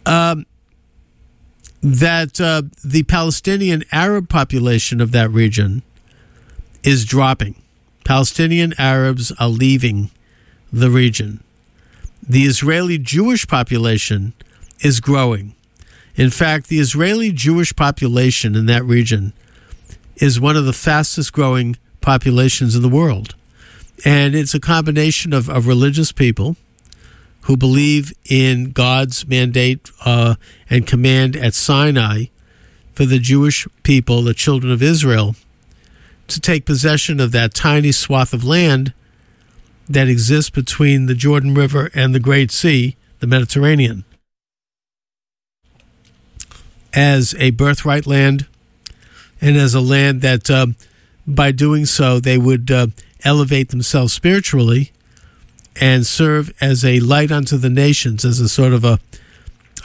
Um, 0.07 0.47
that 1.83 2.41
uh, 2.41 2.63
the 2.85 3.05
Palestinian 3.05 3.85
Arab 3.93 4.29
population 4.29 5.01
of 5.01 5.13
that 5.13 5.31
region 5.31 5.83
is 6.83 7.05
dropping. 7.05 7.61
Palestinian 8.05 8.75
Arabs 8.79 9.33
are 9.39 9.49
leaving 9.49 10.11
the 10.73 10.91
region. 10.91 11.43
The 12.27 12.45
Israeli 12.45 12.99
Jewish 12.99 13.47
population 13.47 14.35
is 14.81 15.01
growing. 15.01 15.55
In 16.17 16.31
fact, 16.31 16.69
the 16.69 16.79
Israeli 16.79 17.33
Jewish 17.33 17.75
population 17.75 18.55
in 18.55 18.67
that 18.67 18.85
region 18.85 19.33
is 20.17 20.41
one 20.41 20.57
of 20.57 20.65
the 20.65 20.73
fastest 20.73 21.33
growing 21.33 21.77
populations 22.01 22.75
in 22.75 22.83
the 22.83 22.89
world. 22.89 23.35
And 24.05 24.35
it's 24.35 24.55
a 24.55 24.61
combination 24.61 25.33
of, 25.33 25.49
of 25.49 25.67
religious 25.67 26.13
people 26.13 26.57
who 27.43 27.57
believe 27.57 28.13
in 28.29 28.73
God's 28.73 29.27
mandate 29.27 29.91
uh, 30.05 30.35
and 30.69 30.87
command 30.87 31.37
at 31.37 31.55
Sinai 31.55 32.25
for 32.93 33.07
the 33.07 33.19
Jewish 33.19 33.67
people, 33.85 34.23
the 34.23 34.35
children 34.35 34.73
of 34.73 34.83
Israel, 34.83 35.35
to 36.27 36.41
take 36.41 36.67
possession 36.67 37.21
of 37.21 37.33
that 37.33 37.55
tiny 37.55 37.93
swath 37.93 38.35
of 38.35 38.45
land 38.45 38.93
that 39.89 40.09
exists 40.09 40.51
between 40.51 41.07
the 41.07 41.15
Jordan 41.15 41.55
River 41.55 41.91
and 41.95 42.15
the 42.15 42.21
Great 42.21 42.51
Sea, 42.51 42.97
the 43.21 43.27
Mediterranean, 43.27 44.05
as 46.93 47.35
a 47.39 47.51
birthright 47.51 48.07
land 48.07 48.47
and 49.41 49.57
as 49.57 49.75
a 49.75 49.81
land 49.81 50.21
that, 50.23 50.51
uh, 50.51 50.67
by 51.27 51.53
doing 51.53 51.87
so, 51.87 52.19
they 52.19 52.39
would 52.39 52.71
uh, 52.71 52.89
elevate 53.25 53.69
themselves 53.69 54.13
spiritually 54.13 54.93
and 55.81 56.07
serve 56.07 56.53
as 56.61 56.85
a 56.85 57.01
light 57.01 57.31
unto 57.31 57.57
the 57.57 57.71
nations, 57.71 58.25
as 58.25 58.41
a 58.41 58.49
sort 58.49 58.73
of 58.73 58.85
a, 58.85 58.99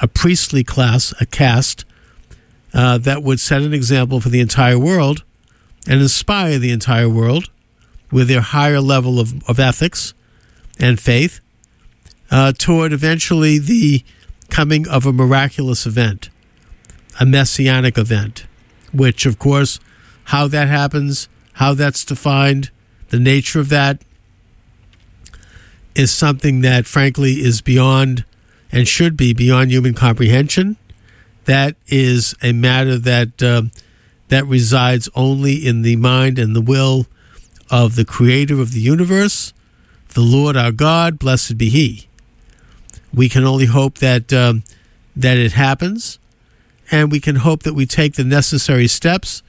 a 0.02 0.08
priestly 0.08 0.64
class, 0.64 1.14
a 1.22 1.26
caste 1.26 1.86
uh, 2.74 2.98
that 2.98 3.22
would 3.22 3.40
set 3.40 3.62
an 3.62 3.74
example 3.74 4.20
for 4.20 4.30
the 4.30 4.40
entire 4.40 4.80
world 4.80 5.24
and 5.88 6.02
inspire 6.02 6.58
the 6.58 6.72
entire 6.72 7.10
world 7.10 7.50
with 8.14 8.28
their 8.28 8.42
higher 8.42 8.80
level 8.80 9.20
of, 9.20 9.34
of 9.50 9.60
ethics 9.60 10.14
and 10.80 11.00
faith 11.00 11.42
uh, 12.30 12.54
toward 12.58 12.94
eventually 12.94 13.58
the 13.58 14.04
coming 14.50 14.88
of 14.88 15.06
a 15.08 15.12
miraculous 15.12 15.88
event, 15.88 16.30
a 17.20 17.26
messianic 17.26 17.98
event, 17.98 18.46
which, 18.94 19.26
of 19.26 19.40
course, 19.40 19.80
how 20.26 20.48
that 20.48 20.68
happens, 20.68 21.28
how 21.54 21.74
that's 21.74 22.06
defined, 22.06 22.70
the 23.10 23.20
nature 23.20 23.60
of 23.60 23.70
that 23.70 24.04
is 25.96 26.12
something 26.12 26.62
that, 26.62 26.86
frankly, 26.86 27.34
is 27.34 27.62
beyond 27.62 28.24
and 28.72 28.88
should 28.88 29.18
be 29.18 29.34
beyond 29.34 29.72
human 29.72 29.94
comprehension. 29.94 30.78
That 31.46 31.76
is 31.88 32.36
a 32.42 32.54
matter 32.54 32.98
that 32.98 33.42
uh, 33.44 33.64
that 34.30 34.46
resides 34.46 35.10
only 35.14 35.54
in 35.54 35.82
the 35.82 35.96
mind 35.96 36.40
and 36.40 36.56
the 36.56 36.62
will 36.62 37.06
of 37.74 37.96
the 37.96 38.06
Creator 38.06 38.62
of 38.62 38.72
the 38.72 38.80
universe, 38.80 39.52
the 40.10 40.22
Lord 40.22 40.56
our 40.56 40.72
God. 40.72 41.18
Blessed 41.18 41.58
be 41.58 41.70
He. 41.70 42.08
We 43.12 43.28
can 43.28 43.44
only 43.44 43.66
hope 43.66 43.98
that 43.98 44.32
um, 44.32 44.64
that 45.16 45.38
it 45.38 45.54
happens, 45.54 46.20
and 46.92 47.12
we 47.12 47.20
can 47.20 47.38
hope 47.38 47.64
that 47.64 47.74
we 47.74 47.88
take 47.88 48.14
the 48.14 48.24
necessary 48.24 48.88
steps, 48.88 49.42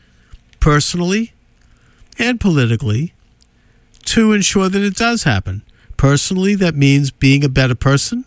personally 0.58 1.34
and 2.18 2.40
politically, 2.40 3.12
to 4.06 4.32
ensure 4.32 4.70
that 4.70 4.82
it 4.82 4.96
does 4.96 5.24
happen. 5.24 5.62
Personally, 5.98 6.54
that 6.54 6.74
means 6.74 7.10
being 7.10 7.44
a 7.44 7.48
better 7.50 7.74
person, 7.74 8.24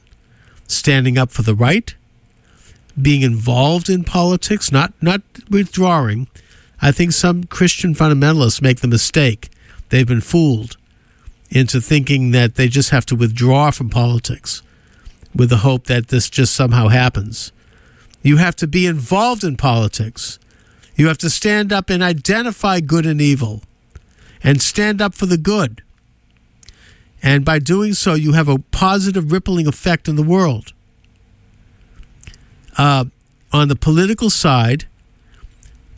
standing 0.68 1.18
up 1.18 1.32
for 1.32 1.42
the 1.42 1.56
right, 1.56 1.96
being 3.02 3.24
involved 3.24 3.90
in 3.90 4.04
politics, 4.04 4.72
not 4.72 4.94
not 5.02 5.24
withdrawing. 5.50 6.28
I 6.84 6.92
think 6.92 7.14
some 7.14 7.46
Christian 7.46 7.96
fundamentalists 7.96 8.62
make 8.62 8.82
the 8.82 8.88
mistake. 8.88 9.50
They've 9.90 10.08
been 10.08 10.22
fooled 10.22 10.78
into 11.50 11.80
thinking 11.80 12.32
that 12.32 12.56
they 12.56 12.68
just 12.68 12.90
have 12.90 13.06
to 13.08 13.16
withdraw 13.16 13.72
from 13.72 13.90
politics 13.90 14.62
with 15.34 15.50
the 15.50 15.58
hope 15.58 15.86
that 15.86 16.08
this 16.08 16.30
just 16.30 16.54
somehow 16.54 16.88
happens. 16.88 17.52
You 18.22 18.38
have 18.38 18.56
to 18.58 18.68
be 18.68 18.86
involved 18.86 19.44
in 19.44 19.56
politics. 19.56 20.40
You 20.96 21.08
have 21.08 21.18
to 21.20 21.30
stand 21.30 21.72
up 21.72 21.90
and 21.90 22.04
identify 22.04 22.80
good 22.80 23.06
and 23.06 23.22
evil 23.22 23.62
and 24.44 24.62
stand 24.62 25.02
up 25.02 25.14
for 25.14 25.26
the 25.26 25.38
good. 25.38 25.84
And 27.24 27.46
by 27.46 27.60
doing 27.60 27.94
so, 27.94 28.14
you 28.14 28.34
have 28.34 28.48
a 28.48 28.60
positive 28.60 29.32
rippling 29.32 29.68
effect 29.68 30.08
in 30.08 30.16
the 30.16 30.24
world. 30.24 30.74
Uh, 32.78 33.06
on 33.52 33.70
the 33.70 33.76
political 33.76 34.30
side, 34.30 34.86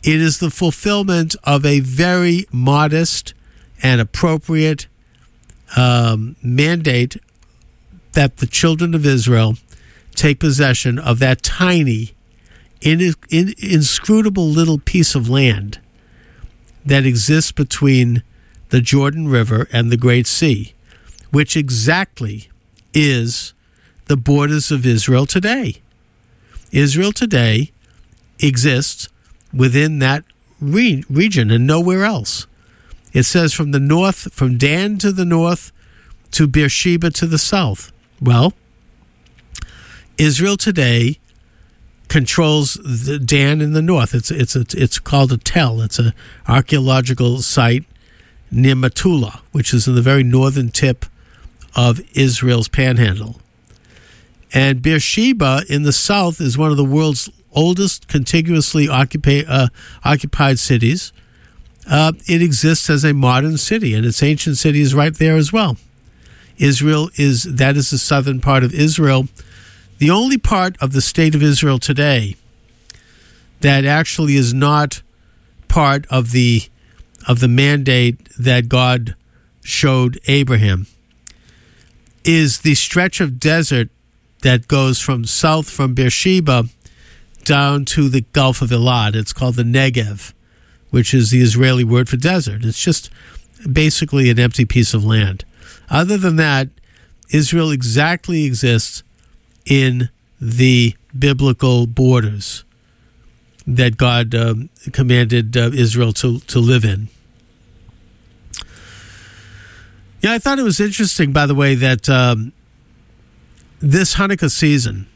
it 0.02 0.20
is 0.20 0.38
the 0.38 0.50
fulfillment 0.50 1.36
of 1.44 1.66
a 1.66 1.80
very 1.80 2.46
modest 2.52 3.34
and 3.82 4.00
appropriate 4.00 4.86
um, 5.76 6.36
mandate 6.42 7.16
that 8.12 8.38
the 8.38 8.46
children 8.46 8.94
of 8.94 9.06
Israel 9.06 9.56
take 10.14 10.40
possession 10.40 10.98
of 10.98 11.18
that 11.20 11.42
tiny, 11.42 12.14
in, 12.80 13.14
in, 13.30 13.54
inscrutable 13.58 14.46
little 14.46 14.78
piece 14.78 15.14
of 15.14 15.28
land 15.28 15.78
that 16.84 17.06
exists 17.06 17.52
between 17.52 18.22
the 18.70 18.80
Jordan 18.80 19.28
River 19.28 19.68
and 19.72 19.90
the 19.90 19.96
Great 19.96 20.26
Sea, 20.26 20.74
which 21.30 21.56
exactly 21.56 22.50
is 22.92 23.52
the 24.06 24.16
borders 24.16 24.70
of 24.70 24.84
Israel 24.86 25.26
today. 25.26 25.76
Israel 26.72 27.12
today 27.12 27.70
exists 28.40 29.08
within 29.52 29.98
that 30.00 30.24
re- 30.60 31.04
region 31.08 31.50
and 31.50 31.66
nowhere 31.66 32.04
else. 32.04 32.46
It 33.12 33.24
says 33.24 33.52
from 33.52 33.72
the 33.72 33.80
north, 33.80 34.32
from 34.32 34.56
Dan 34.56 34.98
to 34.98 35.12
the 35.12 35.24
north 35.24 35.72
to 36.32 36.46
Beersheba 36.46 37.10
to 37.10 37.26
the 37.26 37.38
south. 37.38 37.92
Well, 38.20 38.52
Israel 40.18 40.56
today 40.56 41.18
controls 42.08 42.74
the 42.74 43.18
Dan 43.18 43.60
in 43.60 43.72
the 43.72 43.82
north. 43.82 44.14
It's 44.14 44.30
it's 44.30 44.56
a, 44.56 44.64
it's 44.76 44.98
called 44.98 45.32
a 45.32 45.38
tell. 45.38 45.80
It's 45.80 45.98
an 45.98 46.12
archaeological 46.46 47.40
site 47.42 47.84
near 48.50 48.74
Metula, 48.74 49.40
which 49.52 49.72
is 49.72 49.88
in 49.88 49.94
the 49.94 50.02
very 50.02 50.22
northern 50.22 50.70
tip 50.70 51.06
of 51.74 52.00
Israel's 52.14 52.68
panhandle. 52.68 53.40
And 54.52 54.82
Beersheba 54.82 55.62
in 55.68 55.84
the 55.84 55.92
south 55.92 56.40
is 56.40 56.58
one 56.58 56.72
of 56.72 56.76
the 56.76 56.84
world's 56.84 57.30
oldest 57.52 58.08
contiguously 58.08 58.88
occupa- 58.88 59.46
uh, 59.48 59.68
occupied 60.04 60.58
cities. 60.58 61.12
Uh, 61.90 62.12
it 62.26 62.40
exists 62.40 62.88
as 62.88 63.04
a 63.04 63.12
modern 63.12 63.58
city, 63.58 63.92
and 63.94 64.06
its 64.06 64.22
ancient 64.22 64.56
city 64.56 64.80
is 64.80 64.94
right 64.94 65.14
there 65.14 65.36
as 65.36 65.52
well. 65.52 65.76
Israel 66.56 67.10
is 67.16 67.44
that 67.44 67.76
is 67.76 67.90
the 67.90 67.98
southern 67.98 68.40
part 68.40 68.62
of 68.62 68.72
Israel, 68.72 69.26
the 69.98 70.10
only 70.10 70.38
part 70.38 70.76
of 70.80 70.92
the 70.92 71.00
state 71.00 71.34
of 71.34 71.42
Israel 71.42 71.78
today 71.78 72.36
that 73.60 73.84
actually 73.84 74.36
is 74.36 74.54
not 74.54 75.02
part 75.68 76.06
of 76.10 76.32
the 76.32 76.62
of 77.28 77.40
the 77.40 77.48
mandate 77.48 78.28
that 78.38 78.68
God 78.68 79.14
showed 79.62 80.18
Abraham 80.26 80.86
is 82.24 82.60
the 82.60 82.74
stretch 82.74 83.20
of 83.20 83.38
desert 83.38 83.88
that 84.42 84.68
goes 84.68 85.00
from 85.00 85.24
south 85.24 85.68
from 85.68 85.94
Beersheba 85.94 86.64
down 87.44 87.84
to 87.86 88.08
the 88.08 88.22
Gulf 88.32 88.62
of 88.62 88.70
Elat. 88.70 89.14
It's 89.14 89.32
called 89.32 89.56
the 89.56 89.62
Negev, 89.62 90.32
which 90.90 91.14
is 91.14 91.30
the 91.30 91.40
Israeli 91.40 91.84
word 91.84 92.08
for 92.08 92.16
desert. 92.16 92.64
It's 92.64 92.82
just 92.82 93.10
basically 93.70 94.30
an 94.30 94.38
empty 94.38 94.64
piece 94.64 94.94
of 94.94 95.04
land. 95.04 95.44
Other 95.88 96.16
than 96.16 96.36
that, 96.36 96.68
Israel 97.30 97.70
exactly 97.70 98.44
exists 98.44 99.02
in 99.66 100.08
the 100.40 100.94
biblical 101.16 101.86
borders 101.86 102.64
that 103.66 103.96
God 103.96 104.34
um, 104.34 104.70
commanded 104.92 105.56
uh, 105.56 105.70
Israel 105.72 106.12
to, 106.14 106.40
to 106.40 106.58
live 106.58 106.84
in. 106.84 107.08
Yeah, 110.20 110.32
I 110.32 110.38
thought 110.38 110.58
it 110.58 110.64
was 110.64 110.80
interesting, 110.80 111.32
by 111.32 111.46
the 111.46 111.54
way, 111.54 111.74
that 111.76 112.08
um, 112.08 112.52
this 113.80 114.16
Hanukkah 114.16 114.50
season, 114.50 115.06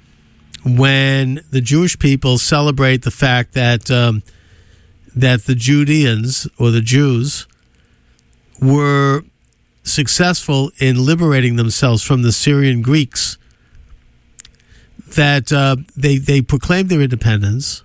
when 0.64 1.40
the 1.50 1.60
Jewish 1.60 1.98
people 1.98 2.38
celebrate 2.38 3.02
the 3.02 3.10
fact 3.10 3.52
that 3.52 3.90
um, 3.90 4.22
that 5.14 5.44
the 5.44 5.54
Judeans 5.54 6.48
or 6.58 6.70
the 6.70 6.80
Jews 6.80 7.46
were 8.60 9.22
successful 9.82 10.72
in 10.78 11.04
liberating 11.04 11.56
themselves 11.56 12.02
from 12.02 12.22
the 12.22 12.32
Syrian 12.32 12.82
Greeks, 12.82 13.38
that 15.14 15.52
uh, 15.52 15.76
they 15.96 16.18
they 16.18 16.42
proclaimed 16.42 16.88
their 16.88 17.00
independence 17.00 17.84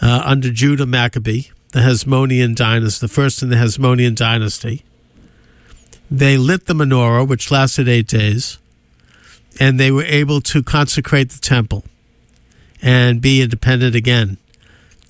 uh, 0.00 0.22
under 0.24 0.50
Judah 0.50 0.86
Maccabee, 0.86 1.44
the 1.72 1.80
Hasmonean 1.80 2.54
dynasty, 2.54 3.06
the 3.06 3.12
first 3.12 3.42
in 3.42 3.50
the 3.50 3.56
Hasmonean 3.56 4.14
dynasty. 4.14 4.84
They 6.10 6.36
lit 6.36 6.66
the 6.66 6.74
menorah, 6.74 7.26
which 7.26 7.50
lasted 7.50 7.88
eight 7.88 8.06
days, 8.06 8.58
and 9.58 9.80
they 9.80 9.90
were 9.90 10.04
able 10.04 10.40
to 10.42 10.62
consecrate 10.62 11.30
the 11.30 11.40
temple 11.40 11.84
and 12.82 13.20
be 13.20 13.40
independent 13.40 13.96
again 13.96 14.36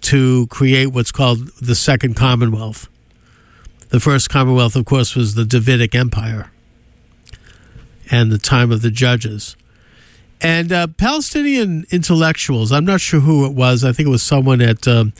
to 0.04 0.46
create 0.48 0.86
what's 0.86 1.12
called 1.12 1.48
the 1.60 1.74
Second 1.74 2.14
Commonwealth. 2.14 2.88
The 3.88 4.00
first 4.00 4.28
Commonwealth, 4.28 4.76
of 4.76 4.84
course, 4.84 5.14
was 5.14 5.34
the 5.34 5.44
Davidic 5.44 5.94
Empire 5.94 6.50
and 8.10 8.30
the 8.30 8.38
time 8.38 8.70
of 8.70 8.82
the 8.82 8.90
judges. 8.90 9.56
And 10.40 10.72
uh, 10.72 10.88
Palestinian 10.88 11.86
intellectuals, 11.90 12.70
I'm 12.70 12.84
not 12.84 13.00
sure 13.00 13.20
who 13.20 13.46
it 13.46 13.52
was. 13.52 13.84
I 13.84 13.92
think 13.92 14.08
it 14.08 14.10
was 14.10 14.22
someone 14.22 14.60
at 14.60 14.86
um, 14.86 15.12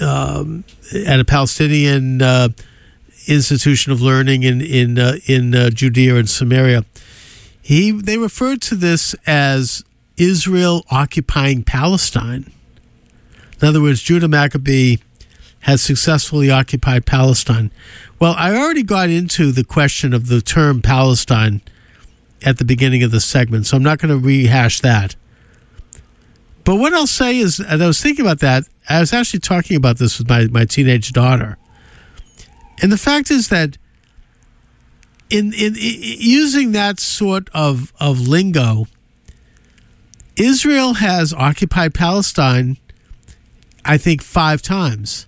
um, 0.00 0.64
at 1.06 1.20
a 1.20 1.24
Palestinian 1.24 2.20
uh, 2.20 2.48
institution 3.28 3.92
of 3.92 4.00
learning 4.00 4.42
in 4.42 4.60
in 4.60 4.98
uh, 4.98 5.16
in 5.26 5.54
uh, 5.54 5.70
Judea 5.70 6.16
and 6.16 6.28
Samaria. 6.28 6.84
He 7.60 7.92
they 7.92 8.18
referred 8.18 8.60
to 8.62 8.74
this 8.74 9.14
as 9.26 9.84
Israel 10.16 10.84
occupying 10.90 11.62
Palestine. 11.62 12.52
In 13.60 13.68
other 13.68 13.80
words, 13.80 14.02
Judah 14.02 14.28
Maccabee 14.28 14.98
has 15.60 15.82
successfully 15.82 16.50
occupied 16.50 17.06
Palestine. 17.06 17.72
Well, 18.20 18.34
I 18.36 18.54
already 18.54 18.82
got 18.82 19.10
into 19.10 19.52
the 19.52 19.64
question 19.64 20.12
of 20.12 20.28
the 20.28 20.40
term 20.40 20.82
Palestine 20.82 21.60
at 22.44 22.58
the 22.58 22.64
beginning 22.64 23.02
of 23.02 23.10
the 23.10 23.20
segment, 23.20 23.66
so 23.66 23.76
I'm 23.76 23.82
not 23.82 23.98
going 23.98 24.16
to 24.16 24.24
rehash 24.24 24.80
that. 24.80 25.16
But 26.64 26.76
what 26.76 26.92
I'll 26.92 27.06
say 27.06 27.38
is, 27.38 27.58
and 27.58 27.82
I 27.82 27.86
was 27.86 28.00
thinking 28.00 28.24
about 28.24 28.40
that, 28.40 28.64
I 28.88 29.00
was 29.00 29.12
actually 29.12 29.40
talking 29.40 29.76
about 29.76 29.98
this 29.98 30.18
with 30.18 30.28
my, 30.28 30.46
my 30.46 30.64
teenage 30.64 31.12
daughter. 31.12 31.58
And 32.80 32.92
the 32.92 32.98
fact 32.98 33.30
is 33.30 33.48
that 33.48 33.76
in, 35.30 35.52
in, 35.52 35.74
in 35.76 35.76
using 35.76 36.72
that 36.72 37.00
sort 37.00 37.48
of, 37.52 37.92
of 37.98 38.20
lingo, 38.20 38.86
Israel 40.36 40.94
has 40.94 41.32
occupied 41.34 41.94
Palestine, 41.94 42.76
I 43.84 43.98
think, 43.98 44.22
five 44.22 44.62
times 44.62 45.26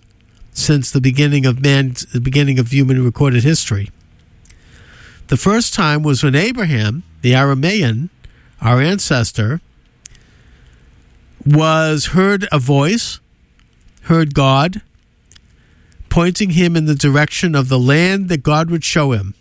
since 0.53 0.91
the 0.91 1.01
beginning 1.01 1.45
of 1.45 1.61
man, 1.61 1.95
the 2.13 2.21
beginning 2.21 2.59
of 2.59 2.71
human 2.71 3.03
recorded 3.03 3.43
history. 3.43 3.89
The 5.27 5.37
first 5.37 5.73
time 5.73 6.03
was 6.03 6.23
when 6.23 6.35
Abraham, 6.35 7.03
the 7.21 7.31
Aramaean, 7.31 8.09
our 8.61 8.81
ancestor, 8.81 9.61
was 11.45 12.07
heard 12.07 12.47
a 12.51 12.59
voice, 12.59 13.19
heard 14.03 14.33
God, 14.33 14.81
pointing 16.09 16.51
him 16.51 16.75
in 16.75 16.85
the 16.85 16.95
direction 16.95 17.55
of 17.55 17.69
the 17.69 17.79
land 17.79 18.27
that 18.29 18.43
God 18.43 18.69
would 18.69 18.83
show 18.83 19.13
him. 19.13 19.33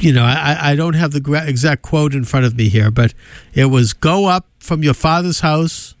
You 0.00 0.12
know, 0.12 0.22
I, 0.22 0.70
I 0.70 0.76
don't 0.76 0.94
have 0.94 1.10
the 1.10 1.44
exact 1.44 1.82
quote 1.82 2.14
in 2.14 2.24
front 2.24 2.46
of 2.46 2.56
me 2.56 2.68
here, 2.68 2.92
but 2.92 3.12
it 3.52 3.66
was 3.66 3.92
go 3.92 4.26
up 4.26 4.46
from 4.60 4.84
your 4.84 4.94
father's 4.94 5.40
house, 5.40 5.96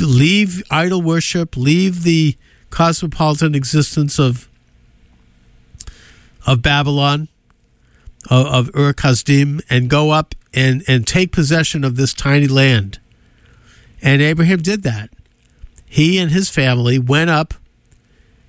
leave 0.00 0.62
idol 0.70 1.02
worship, 1.02 1.56
leave 1.56 2.02
the 2.02 2.36
cosmopolitan 2.70 3.54
existence 3.54 4.18
of 4.18 4.48
of 6.46 6.62
Babylon, 6.62 7.28
of, 8.30 8.46
of 8.46 8.76
Ur 8.76 8.92
Kasdim, 8.92 9.60
and 9.68 9.90
go 9.90 10.10
up 10.10 10.34
and, 10.54 10.84
and 10.86 11.06
take 11.06 11.32
possession 11.32 11.84
of 11.84 11.96
this 11.96 12.14
tiny 12.14 12.46
land. 12.46 13.00
And 14.00 14.22
Abraham 14.22 14.58
did 14.58 14.82
that. 14.84 15.10
He 15.86 16.18
and 16.18 16.30
his 16.30 16.48
family 16.48 16.98
went 16.98 17.30
up. 17.30 17.54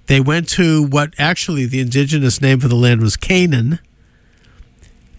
They 0.05 0.19
went 0.19 0.47
to 0.49 0.85
what 0.85 1.13
actually 1.17 1.65
the 1.65 1.79
indigenous 1.79 2.41
name 2.41 2.59
for 2.59 2.67
the 2.67 2.75
land 2.75 3.01
was 3.01 3.17
Canaan, 3.17 3.79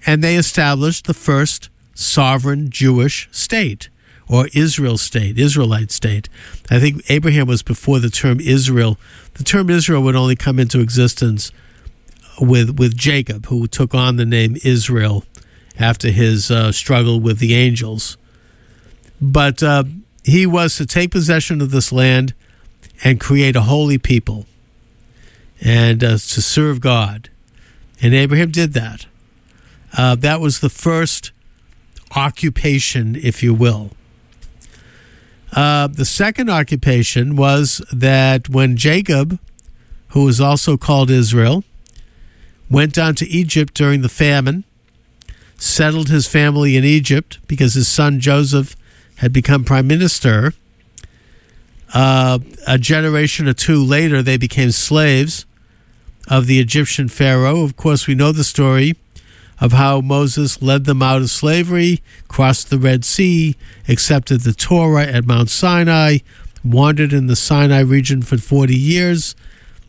and 0.06 0.22
they 0.22 0.36
established 0.36 1.06
the 1.06 1.14
first 1.14 1.68
sovereign 1.94 2.70
Jewish 2.70 3.28
state 3.32 3.90
or 4.28 4.48
Israel 4.54 4.98
state, 4.98 5.38
Israelite 5.38 5.90
state. 5.90 6.28
I 6.70 6.78
think 6.78 7.02
Abraham 7.08 7.46
was 7.46 7.62
before 7.62 7.98
the 7.98 8.10
term 8.10 8.40
Israel. 8.40 8.98
The 9.34 9.44
term 9.44 9.70
Israel 9.70 10.02
would 10.02 10.16
only 10.16 10.36
come 10.36 10.58
into 10.58 10.80
existence 10.80 11.50
with 12.40 12.78
with 12.78 12.96
Jacob, 12.96 13.46
who 13.46 13.66
took 13.66 13.94
on 13.94 14.16
the 14.16 14.26
name 14.26 14.56
Israel 14.64 15.24
after 15.78 16.10
his 16.10 16.50
uh, 16.50 16.72
struggle 16.72 17.20
with 17.20 17.38
the 17.38 17.54
angels. 17.54 18.16
But 19.20 19.62
uh, 19.62 19.84
he 20.24 20.46
was 20.46 20.76
to 20.76 20.86
take 20.86 21.10
possession 21.10 21.60
of 21.60 21.70
this 21.70 21.92
land 21.92 22.34
and 23.02 23.20
create 23.20 23.56
a 23.56 23.62
holy 23.62 23.98
people 23.98 24.46
and 25.60 26.02
uh, 26.04 26.10
to 26.10 26.42
serve 26.42 26.80
God. 26.80 27.30
And 28.00 28.14
Abraham 28.14 28.50
did 28.50 28.74
that. 28.74 29.06
Uh, 29.96 30.14
that 30.16 30.40
was 30.40 30.60
the 30.60 30.68
first 30.68 31.32
occupation, 32.14 33.16
if 33.16 33.42
you 33.42 33.54
will. 33.54 33.90
Uh, 35.52 35.86
the 35.86 36.04
second 36.04 36.50
occupation 36.50 37.36
was 37.36 37.82
that 37.92 38.48
when 38.48 38.76
Jacob, 38.76 39.38
who 40.08 40.24
was 40.24 40.40
also 40.40 40.76
called 40.76 41.10
Israel, 41.10 41.64
went 42.70 42.92
down 42.92 43.14
to 43.16 43.26
Egypt 43.28 43.74
during 43.74 44.02
the 44.02 44.08
famine, 44.08 44.64
settled 45.56 46.08
his 46.08 46.26
family 46.26 46.76
in 46.76 46.84
Egypt 46.84 47.38
because 47.48 47.74
his 47.74 47.88
son 47.88 48.20
Joseph 48.20 48.76
had 49.16 49.32
become 49.32 49.64
prime 49.64 49.86
minister. 49.86 50.52
Uh, 51.94 52.38
a 52.66 52.78
generation 52.78 53.48
or 53.48 53.54
two 53.54 53.82
later, 53.82 54.22
they 54.22 54.36
became 54.36 54.70
slaves 54.70 55.46
of 56.28 56.46
the 56.46 56.60
Egyptian 56.60 57.08
Pharaoh. 57.08 57.62
Of 57.62 57.76
course, 57.76 58.06
we 58.06 58.14
know 58.14 58.32
the 58.32 58.44
story 58.44 58.94
of 59.60 59.72
how 59.72 60.00
Moses 60.00 60.62
led 60.62 60.84
them 60.84 61.02
out 61.02 61.22
of 61.22 61.30
slavery, 61.30 62.02
crossed 62.28 62.70
the 62.70 62.78
Red 62.78 63.04
Sea, 63.04 63.56
accepted 63.88 64.42
the 64.42 64.52
Torah 64.52 65.06
at 65.06 65.26
Mount 65.26 65.50
Sinai, 65.50 66.18
wandered 66.64 67.12
in 67.12 67.26
the 67.26 67.36
Sinai 67.36 67.80
region 67.80 68.22
for 68.22 68.38
40 68.38 68.74
years, 68.74 69.34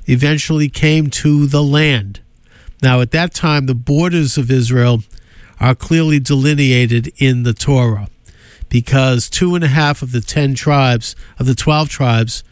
eventually 0.06 0.70
came 0.70 1.10
to 1.10 1.46
the 1.46 1.64
land. 1.64 2.22
Now, 2.82 3.02
at 3.02 3.12
that 3.12 3.34
time, 3.34 3.66
the 3.66 3.76
borders 3.76 4.38
of 4.38 4.50
Israel 4.50 5.04
are 5.60 5.76
clearly 5.76 6.20
delineated 6.20 7.12
in 7.18 7.44
the 7.44 7.54
Torah 7.54 8.08
because 8.70 9.30
two 9.30 9.56
and 9.56 9.64
a 9.64 9.68
half 9.68 10.02
of 10.02 10.12
the 10.12 10.22
10 10.22 10.54
tribes, 10.54 11.16
of 11.38 11.46
the 11.46 11.56
12 11.56 11.90
tribes, 11.90 12.44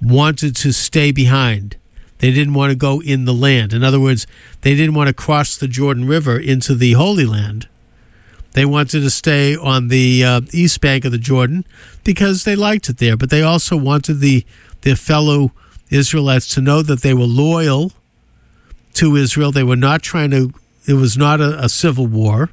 wanted 0.00 0.56
to 0.56 0.72
stay 0.72 1.10
behind. 1.10 1.76
They 2.18 2.32
didn't 2.32 2.54
want 2.54 2.70
to 2.70 2.76
go 2.76 3.00
in 3.02 3.24
the 3.24 3.34
land. 3.34 3.72
In 3.72 3.84
other 3.84 4.00
words, 4.00 4.26
they 4.62 4.74
didn't 4.74 4.94
want 4.94 5.08
to 5.08 5.14
cross 5.14 5.56
the 5.56 5.68
Jordan 5.68 6.06
River 6.06 6.38
into 6.38 6.74
the 6.74 6.92
Holy 6.92 7.26
Land. 7.26 7.68
They 8.52 8.64
wanted 8.64 9.00
to 9.00 9.10
stay 9.10 9.54
on 9.54 9.88
the 9.88 10.24
uh, 10.24 10.40
east 10.52 10.80
bank 10.80 11.04
of 11.04 11.12
the 11.12 11.18
Jordan 11.18 11.66
because 12.04 12.44
they 12.44 12.56
liked 12.56 12.88
it 12.88 12.96
there, 12.96 13.16
but 13.16 13.28
they 13.28 13.42
also 13.42 13.76
wanted 13.76 14.20
the 14.20 14.46
their 14.80 14.96
fellow 14.96 15.52
Israelites 15.90 16.48
to 16.54 16.60
know 16.60 16.80
that 16.80 17.02
they 17.02 17.12
were 17.12 17.24
loyal 17.24 17.92
to 18.94 19.16
Israel. 19.16 19.52
They 19.52 19.62
were 19.62 19.76
not 19.76 20.02
trying 20.02 20.30
to, 20.30 20.52
it 20.86 20.94
was 20.94 21.16
not 21.16 21.40
a, 21.40 21.64
a 21.64 21.68
civil 21.68 22.06
war. 22.06 22.50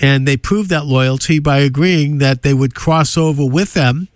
And 0.00 0.28
they 0.28 0.36
proved 0.36 0.70
that 0.70 0.84
loyalty 0.84 1.38
by 1.38 1.58
agreeing 1.58 2.18
that 2.18 2.42
they 2.42 2.54
would 2.54 2.74
cross 2.74 3.16
over 3.16 3.44
with 3.44 3.74
them 3.74 4.08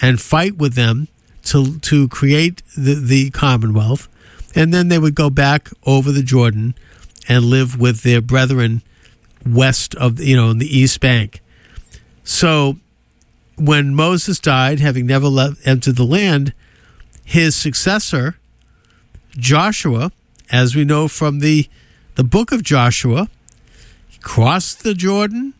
and 0.00 0.20
fight 0.20 0.56
with 0.56 0.74
them 0.74 1.08
to, 1.44 1.78
to 1.78 2.08
create 2.08 2.62
the, 2.76 2.94
the 2.94 3.30
Commonwealth. 3.30 4.08
And 4.54 4.72
then 4.72 4.88
they 4.88 4.98
would 4.98 5.14
go 5.14 5.30
back 5.30 5.70
over 5.84 6.12
the 6.12 6.22
Jordan 6.22 6.74
and 7.28 7.44
live 7.44 7.78
with 7.78 8.02
their 8.02 8.20
brethren 8.20 8.82
west 9.46 9.94
of, 9.94 10.20
you 10.20 10.36
know, 10.36 10.50
in 10.50 10.58
the 10.58 10.78
East 10.78 11.00
Bank. 11.00 11.40
So 12.24 12.76
when 13.56 13.94
Moses 13.94 14.38
died, 14.38 14.80
having 14.80 15.06
never 15.06 15.28
left, 15.28 15.66
entered 15.66 15.96
the 15.96 16.04
land, 16.04 16.52
his 17.24 17.54
successor, 17.56 18.38
Joshua, 19.36 20.12
as 20.50 20.76
we 20.76 20.84
know 20.84 21.08
from 21.08 21.38
the 21.40 21.68
the 22.14 22.24
book 22.24 22.52
of 22.52 22.62
Joshua, 22.62 23.28
crossed 24.20 24.82
the 24.82 24.92
Jordan, 24.92 25.54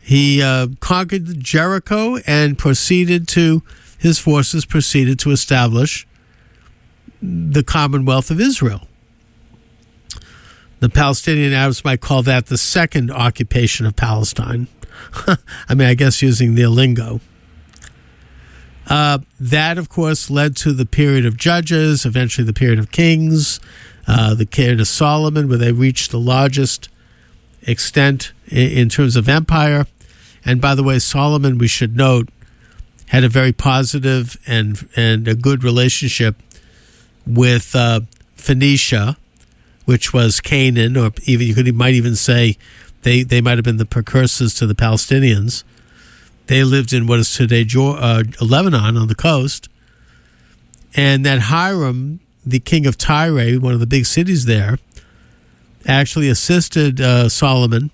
he 0.00 0.42
uh, 0.42 0.68
conquered 0.80 1.38
Jericho, 1.38 2.16
and 2.26 2.58
proceeded 2.58 3.28
to 3.28 3.62
his 3.98 4.18
forces 4.18 4.64
proceeded 4.64 5.18
to 5.18 5.30
establish 5.30 6.06
the 7.20 7.64
Commonwealth 7.64 8.30
of 8.30 8.40
Israel. 8.40 8.86
The 10.80 10.88
Palestinian 10.88 11.52
Arabs 11.52 11.84
might 11.84 12.00
call 12.00 12.22
that 12.22 12.46
the 12.46 12.58
second 12.58 13.10
occupation 13.10 13.84
of 13.84 13.96
Palestine. 13.96 14.68
I 15.68 15.74
mean, 15.74 15.88
I 15.88 15.94
guess 15.94 16.22
using 16.22 16.54
their 16.54 16.68
lingo. 16.68 17.20
Uh, 18.88 19.18
that, 19.38 19.76
of 19.76 19.88
course, 19.88 20.30
led 20.30 20.56
to 20.56 20.72
the 20.72 20.86
period 20.86 21.26
of 21.26 21.36
judges, 21.36 22.06
eventually 22.06 22.46
the 22.46 22.52
period 22.52 22.78
of 22.78 22.90
kings, 22.90 23.60
uh, 24.06 24.34
the 24.34 24.46
period 24.46 24.80
of 24.80 24.88
Solomon, 24.88 25.48
where 25.48 25.58
they 25.58 25.72
reached 25.72 26.10
the 26.10 26.20
largest 26.20 26.88
extent 27.62 28.32
in, 28.46 28.70
in 28.70 28.88
terms 28.88 29.16
of 29.16 29.28
empire. 29.28 29.86
And 30.44 30.60
by 30.60 30.74
the 30.74 30.82
way, 30.82 31.00
Solomon, 31.00 31.58
we 31.58 31.68
should 31.68 31.96
note, 31.96 32.28
had 33.08 33.24
a 33.24 33.28
very 33.28 33.52
positive 33.52 34.38
and 34.46 34.88
and 34.96 35.26
a 35.26 35.34
good 35.34 35.64
relationship 35.64 36.36
with 37.26 37.74
uh, 37.74 38.00
Phoenicia, 38.36 39.16
which 39.84 40.12
was 40.12 40.40
Canaan, 40.40 40.96
or 40.96 41.10
even 41.24 41.46
you 41.46 41.54
could 41.54 41.66
you 41.66 41.72
might 41.72 41.94
even 41.94 42.16
say 42.16 42.56
they 43.02 43.22
they 43.22 43.40
might 43.40 43.58
have 43.58 43.64
been 43.64 43.78
the 43.78 43.86
precursors 43.86 44.54
to 44.54 44.66
the 44.66 44.74
Palestinians. 44.74 45.64
They 46.46 46.64
lived 46.64 46.92
in 46.92 47.06
what 47.06 47.18
is 47.18 47.32
today 47.34 47.66
uh, 47.76 48.22
Lebanon 48.40 48.96
on 48.96 49.08
the 49.08 49.14
coast, 49.14 49.68
and 50.94 51.24
that 51.26 51.40
Hiram, 51.40 52.20
the 52.44 52.60
king 52.60 52.86
of 52.86 52.96
Tyre, 52.96 53.58
one 53.58 53.74
of 53.74 53.80
the 53.80 53.86
big 53.86 54.06
cities 54.06 54.46
there, 54.46 54.78
actually 55.86 56.28
assisted 56.28 57.00
uh, 57.00 57.28
Solomon 57.28 57.90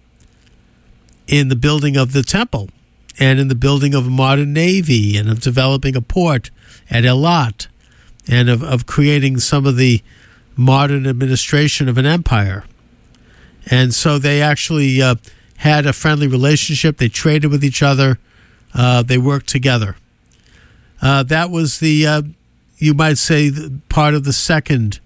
in 1.26 1.48
the 1.48 1.56
building 1.56 1.96
of 1.96 2.12
the 2.12 2.22
temple 2.22 2.68
and 3.18 3.38
in 3.38 3.48
the 3.48 3.54
building 3.54 3.94
of 3.94 4.06
a 4.06 4.10
modern 4.10 4.52
navy 4.52 5.16
and 5.16 5.30
of 5.30 5.40
developing 5.40 5.94
a 5.96 6.00
port 6.00 6.50
at 6.90 7.04
Elat 7.04 7.68
and 8.28 8.48
of, 8.48 8.62
of 8.62 8.86
creating 8.86 9.38
some 9.38 9.66
of 9.66 9.76
the 9.76 10.02
modern 10.56 11.06
administration 11.06 11.88
of 11.88 11.98
an 11.98 12.06
empire. 12.06 12.64
And 13.70 13.94
so 13.94 14.18
they 14.18 14.42
actually 14.42 15.00
uh, 15.00 15.16
had 15.58 15.86
a 15.86 15.92
friendly 15.92 16.26
relationship. 16.26 16.98
They 16.98 17.08
traded 17.08 17.50
with 17.50 17.64
each 17.64 17.82
other. 17.82 18.18
Uh, 18.74 19.02
they 19.02 19.18
worked 19.18 19.48
together. 19.48 19.96
Uh, 21.00 21.22
that 21.24 21.50
was 21.50 21.80
the, 21.80 22.06
uh, 22.06 22.22
you 22.78 22.94
might 22.94 23.18
say, 23.18 23.50
part 23.88 24.14
of 24.14 24.24
the 24.24 24.32
second 24.32 25.00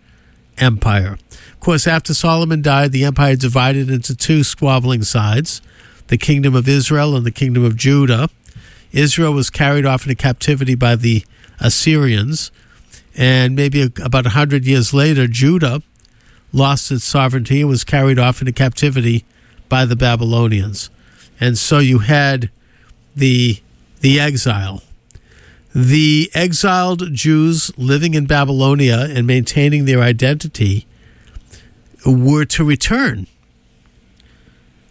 empire. 0.59 1.19
Of 1.53 1.61
course, 1.61 1.87
after 1.87 2.15
Solomon 2.15 2.63
died, 2.63 2.93
the 2.93 3.05
empire 3.05 3.37
divided 3.37 3.91
into 3.91 4.15
two 4.15 4.45
squabbling 4.45 5.03
sides 5.03 5.61
the 6.09 6.19
kingdom 6.19 6.55
of 6.55 6.69
Israel 6.69 7.17
and 7.17 7.25
the 7.25 7.31
kingdom 7.31 7.65
of 7.65 7.77
Judah. 7.77 8.29
Israel 8.93 9.33
was 9.33 9.51
carried 9.51 9.87
off 9.87 10.05
into 10.05 10.15
captivity 10.15 10.75
by 10.75 10.97
the 10.97 11.25
Assyrians, 11.61 12.51
and 13.17 13.55
maybe 13.55 13.83
about 14.03 14.27
a 14.27 14.31
hundred 14.31 14.67
years 14.67 14.95
later, 14.95 15.27
Judah 15.27 15.83
lost 16.53 16.91
its 16.91 17.05
sovereignty 17.05 17.61
and 17.61 17.69
was 17.69 17.85
carried 17.85 18.19
off 18.19 18.41
into 18.41 18.53
captivity 18.53 19.25
by 19.69 19.85
the 19.85 19.97
Babylonians. 19.97 20.89
And 21.41 21.59
so 21.59 21.79
you 21.79 22.01
had 22.01 22.51
the 23.15 23.61
the 24.01 24.21
exile. 24.21 24.83
The 25.75 26.31
exiled 26.35 27.13
Jews 27.13 27.71
living 27.77 28.15
in 28.15 28.27
Babylonia 28.27 29.01
and 29.11 29.27
maintaining 29.27 29.85
their 29.85 30.01
identity 30.01 30.87
were 32.07 32.45
to 32.47 32.65
return 32.65 33.27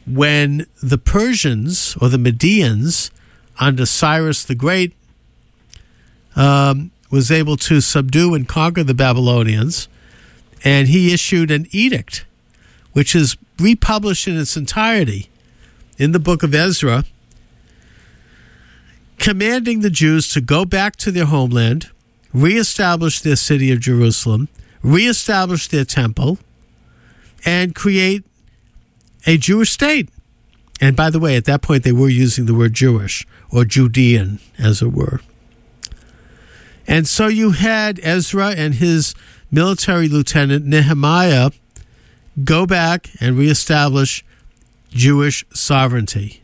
when 0.08 0.66
the 0.82 0.98
Persians 0.98 1.98
or 2.02 2.10
the 2.10 2.18
Medians 2.18 3.12
under 3.60 3.86
Cyrus 3.86 4.44
the 4.44 4.56
Great 4.56 4.94
um, 6.36 6.92
was 7.10 7.32
able 7.32 7.58
to 7.58 7.82
subdue 7.82 8.34
and 8.34 8.48
conquer 8.48 8.84
the 8.84 8.94
Babylonians, 8.94 9.88
and 10.64 10.88
he 10.88 11.14
issued 11.14 11.52
an 11.52 11.68
edict, 11.72 12.26
which 12.94 13.16
is 13.16 13.38
republished 13.60 14.28
in 14.28 14.38
its 14.38 14.56
entirety 14.56 15.30
in 15.98 16.12
the 16.12 16.20
book 16.20 16.44
of 16.44 16.54
Ezra, 16.54 17.04
commanding 19.18 19.82
the 19.82 19.90
Jews 19.90 20.32
to 20.34 20.42
go 20.42 20.64
back 20.64 20.96
to 20.98 21.12
their 21.12 21.26
homeland, 21.26 21.90
reestablish 22.34 23.20
their 23.22 23.36
city 23.36 23.72
of 23.72 23.80
Jerusalem, 23.80 24.48
reestablish 24.84 25.68
their 25.68 25.86
temple, 25.86 26.38
and 27.44 27.74
create 27.74 28.24
a 29.26 29.38
Jewish 29.38 29.72
state. 29.72 30.10
And 30.80 30.96
by 30.96 31.10
the 31.10 31.20
way, 31.20 31.36
at 31.36 31.46
that 31.46 31.62
point, 31.62 31.84
they 31.84 31.92
were 31.92 32.10
using 32.10 32.46
the 32.46 32.54
word 32.54 32.74
Jewish 32.74 33.26
or 33.52 33.66
Judean, 33.66 34.40
as 34.60 34.82
it 34.82 34.94
were. 34.94 35.22
And 36.88 37.08
so 37.08 37.28
you 37.28 37.52
had 37.52 38.00
Ezra 38.04 38.50
and 38.52 38.76
his 38.76 39.14
military 39.52 40.08
lieutenant 40.08 40.66
Nehemiah 40.66 41.52
go 42.44 42.66
back 42.66 43.10
and 43.20 43.38
reestablish 43.38 44.24
Jewish 44.90 45.46
sovereignty. 45.54 46.42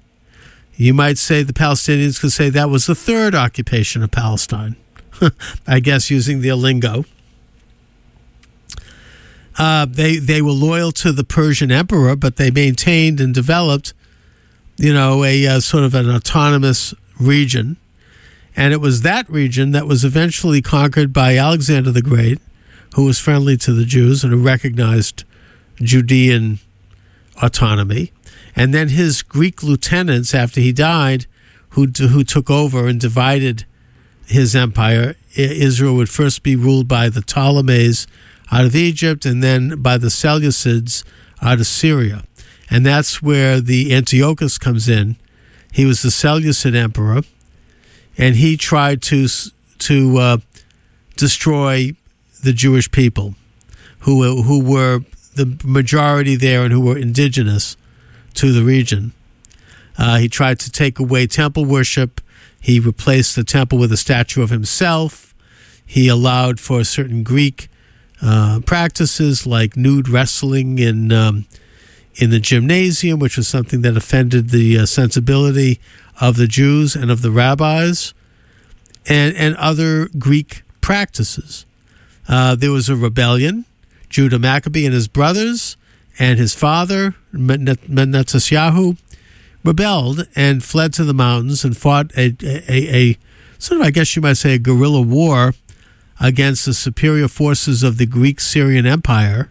You 0.75 0.93
might 0.93 1.17
say 1.17 1.43
the 1.43 1.53
Palestinians 1.53 2.19
could 2.19 2.31
say 2.31 2.49
that 2.49 2.69
was 2.69 2.87
the 2.87 2.95
third 2.95 3.35
occupation 3.35 4.01
of 4.01 4.11
Palestine, 4.11 4.75
I 5.67 5.79
guess 5.79 6.09
using 6.09 6.41
their 6.41 6.55
lingo. 6.55 7.05
Uh, 9.57 9.85
they 9.85 10.17
they 10.17 10.41
were 10.41 10.51
loyal 10.51 10.91
to 10.91 11.11
the 11.11 11.23
Persian 11.23 11.71
emperor, 11.71 12.15
but 12.15 12.37
they 12.37 12.49
maintained 12.49 13.19
and 13.19 13.33
developed, 13.33 13.93
you 14.77 14.93
know, 14.93 15.23
a 15.23 15.45
uh, 15.45 15.59
sort 15.59 15.83
of 15.83 15.93
an 15.93 16.09
autonomous 16.09 16.93
region, 17.19 17.77
and 18.55 18.73
it 18.73 18.81
was 18.81 19.01
that 19.01 19.29
region 19.29 19.71
that 19.71 19.87
was 19.87 20.03
eventually 20.03 20.61
conquered 20.61 21.13
by 21.13 21.37
Alexander 21.37 21.91
the 21.91 22.01
Great, 22.01 22.39
who 22.95 23.05
was 23.05 23.19
friendly 23.19 23.55
to 23.57 23.73
the 23.73 23.85
Jews 23.85 24.23
and 24.23 24.33
who 24.33 24.41
recognized 24.41 25.23
Judean 25.75 26.59
autonomy, 27.41 28.11
and 28.55 28.73
then 28.73 28.89
his 28.89 29.21
Greek 29.21 29.61
lieutenants 29.61 30.33
after 30.33 30.61
he 30.61 30.71
died, 30.71 31.27
who 31.69 31.85
who 31.85 32.23
took 32.23 32.49
over 32.49 32.87
and 32.87 32.99
divided 32.99 33.65
his 34.25 34.55
empire. 34.55 35.15
Israel 35.35 35.95
would 35.95 36.09
first 36.09 36.41
be 36.41 36.55
ruled 36.55 36.87
by 36.87 37.09
the 37.09 37.21
Ptolemies 37.21 38.07
out 38.53 38.65
of 38.65 38.75
Egypt 38.75 39.25
and 39.25 39.41
then 39.41 39.81
by 39.81 39.97
the 39.97 40.09
Seleucids 40.09 41.03
out 41.41 41.59
of 41.59 41.65
Syria. 41.65 42.23
And 42.69 42.85
that's 42.85 43.21
where 43.21 43.59
the 43.59 43.93
Antiochus 43.93 44.59
comes 44.59 44.87
in. 44.87 45.15
He 45.71 45.85
was 45.85 46.03
the 46.03 46.11
Seleucid 46.11 46.75
emperor, 46.75 47.21
and 48.15 48.35
he 48.35 48.57
tried 48.57 49.01
to 49.03 49.27
to 49.79 50.17
uh, 50.17 50.37
destroy 51.17 51.93
the 52.43 52.53
Jewish 52.53 52.91
people, 52.91 53.33
who 54.01 54.43
who 54.43 54.63
were 54.63 54.99
the 55.35 55.57
majority 55.63 56.35
there 56.35 56.63
and 56.63 56.71
who 56.71 56.81
were 56.81 56.97
indigenous 56.97 57.75
to 58.35 58.51
the 58.51 58.63
region. 58.63 59.13
Uh, 59.97 60.17
he 60.17 60.29
tried 60.29 60.59
to 60.59 60.71
take 60.71 60.99
away 60.99 61.25
temple 61.25 61.65
worship. 61.65 62.21
He 62.61 62.79
replaced 62.79 63.35
the 63.35 63.43
temple 63.43 63.79
with 63.79 63.91
a 63.91 63.97
statue 63.97 64.43
of 64.43 64.51
himself. 64.51 65.33
He 65.85 66.07
allowed 66.07 66.59
for 66.59 66.79
a 66.79 66.85
certain 66.85 67.23
Greek 67.23 67.67
uh, 68.23 68.61
practices 68.65 69.45
like 69.45 69.75
nude 69.75 70.07
wrestling 70.07 70.79
in 70.79 71.11
um, 71.11 71.45
in 72.15 72.29
the 72.29 72.39
gymnasium, 72.39 73.19
which 73.19 73.37
was 73.37 73.47
something 73.47 73.81
that 73.81 73.97
offended 73.97 74.49
the 74.49 74.77
uh, 74.79 74.85
sensibility 74.85 75.79
of 76.21 76.37
the 76.37 76.47
Jews 76.47 76.95
and 76.95 77.11
of 77.11 77.21
the 77.21 77.31
rabbis, 77.31 78.13
and 79.07 79.35
and 79.35 79.55
other 79.57 80.07
Greek 80.17 80.63
practices. 80.79 81.65
Uh, 82.27 82.55
there 82.55 82.71
was 82.71 82.89
a 82.89 82.95
rebellion. 82.95 83.65
Judah 84.09 84.39
Maccabee 84.39 84.85
and 84.85 84.93
his 84.93 85.07
brothers 85.07 85.75
and 86.19 86.37
his 86.37 86.53
father 86.53 87.15
Matityahu 87.33 88.97
rebelled 89.63 90.27
and 90.35 90.63
fled 90.63 90.93
to 90.93 91.03
the 91.03 91.13
mountains 91.13 91.65
and 91.65 91.75
fought 91.75 92.15
a, 92.15 92.35
a, 92.43 93.11
a 93.11 93.17
sort 93.57 93.81
of, 93.81 93.87
I 93.87 93.91
guess 93.91 94.15
you 94.15 94.21
might 94.21 94.37
say, 94.37 94.53
a 94.53 94.59
guerrilla 94.59 95.01
war 95.01 95.53
against 96.19 96.65
the 96.65 96.73
superior 96.73 97.27
forces 97.27 97.83
of 97.83 97.97
the 97.97 98.05
Greek 98.05 98.39
Syrian 98.39 98.85
Empire 98.85 99.49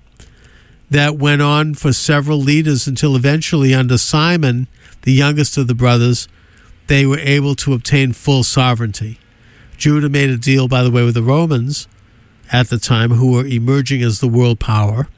that 0.91 1.17
went 1.17 1.41
on 1.41 1.75
for 1.75 1.93
several 1.93 2.39
leaders 2.39 2.87
until 2.87 3.17
eventually, 3.17 3.75
under 3.75 3.97
Simon, 3.97 4.69
the 5.03 5.13
youngest 5.13 5.57
of 5.57 5.67
the 5.67 5.75
brothers, 5.75 6.29
they 6.87 7.07
were 7.07 7.19
able 7.19 7.55
to 7.55 7.73
obtain 7.73 8.13
full 8.13 8.45
sovereignty. 8.45 9.19
Judah 9.79 10.11
made 10.11 10.31
a 10.31 10.37
deal, 10.37 10.69
by 10.69 10.83
the 10.83 10.91
way, 10.91 11.03
with 11.03 11.15
the 11.15 11.23
Romans 11.23 11.89
at 12.53 12.69
the 12.69 12.79
time, 12.79 13.13
who 13.13 13.33
were 13.33 13.47
emerging 13.47 14.03
as 14.03 14.21
the 14.21 14.29
world 14.29 14.61
power, 14.61 15.09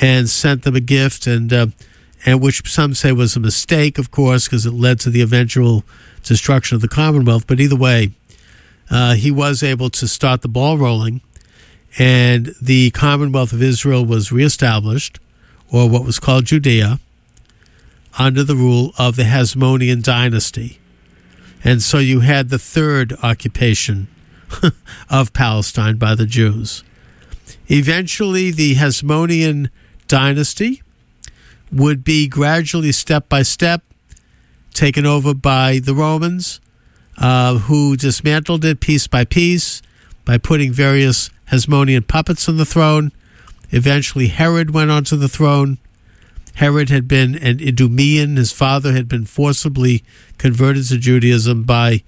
and 0.00 0.28
sent 0.28 0.62
them 0.62 0.76
a 0.76 0.80
gift, 0.80 1.26
and 1.26 1.52
uh, 1.52 1.66
and 2.24 2.40
which 2.40 2.68
some 2.70 2.94
say 2.94 3.12
was 3.12 3.36
a 3.36 3.40
mistake, 3.40 3.98
of 3.98 4.10
course, 4.10 4.46
because 4.46 4.66
it 4.66 4.72
led 4.72 5.00
to 5.00 5.10
the 5.10 5.20
eventual 5.20 5.84
destruction 6.22 6.76
of 6.76 6.80
the 6.80 6.88
Commonwealth. 6.88 7.46
But 7.46 7.60
either 7.60 7.76
way, 7.76 8.12
uh, 8.90 9.14
he 9.14 9.30
was 9.30 9.62
able 9.62 9.90
to 9.90 10.06
start 10.06 10.42
the 10.42 10.48
ball 10.48 10.78
rolling, 10.78 11.20
and 11.98 12.54
the 12.60 12.90
Commonwealth 12.90 13.52
of 13.52 13.62
Israel 13.62 14.04
was 14.04 14.32
reestablished, 14.32 15.18
or 15.70 15.88
what 15.88 16.04
was 16.04 16.18
called 16.18 16.44
Judea, 16.44 17.00
under 18.18 18.42
the 18.42 18.56
rule 18.56 18.92
of 18.98 19.16
the 19.16 19.24
Hasmonean 19.24 20.02
dynasty. 20.02 20.78
And 21.64 21.82
so 21.82 21.98
you 21.98 22.20
had 22.20 22.48
the 22.48 22.58
third 22.58 23.14
occupation 23.22 24.08
of 25.10 25.32
Palestine 25.32 25.96
by 25.96 26.14
the 26.14 26.26
Jews. 26.26 26.84
Eventually, 27.68 28.50
the 28.50 28.76
Hasmonean 28.76 29.70
dynasty 30.06 30.82
would 31.72 32.04
be 32.04 32.28
gradually, 32.28 32.92
step 32.92 33.28
by 33.28 33.42
step, 33.42 33.82
taken 34.72 35.04
over 35.04 35.34
by 35.34 35.80
the 35.80 35.94
Romans 35.94 36.60
uh, 37.18 37.58
who 37.58 37.96
dismantled 37.96 38.64
it 38.64 38.80
piece 38.80 39.06
by 39.06 39.24
piece 39.24 39.82
by 40.24 40.38
putting 40.38 40.72
various 40.72 41.30
Hasmonean 41.50 42.06
puppets 42.06 42.48
on 42.48 42.56
the 42.56 42.64
throne. 42.64 43.12
Eventually, 43.70 44.28
Herod 44.28 44.72
went 44.72 44.90
onto 44.90 45.16
the 45.16 45.28
throne. 45.28 45.78
Herod 46.56 46.88
had 46.88 47.06
been 47.06 47.34
an 47.36 47.60
Idumean. 47.60 48.36
His 48.36 48.52
father 48.52 48.92
had 48.92 49.08
been 49.08 49.24
forcibly 49.24 50.02
converted 50.38 50.88
to 50.88 50.98
Judaism 50.98 51.64
by 51.64 52.02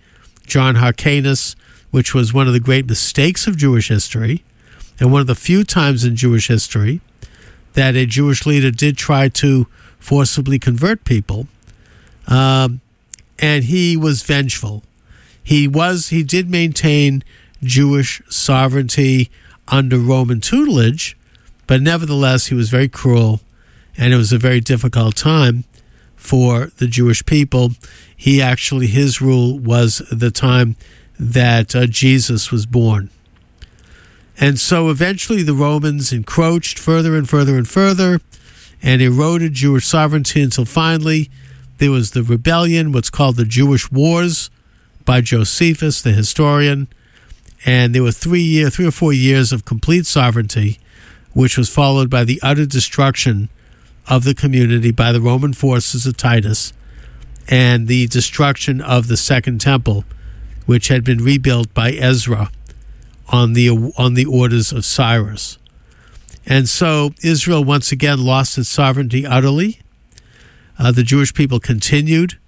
John 0.47 0.77
Hyrcanus, 0.77 1.55
which 1.91 2.15
was 2.15 2.33
one 2.33 2.47
of 2.47 2.53
the 2.53 2.61
great 2.61 2.87
mistakes 2.89 3.47
of 3.47 3.57
Jewish 3.57 3.89
history, 3.89 4.45
and 4.99 5.13
one 5.13 5.21
of 5.21 5.27
the 5.27 5.35
few 5.35 5.65
times 5.65 6.05
in 6.05 6.17
Jewish 6.17 6.49
history 6.49 7.01
that 7.75 7.95
a 7.95 8.07
Jewish 8.07 8.47
leader 8.47 8.71
did 8.71 8.97
try 8.97 9.29
to 9.29 9.67
forcibly 9.99 10.59
convert 10.59 11.05
people. 11.05 11.47
Um, 12.27 12.81
and 13.39 13.65
he 13.65 13.97
was 13.97 14.23
vengeful. 14.23 14.83
He 15.49 15.67
was 15.67 16.11
he 16.11 16.25
did 16.25 16.51
maintain 16.51 17.25
Jewish 17.63 18.21
sovereignty 18.29 19.31
under 19.67 19.97
Roman 19.97 20.43
tutelage, 20.43 21.17
but 21.67 21.81
nevertheless 21.81 22.49
he 22.49 22.55
was 22.55 22.69
very 22.69 22.87
cruel, 22.87 23.41
and 23.97 24.13
it 24.13 24.19
was 24.19 24.31
a 24.31 24.37
very 24.37 24.61
difficult 24.61 25.17
time 25.17 25.65
for 26.17 26.67
the 26.77 26.87
Jewish 26.87 27.25
people. 27.25 27.71
He 28.15 28.43
actually 28.43 28.89
his 28.89 29.23
rule 29.23 29.59
was 29.59 30.03
the 30.13 30.31
time 30.31 30.77
that 31.19 31.75
uh, 31.75 31.87
Jesus 31.87 32.53
was 32.53 32.67
born. 32.67 33.09
And 34.39 34.61
so 34.61 34.91
eventually 34.91 35.43
the 35.43 35.55
Romans 35.55 36.13
encroached 36.13 36.79
further 36.79 37.17
and 37.17 37.27
further 37.27 37.57
and 37.57 37.67
further 37.67 38.21
and 38.83 39.01
eroded 39.01 39.55
Jewish 39.55 39.87
sovereignty 39.87 40.43
until 40.43 40.67
finally 40.67 41.31
there 41.79 41.91
was 41.91 42.11
the 42.11 42.23
rebellion, 42.23 42.93
what's 42.93 43.09
called 43.09 43.37
the 43.37 43.47
Jewish 43.47 43.91
Wars 43.91 44.51
by 45.09 45.23
Josephus, 45.23 46.03
the 46.03 46.13
historian. 46.13 46.87
And 47.65 47.95
there 47.95 48.03
were 48.03 48.13
three 48.13 48.43
year, 48.43 48.69
three 48.69 48.87
or 48.87 48.91
four 48.91 49.15
years 49.15 49.55
of 49.55 49.65
complete 49.65 50.05
sovereignty, 50.05 50.79
which 51.33 51.57
was 51.57 51.71
followed 51.71 52.11
by 52.11 52.25
the 52.25 52.39
utter 52.43 52.67
destruction 52.67 53.49
of 54.07 54.25
the 54.25 54.35
community 54.35 54.91
by 54.91 55.11
the 55.13 55.23
Roman 55.23 55.55
forces 55.55 56.05
of 56.05 56.19
Titus 56.19 56.75
and 57.49 57.89
the 57.89 58.07
destruction 58.09 58.83
of 58.83 59.09
the 59.09 59.17
Second 59.17 59.63
Temple, 59.63 60.05
which 60.67 60.89
had 60.89 61.05
been 61.05 61.25
rebuilt 61.25 61.73
by 61.73 61.93
Ezra 61.93 62.51
on 63.29 63.55
the 63.55 63.71
on 63.97 64.13
the 64.13 64.27
orders 64.27 64.73
of 64.73 64.85
Cyrus. 64.85 65.57
And 66.45 66.69
so 66.69 67.15
Israel 67.23 67.65
once 67.65 67.91
again 67.93 68.23
lost 68.23 68.59
its 68.59 68.69
sovereignty 68.69 69.25
utterly. 69.25 69.81
Uh, 70.79 70.93
the 70.93 71.03
Jewish 71.03 71.33
people 71.33 71.61
continued 71.61 72.39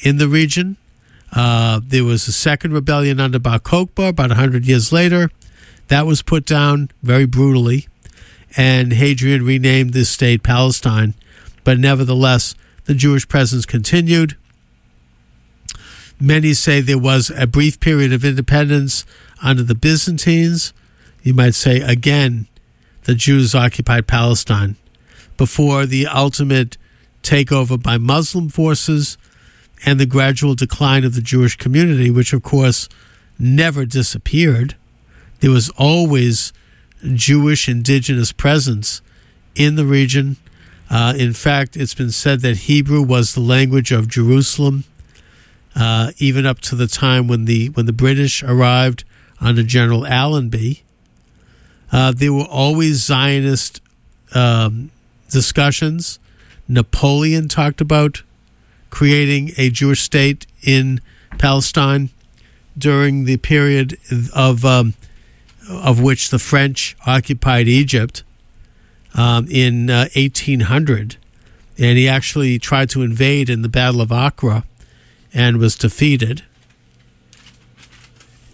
in 0.00 0.16
the 0.16 0.26
region. 0.26 0.78
Uh, 1.32 1.80
there 1.82 2.04
was 2.04 2.28
a 2.28 2.32
second 2.32 2.72
rebellion 2.72 3.18
under 3.18 3.38
Bar 3.38 3.58
Kokhba 3.58 4.08
about 4.08 4.30
100 4.30 4.66
years 4.66 4.92
later. 4.92 5.30
That 5.88 6.06
was 6.06 6.22
put 6.22 6.46
down 6.46 6.90
very 7.02 7.26
brutally, 7.26 7.88
and 8.56 8.92
Hadrian 8.92 9.44
renamed 9.44 9.92
this 9.92 10.10
state 10.10 10.42
Palestine. 10.42 11.14
But 11.64 11.78
nevertheless, 11.78 12.54
the 12.84 12.94
Jewish 12.94 13.26
presence 13.28 13.64
continued. 13.66 14.36
Many 16.20 16.54
say 16.54 16.80
there 16.80 16.98
was 16.98 17.30
a 17.36 17.46
brief 17.46 17.80
period 17.80 18.12
of 18.12 18.24
independence 18.24 19.04
under 19.42 19.62
the 19.62 19.74
Byzantines. 19.74 20.72
You 21.22 21.34
might 21.34 21.54
say, 21.54 21.80
again, 21.80 22.46
the 23.04 23.14
Jews 23.14 23.54
occupied 23.54 24.06
Palestine 24.06 24.76
before 25.36 25.86
the 25.86 26.06
ultimate 26.06 26.76
takeover 27.22 27.80
by 27.80 27.98
Muslim 27.98 28.48
forces 28.48 29.16
and 29.84 29.98
the 29.98 30.06
gradual 30.06 30.54
decline 30.54 31.04
of 31.04 31.14
the 31.14 31.20
Jewish 31.20 31.56
community, 31.56 32.10
which 32.10 32.32
of 32.32 32.42
course 32.42 32.88
never 33.38 33.84
disappeared. 33.84 34.76
There 35.40 35.50
was 35.50 35.70
always 35.70 36.52
Jewish 37.14 37.68
indigenous 37.68 38.32
presence 38.32 39.02
in 39.54 39.74
the 39.74 39.84
region. 39.84 40.36
Uh, 40.88 41.14
in 41.16 41.32
fact, 41.32 41.76
it's 41.76 41.94
been 41.94 42.10
said 42.10 42.40
that 42.40 42.58
Hebrew 42.58 43.02
was 43.02 43.34
the 43.34 43.40
language 43.40 43.92
of 43.92 44.08
Jerusalem, 44.08 44.84
uh, 45.74 46.12
even 46.18 46.46
up 46.46 46.60
to 46.60 46.76
the 46.76 46.86
time 46.86 47.26
when 47.28 47.46
the 47.46 47.70
when 47.70 47.86
the 47.86 47.92
British 47.92 48.42
arrived 48.42 49.04
under 49.40 49.62
General 49.62 50.06
Allenby. 50.06 50.84
Uh, 51.90 52.12
there 52.12 52.32
were 52.32 52.44
always 52.44 53.04
Zionist 53.04 53.80
um, 54.34 54.90
discussions. 55.30 56.18
Napoleon 56.68 57.48
talked 57.48 57.80
about 57.80 58.22
creating 58.92 59.50
a 59.56 59.70
Jewish 59.70 60.00
state 60.00 60.46
in 60.62 61.00
Palestine 61.38 62.10
during 62.76 63.24
the 63.24 63.38
period 63.38 63.98
of 64.34 64.64
um, 64.66 64.92
of 65.68 66.00
which 66.00 66.28
the 66.28 66.38
French 66.38 66.94
occupied 67.06 67.66
Egypt 67.68 68.22
um, 69.14 69.46
in 69.50 69.88
uh, 69.88 70.08
1800, 70.14 71.16
and 71.78 71.98
he 71.98 72.06
actually 72.06 72.58
tried 72.58 72.90
to 72.90 73.02
invade 73.02 73.48
in 73.48 73.62
the 73.62 73.68
Battle 73.68 74.02
of 74.02 74.12
Acre 74.12 74.62
and 75.32 75.56
was 75.56 75.74
defeated. 75.74 76.44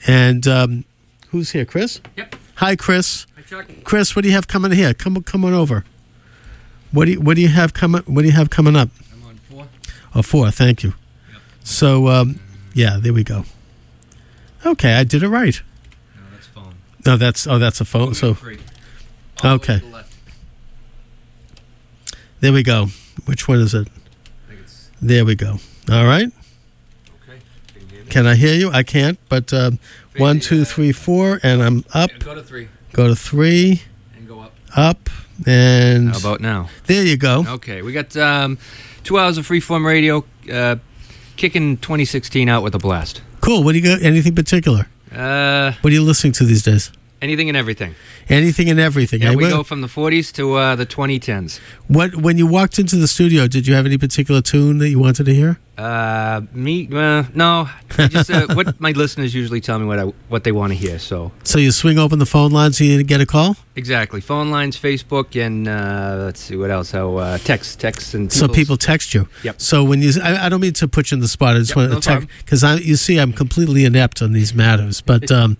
And 0.06 0.46
um, 0.46 0.84
who's 1.30 1.50
here, 1.50 1.64
Chris? 1.64 2.00
Yep. 2.16 2.36
Hi, 2.56 2.76
Chris. 2.76 3.26
Hi, 3.34 3.42
Chuck. 3.42 3.66
Chris, 3.82 4.14
what 4.14 4.22
do 4.22 4.28
you 4.28 4.34
have 4.34 4.46
coming 4.46 4.70
here? 4.70 4.94
Come 4.94 5.20
come 5.24 5.44
on 5.44 5.52
over. 5.52 5.84
What 6.92 7.06
do 7.06 7.10
you 7.10 7.20
What 7.20 7.34
do 7.34 7.42
you 7.42 7.48
have 7.48 7.74
coming 7.74 8.02
What 8.02 8.22
do 8.22 8.28
you 8.28 8.34
have 8.34 8.50
coming 8.50 8.76
up? 8.76 8.90
I'm 10.14 10.22
four. 10.22 10.46
Oh, 10.46 10.50
four. 10.50 10.50
Thank 10.50 10.82
you. 10.82 10.94
So, 11.64 12.08
um, 12.08 12.40
yeah, 12.74 12.98
there 13.00 13.12
we 13.12 13.24
go. 13.24 13.44
Okay, 14.64 14.94
I 14.94 15.04
did 15.04 15.22
it 15.22 15.28
right. 15.28 15.60
No, 16.16 16.22
that's 16.32 16.46
phone. 16.46 16.74
No, 17.06 17.16
that's 17.16 17.46
oh, 17.46 17.58
that's 17.58 17.80
a 17.80 17.84
phone. 17.84 18.14
So 18.14 18.34
Three. 18.34 18.58
All 19.44 19.58
the 19.58 19.72
way 19.72 19.76
Okay. 19.76 19.78
the 19.78 20.04
there 22.40 22.52
we 22.52 22.62
go. 22.62 22.86
Which 23.24 23.48
one 23.48 23.58
is 23.60 23.74
it? 23.74 23.88
I 23.88 24.48
think 24.48 24.60
it's 24.60 24.90
There 25.02 25.24
we 25.24 25.34
go. 25.34 25.58
All 25.90 26.04
right. 26.06 26.28
okay. 27.22 27.38
Can 27.74 27.82
you 27.82 27.86
hear 27.88 28.04
me? 28.04 28.10
Can 28.10 28.26
I 28.26 28.34
hear 28.36 28.54
you? 28.54 28.70
I 28.70 28.82
can't. 28.82 29.18
But 29.28 29.52
um, 29.52 29.78
one, 30.16 30.40
two, 30.40 30.64
three, 30.64 30.92
four, 30.92 31.40
and 31.42 31.62
I'm 31.62 31.84
up. 31.92 32.10
Go 32.20 32.34
to 32.34 32.42
three 32.42 32.68
Go 32.92 33.08
to 33.08 33.16
three, 33.16 33.82
and 34.16 34.26
go 34.28 34.40
up. 34.40 34.54
up, 34.76 35.10
and 35.46 36.10
How 36.10 36.18
about 36.18 36.40
now? 36.40 36.68
there 36.86 37.04
you 37.04 37.16
go. 37.16 37.44
Okay, 37.46 37.82
we 37.82 37.92
got 37.92 38.16
um, 38.16 38.58
two 39.08 39.18
hours 39.18 39.38
of 39.38 39.48
freeform 39.48 39.86
radio, 39.86 40.22
uh, 40.52 40.76
kicking 41.36 41.78
2016 41.78 42.46
out 42.46 42.62
with 42.62 42.74
a 42.74 42.78
blast. 42.78 43.22
Cool. 43.40 43.64
What 43.64 43.72
do 43.72 43.78
you 43.78 43.84
got? 43.84 44.02
Anything 44.02 44.34
particular? 44.34 44.86
Uh, 45.10 45.72
What 45.80 45.90
are 45.90 45.94
you 45.94 46.02
listening 46.02 46.34
to 46.34 46.44
these 46.44 46.62
days? 46.62 46.92
Anything 47.20 47.48
and 47.48 47.56
everything. 47.56 47.94
Anything 48.28 48.68
and 48.70 48.78
everything. 48.80 49.22
Yeah, 49.22 49.34
we 49.34 49.48
go 49.48 49.62
from 49.62 49.80
the 49.80 49.88
40s 49.88 50.32
to 50.34 50.54
uh, 50.54 50.76
the 50.76 50.86
2010s. 50.86 51.58
What 51.86 52.16
when 52.16 52.38
you 52.38 52.46
walked 52.46 52.78
into 52.78 52.96
the 52.96 53.08
studio, 53.08 53.46
did 53.48 53.66
you 53.66 53.74
have 53.74 53.86
any 53.86 53.98
particular 53.98 54.40
tune 54.42 54.78
that 54.78 54.88
you 54.90 54.98
wanted 54.98 55.24
to 55.26 55.34
hear? 55.34 55.58
Uh, 55.78 56.40
me? 56.52 56.88
Uh, 56.92 57.22
no. 57.34 57.68
Just 58.08 58.30
uh, 58.30 58.48
what 58.54 58.80
my 58.80 58.90
listeners 58.90 59.32
usually 59.32 59.60
tell 59.60 59.78
me 59.78 59.86
what 59.86 59.98
I 60.00 60.04
what 60.28 60.42
they 60.42 60.50
want 60.50 60.72
to 60.72 60.76
hear. 60.78 60.98
So 60.98 61.30
So 61.44 61.58
you 61.60 61.70
swing 61.70 61.98
open 61.98 62.18
the 62.18 62.26
phone 62.26 62.50
lines 62.50 62.80
and 62.80 62.88
you 62.88 63.02
get 63.04 63.20
a 63.20 63.26
call. 63.26 63.56
exactly, 63.76 64.20
phone 64.20 64.50
lines, 64.50 64.76
Facebook, 64.76 65.40
and 65.40 65.68
uh, 65.68 66.24
let's 66.24 66.40
see 66.40 66.56
what 66.56 66.70
else. 66.70 66.94
Oh, 66.94 67.16
uh, 67.18 67.38
text, 67.38 67.78
text, 67.78 68.14
and 68.14 68.32
So 68.32 68.48
people 68.48 68.76
text 68.76 69.14
you. 69.14 69.28
Yep. 69.44 69.60
So 69.60 69.84
when 69.84 70.02
you, 70.02 70.10
I, 70.20 70.46
I 70.46 70.48
don't 70.48 70.60
mean 70.60 70.72
to 70.74 70.88
put 70.88 71.10
you 71.12 71.14
in 71.14 71.20
the 71.20 71.28
spot. 71.28 71.54
I 71.54 71.60
just 71.60 71.70
Yep, 71.70 71.76
want 71.76 71.88
to 71.90 71.94
no 71.94 72.00
text 72.00 72.28
because 72.44 72.64
I, 72.64 72.74
you 72.76 72.96
see, 72.96 73.18
I'm 73.18 73.32
completely 73.32 73.84
inept 73.84 74.20
on 74.20 74.32
these 74.32 74.52
matters. 74.54 75.00
But 75.00 75.30
um, 75.30 75.56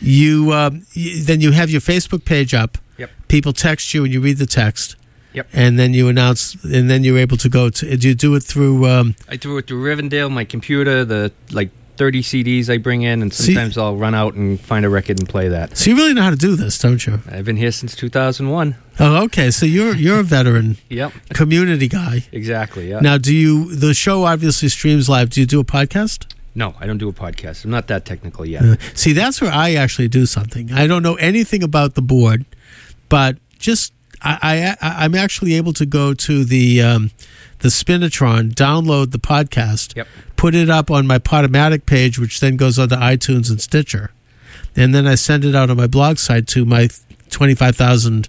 you, 0.00 0.52
um, 0.52 0.82
you, 0.92 1.22
then 1.22 1.40
you 1.40 1.52
have 1.52 1.70
your 1.70 1.80
Facebook 1.80 2.24
page 2.24 2.54
up. 2.54 2.78
Yep. 2.98 3.10
People 3.28 3.52
text 3.52 3.94
you 3.94 4.04
and 4.04 4.12
you 4.12 4.20
read 4.20 4.38
the 4.38 4.46
text. 4.46 4.96
Yep. 5.34 5.48
And 5.52 5.78
then 5.78 5.94
you 5.94 6.08
announce, 6.08 6.54
and 6.64 6.90
then 6.90 7.04
you're 7.04 7.18
able 7.18 7.36
to 7.36 7.48
go 7.48 7.68
to. 7.70 7.96
Do 7.96 8.08
you 8.08 8.14
do 8.14 8.34
it 8.34 8.42
through? 8.42 8.86
Um, 8.88 9.14
I 9.28 9.36
threw 9.36 9.58
it 9.58 9.66
through 9.66 9.82
Rivendell, 9.84 10.30
my 10.32 10.44
computer, 10.44 11.04
the 11.04 11.30
like 11.52 11.70
30 11.98 12.22
CDs 12.22 12.72
I 12.72 12.78
bring 12.78 13.02
in, 13.02 13.22
and 13.22 13.32
See- 13.32 13.52
sometimes 13.54 13.76
I'll 13.76 13.96
run 13.96 14.14
out 14.14 14.34
and 14.34 14.58
find 14.58 14.84
a 14.86 14.88
record 14.88 15.18
and 15.20 15.28
play 15.28 15.48
that. 15.48 15.76
so 15.76 15.90
you 15.90 15.96
really 15.96 16.14
know 16.14 16.22
how 16.22 16.30
to 16.30 16.36
do 16.36 16.56
this, 16.56 16.78
don't 16.78 17.04
you? 17.06 17.20
I've 17.30 17.44
been 17.44 17.56
here 17.56 17.72
since 17.72 17.94
2001. 17.94 18.74
Oh, 19.00 19.24
okay. 19.24 19.50
So 19.50 19.66
you're 19.66 19.94
you're 19.94 20.20
a 20.20 20.22
veteran 20.24 20.78
Yep, 20.88 21.12
community 21.34 21.88
guy. 21.88 22.24
exactly. 22.32 22.88
Yeah. 22.88 23.00
Now, 23.00 23.18
do 23.18 23.34
you? 23.34 23.74
The 23.76 23.94
show 23.94 24.24
obviously 24.24 24.70
streams 24.70 25.08
live. 25.08 25.30
Do 25.30 25.40
you 25.40 25.46
do 25.46 25.60
a 25.60 25.64
podcast? 25.64 26.26
No, 26.58 26.74
I 26.80 26.86
don't 26.86 26.98
do 26.98 27.08
a 27.08 27.12
podcast. 27.12 27.64
I'm 27.64 27.70
not 27.70 27.86
that 27.86 28.04
technical 28.04 28.44
yet. 28.44 28.62
Uh, 28.64 28.76
See, 28.94 29.12
that's 29.12 29.40
where 29.40 29.52
I 29.52 29.74
actually 29.74 30.08
do 30.08 30.26
something. 30.26 30.72
I 30.72 30.88
don't 30.88 31.04
know 31.04 31.14
anything 31.14 31.62
about 31.62 31.94
the 31.94 32.02
board, 32.02 32.44
but 33.08 33.38
just 33.60 33.92
I, 34.20 34.74
I 34.80 35.04
I'm 35.04 35.14
actually 35.14 35.54
able 35.54 35.72
to 35.74 35.86
go 35.86 36.14
to 36.14 36.44
the 36.44 36.82
um, 36.82 37.10
the 37.60 37.68
Spinitron, 37.68 38.52
download 38.54 39.12
the 39.12 39.18
podcast, 39.20 39.94
Yep. 39.96 40.08
put 40.36 40.54
it 40.56 40.68
up 40.68 40.90
on 40.90 41.06
my 41.06 41.18
Podomatic 41.20 41.86
page, 41.86 42.18
which 42.18 42.40
then 42.40 42.56
goes 42.56 42.76
onto 42.76 42.96
iTunes 42.96 43.50
and 43.50 43.60
Stitcher, 43.60 44.10
and 44.74 44.92
then 44.92 45.06
I 45.06 45.14
send 45.14 45.44
it 45.44 45.54
out 45.54 45.70
on 45.70 45.76
my 45.76 45.86
blog 45.86 46.18
site 46.18 46.48
to 46.48 46.64
my 46.64 46.88
twenty 47.30 47.54
five 47.54 47.76
thousand 47.76 48.28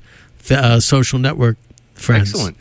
uh, 0.51 0.79
social 0.79 1.17
network 1.17 1.57
friends. 1.95 2.29
Excellent. 2.29 2.57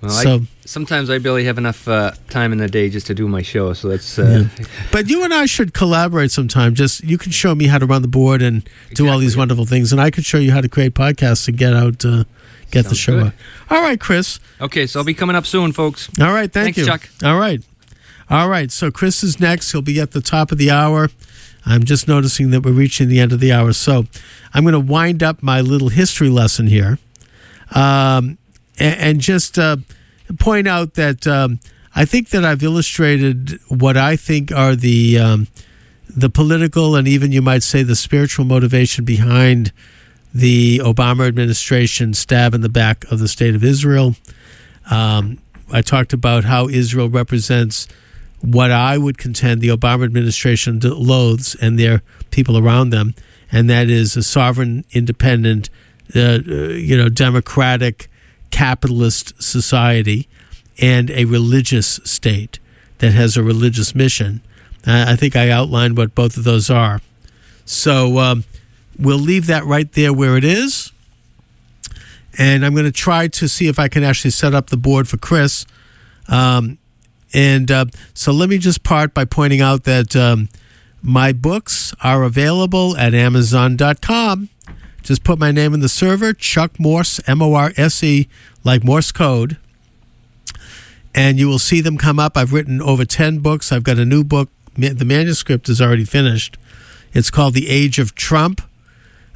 Well, 0.00 0.10
So- 0.10 0.34
I, 0.36 0.46
sometimes 0.64 1.10
I 1.10 1.18
barely 1.18 1.44
have 1.44 1.58
enough 1.58 1.88
uh, 1.88 2.12
time 2.30 2.52
in 2.52 2.58
the 2.58 2.68
day 2.68 2.88
just 2.88 3.06
to 3.08 3.14
do 3.14 3.26
my 3.26 3.42
show, 3.42 3.72
so 3.72 3.88
that's 3.88 4.18
uh, 4.18 4.48
But 4.92 5.08
you 5.08 5.24
and 5.24 5.34
I 5.34 5.46
should 5.46 5.74
collaborate 5.74 6.30
sometime. 6.30 6.74
Just 6.74 7.02
you 7.02 7.18
can 7.18 7.32
show 7.32 7.54
me 7.54 7.66
how 7.66 7.78
to 7.78 7.86
run 7.86 8.02
the 8.02 8.08
board 8.08 8.40
and 8.42 8.68
do 8.94 9.08
all 9.08 9.18
these 9.18 9.36
wonderful 9.36 9.66
things, 9.66 9.90
and 9.92 10.00
I 10.00 10.10
could 10.10 10.24
show 10.24 10.38
you 10.38 10.52
how 10.52 10.60
to 10.60 10.68
create 10.68 10.94
podcasts 10.94 11.48
and 11.48 11.56
get 11.56 11.74
out, 11.74 12.04
uh, 12.04 12.24
get 12.70 12.86
the 12.86 12.94
show 12.94 13.18
good. 13.18 13.26
out. 13.28 13.32
All 13.70 13.82
right, 13.82 13.98
Chris. 13.98 14.38
okay. 14.60 14.86
So 14.86 15.00
I'll 15.00 15.04
be 15.04 15.14
coming 15.14 15.34
up 15.34 15.46
soon, 15.46 15.72
folks. 15.72 16.08
All 16.20 16.32
right, 16.32 16.52
thank 16.52 16.76
Thanks, 16.76 16.78
you, 16.78 16.84
Chuck. 16.86 17.08
All 17.24 17.38
right, 17.38 17.60
all 18.30 18.48
right. 18.48 18.70
So 18.70 18.90
Chris 18.92 19.24
is 19.24 19.40
next. 19.40 19.72
He'll 19.72 19.82
be 19.82 19.98
at 20.00 20.12
the 20.12 20.20
top 20.20 20.52
of 20.52 20.58
the 20.58 20.70
hour. 20.70 21.08
I'm 21.66 21.82
just 21.84 22.06
noticing 22.08 22.50
that 22.52 22.64
we're 22.64 22.72
reaching 22.72 23.08
the 23.08 23.18
end 23.20 23.32
of 23.32 23.40
the 23.40 23.52
hour, 23.52 23.72
so 23.74 24.06
I'm 24.54 24.62
going 24.62 24.72
to 24.74 24.80
wind 24.80 25.22
up 25.24 25.42
my 25.42 25.60
little 25.60 25.88
history 25.90 26.30
lesson 26.30 26.66
here, 26.68 26.98
um, 27.74 28.37
and, 28.78 29.20
just 29.20 29.58
uh, 29.58 29.76
point 30.38 30.68
out 30.68 30.94
that 30.94 31.26
um, 31.26 31.60
I 31.94 32.04
think 32.04 32.30
that 32.30 32.44
I've 32.44 32.62
illustrated 32.62 33.58
what 33.68 33.96
I 33.96 34.16
think 34.16 34.52
are 34.52 34.76
the 34.76 35.18
um, 35.18 35.48
the 36.08 36.30
political 36.30 36.96
and 36.96 37.06
even 37.06 37.32
you 37.32 37.42
might 37.42 37.62
say 37.62 37.82
the 37.82 37.96
spiritual 37.96 38.44
motivation 38.44 39.04
behind 39.04 39.72
the 40.32 40.78
Obama 40.78 41.26
administration 41.26 42.14
stab 42.14 42.54
in 42.54 42.60
the 42.60 42.68
back 42.68 43.04
of 43.10 43.18
the 43.18 43.28
state 43.28 43.54
of 43.54 43.64
Israel. 43.64 44.14
Um, 44.90 45.38
I 45.72 45.82
talked 45.82 46.12
about 46.12 46.44
how 46.44 46.68
Israel 46.68 47.08
represents 47.08 47.88
what 48.40 48.70
I 48.70 48.96
would 48.98 49.18
contend 49.18 49.60
the 49.60 49.68
Obama 49.68 50.04
administration 50.04 50.80
loathes 50.82 51.56
and 51.60 51.78
their 51.78 52.02
people 52.30 52.56
around 52.56 52.90
them, 52.90 53.14
and 53.50 53.68
that 53.68 53.90
is 53.90 54.16
a 54.16 54.22
sovereign, 54.22 54.84
independent, 54.92 55.70
uh, 56.14 56.20
uh, 56.20 56.38
you 56.68 56.96
know, 56.96 57.08
democratic, 57.08 58.08
capitalist 58.50 59.42
society 59.42 60.28
and 60.80 61.10
a 61.10 61.24
religious 61.24 62.00
state 62.04 62.58
that 62.98 63.12
has 63.12 63.36
a 63.36 63.42
religious 63.42 63.94
mission. 63.94 64.40
I 64.86 65.16
think 65.16 65.36
I 65.36 65.50
outlined 65.50 65.96
what 65.96 66.14
both 66.14 66.36
of 66.36 66.44
those 66.44 66.70
are. 66.70 67.02
So 67.64 68.18
um, 68.18 68.44
we'll 68.98 69.18
leave 69.18 69.46
that 69.46 69.64
right 69.64 69.90
there 69.92 70.12
where 70.12 70.36
it 70.36 70.44
is. 70.44 70.92
And 72.38 72.64
I'm 72.64 72.72
going 72.72 72.86
to 72.86 72.92
try 72.92 73.28
to 73.28 73.48
see 73.48 73.66
if 73.68 73.78
I 73.78 73.88
can 73.88 74.04
actually 74.04 74.30
set 74.30 74.54
up 74.54 74.70
the 74.70 74.76
board 74.76 75.08
for 75.08 75.16
Chris. 75.16 75.66
Um, 76.28 76.78
and 77.34 77.70
uh, 77.70 77.86
so 78.14 78.32
let 78.32 78.48
me 78.48 78.58
just 78.58 78.82
part 78.84 79.12
by 79.12 79.24
pointing 79.24 79.60
out 79.60 79.84
that 79.84 80.16
um, 80.16 80.48
my 81.02 81.32
books 81.32 81.94
are 82.02 82.22
available 82.22 82.96
at 82.96 83.12
Amazon.com. 83.12 84.48
Just 85.08 85.24
put 85.24 85.38
my 85.38 85.50
name 85.50 85.74
in 85.74 85.80
the 85.80 85.88
server, 85.88 86.32
Chuck 86.32 86.78
Morse, 86.78 87.20
M 87.26 87.42
O 87.42 87.54
R 87.54 87.72
S 87.76 88.04
E, 88.04 88.28
like 88.62 88.84
Morse 88.84 89.10
code 89.10 89.56
and 91.14 91.36
you 91.36 91.48
will 91.48 91.58
see 91.58 91.80
them 91.80 91.98
come 91.98 92.20
up. 92.20 92.36
I've 92.36 92.52
written 92.52 92.80
over 92.80 93.04
10 93.04 93.40
books. 93.40 93.72
I've 93.72 93.82
got 93.82 93.98
a 93.98 94.04
new 94.04 94.22
book. 94.22 94.50
The 94.76 95.04
manuscript 95.04 95.68
is 95.68 95.80
already 95.80 96.04
finished. 96.04 96.56
It's 97.12 97.28
called 97.28 97.54
The 97.54 97.68
Age 97.68 97.98
of 97.98 98.14
Trump. 98.14 98.62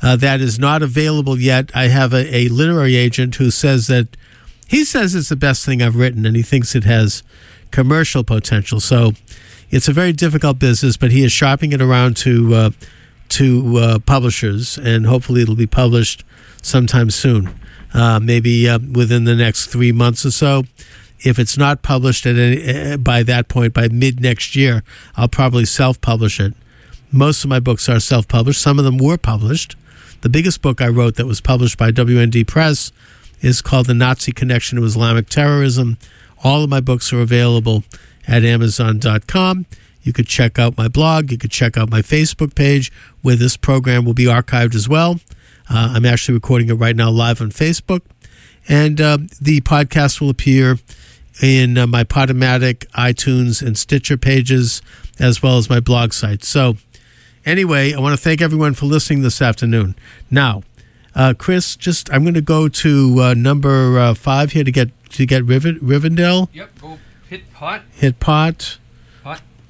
Uh, 0.01 0.15
that 0.15 0.41
is 0.41 0.61
not 0.61 0.83
available 0.83 1.41
yet. 1.41 1.73
I 1.75 1.89
have 1.89 2.13
a, 2.13 2.37
a 2.37 2.49
literary 2.49 2.95
agent 2.95 3.35
who 3.35 3.51
says 3.51 3.89
that 3.89 4.17
he 4.69 4.85
says 4.85 5.17
it's 5.17 5.29
the 5.29 5.35
best 5.35 5.67
thing 5.67 5.83
I've 5.83 5.97
written 5.97 6.25
and 6.25 6.37
he 6.37 6.43
thinks 6.43 6.77
it 6.77 6.85
has 6.85 7.25
commercial 7.73 8.23
potential. 8.23 8.79
So 8.79 9.13
it's 9.71 9.89
a 9.89 9.93
very 9.93 10.13
difficult 10.13 10.61
business, 10.61 10.97
but 10.97 11.11
he 11.11 11.25
is 11.25 11.33
shopping 11.33 11.73
it 11.73 11.83
around 11.83 12.17
to 12.19 12.55
uh, 12.55 12.71
to 13.33 13.77
uh, 13.79 13.99
publishers, 14.01 14.79
and 14.79 15.07
hopefully 15.07 15.43
it'll 15.43 15.55
be 15.55 15.67
published 15.67 16.25
sometime 16.63 17.11
soon, 17.11 17.53
uh, 17.95 18.21
maybe 18.23 18.69
uh, 18.69 18.79
within 18.93 19.25
the 19.25 19.35
next 19.35 19.67
three 19.67 19.93
months 19.93 20.25
or 20.27 20.31
so. 20.31 20.65
If 21.21 21.39
it's 21.39 21.57
not 21.57 21.83
published 21.83 22.27
at 22.27 22.37
any, 22.37 22.93
uh, 22.93 22.97
by 22.97 23.23
that 23.23 23.49
point, 23.49 23.75
by 23.75 23.89
mid 23.89 24.21
next 24.21 24.57
year, 24.57 24.83
I'll 25.17 25.29
probably 25.29 25.65
self 25.65 26.01
publish 26.01 26.41
it. 26.41 26.55
Most 27.11 27.45
of 27.45 27.51
my 27.51 27.61
books 27.61 27.89
are 27.89 28.01
self 28.01 28.29
published. 28.29 28.61
Some 28.61 28.79
of 28.79 28.85
them 28.85 28.99
were 28.99 29.19
published. 29.19 29.77
The 30.23 30.29
biggest 30.29 30.63
book 30.63 30.81
I 30.81 30.89
wrote 30.89 31.17
that 31.17 31.27
was 31.27 31.41
published 31.41 31.79
by 31.79 31.91
WND 31.91 32.47
Press 32.47 32.93
is 33.41 33.61
called 33.61 33.87
The 33.87 33.95
Nazi 33.95 34.33
Connection 34.33 34.79
to 34.79 34.85
Islamic 34.85 35.29
Terrorism. 35.29 35.99
All 36.45 36.65
of 36.65 36.71
my 36.71 36.81
books 36.81 37.13
are 37.13 37.21
available 37.21 37.83
at 38.27 38.45
Amazon.com. 38.45 39.67
You 40.03 40.13
could 40.13 40.27
check 40.27 40.59
out 40.59 40.77
my 40.77 40.89
blog. 40.89 41.31
You 41.31 41.39
could 41.39 41.51
check 41.51 41.77
out 41.77 41.91
my 41.91 42.03
Facebook 42.03 42.55
page 42.55 42.93
where 43.23 43.37
this 43.37 43.57
program 43.57 44.05
will 44.05 44.15
be 44.15 44.25
archived 44.25 44.75
as 44.75 44.89
well. 44.89 45.21
Uh, 45.71 45.93
I'm 45.95 46.05
actually 46.05 46.35
recording 46.35 46.69
it 46.69 46.75
right 46.75 46.97
now 46.97 47.11
live 47.11 47.41
on 47.41 47.51
Facebook. 47.51 48.03
And 48.69 49.01
uh, 49.01 49.19
the 49.41 49.61
podcast 49.61 50.21
will 50.21 50.31
appear 50.31 50.79
in 51.41 51.79
uh, 51.79 51.87
my 51.87 52.05
Podomatic, 52.05 52.87
iTunes, 52.91 53.65
and 53.65 53.77
Stitcher 53.77 54.17
pages, 54.17 54.83
as 55.19 55.43
well 55.43 55.59
as 55.59 55.69
my 55.71 55.81
blog 55.81 56.13
site. 56.13 56.45
So, 56.45 56.77
anyway, 57.45 57.93
I 57.95 58.01
want 58.01 58.17
to 58.17 58.23
thank 58.23 58.41
everyone 58.41 58.75
for 58.75 58.87
listening 58.87 59.23
this 59.23 59.41
afternoon. 59.41 59.97
Now, 60.31 60.63
uh, 61.15 61.35
Chris, 61.37 61.77
just 61.77 62.13
I'm 62.13 62.23
going 62.23 62.35
to 62.35 62.41
go 62.41 62.69
to 62.69 63.21
uh, 63.21 63.35
number 63.35 63.99
uh, 63.99 64.15
five 64.15 64.53
here 64.53 64.65
to 64.65 64.73
get 64.73 64.91
to 65.11 65.27
get 65.27 65.45
Riven, 65.45 65.79
Rivendell 65.81 66.49
Yep. 66.55 66.71
Go 66.81 66.99
hit 67.29 67.43
hot, 67.55 67.83
hit 67.93 68.19
pot 68.19 68.79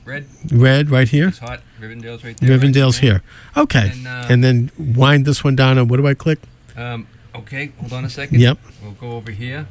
red. 0.04 0.26
red 0.50 0.90
right 0.90 1.08
here. 1.08 1.28
It's 1.28 1.38
hot. 1.38 1.60
Rivendell's 1.80 2.24
right 2.24 2.36
there. 2.36 2.58
Rivendell's 2.58 2.96
right 3.02 3.10
here. 3.12 3.22
Okay, 3.56 3.90
And, 3.92 4.06
uh, 4.06 4.26
and 4.30 4.42
then 4.44 4.70
wind 4.78 5.24
this 5.26 5.42
one 5.44 5.56
down. 5.56 5.78
And 5.78 5.88
what 5.90 5.98
do 5.98 6.06
I 6.06 6.14
click? 6.14 6.38
Um, 6.76 7.06
okay, 7.34 7.72
hold 7.78 7.92
on 7.92 8.04
a 8.04 8.10
second. 8.10 8.40
Yep. 8.40 8.58
We'll 8.82 8.92
go 8.92 9.12
over 9.12 9.30
here. 9.30 9.66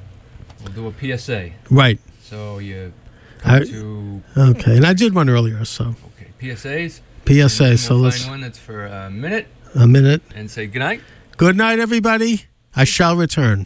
We'll 0.63 0.73
do 0.73 0.87
a 0.87 1.17
PSA. 1.17 1.51
Right. 1.69 1.99
So 2.21 2.59
you 2.59 2.93
I- 3.43 3.59
to 3.63 4.21
Okay, 4.37 4.75
and 4.77 4.85
I 4.85 4.93
did 4.93 5.13
one 5.15 5.29
earlier. 5.29 5.65
So 5.65 5.95
okay 6.15 6.27
PSAs. 6.39 7.01
PSA. 7.25 7.65
And 7.65 7.79
So 7.79 7.95
we'll 7.95 8.03
let's 8.05 8.25
one 8.27 8.41
that's 8.41 8.59
for 8.59 8.85
a 8.85 9.09
minute 9.09 9.47
a 9.75 9.87
minute. 9.87 10.21
and 10.35 10.49
say 10.51 10.67
goodnight. 10.67 11.01
Good 11.37 11.55
night, 11.57 11.79
everybody. 11.79 12.45
I 12.75 12.83
shall 12.83 13.15
return. 13.15 13.65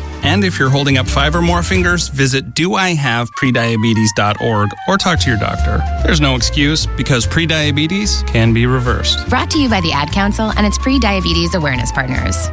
And 0.23 0.43
if 0.43 0.59
you're 0.59 0.69
holding 0.69 0.97
up 0.97 1.07
five 1.07 1.33
or 1.35 1.41
more 1.41 1.63
fingers, 1.63 2.09
visit 2.09 2.53
doihaveprediabetes.org 2.53 4.69
or 4.87 4.97
talk 4.97 5.19
to 5.19 5.29
your 5.29 5.39
doctor. 5.39 5.81
There's 6.03 6.21
no 6.21 6.35
excuse 6.35 6.85
because 6.85 7.25
prediabetes 7.25 8.27
can 8.27 8.53
be 8.53 8.67
reversed. 8.67 9.27
Brought 9.29 9.49
to 9.51 9.59
you 9.59 9.69
by 9.69 9.81
the 9.81 9.91
Ad 9.91 10.11
Council 10.11 10.51
and 10.57 10.65
its 10.65 10.77
pre 10.77 10.99
diabetes 10.99 11.55
awareness 11.55 11.91
partners. 11.91 12.49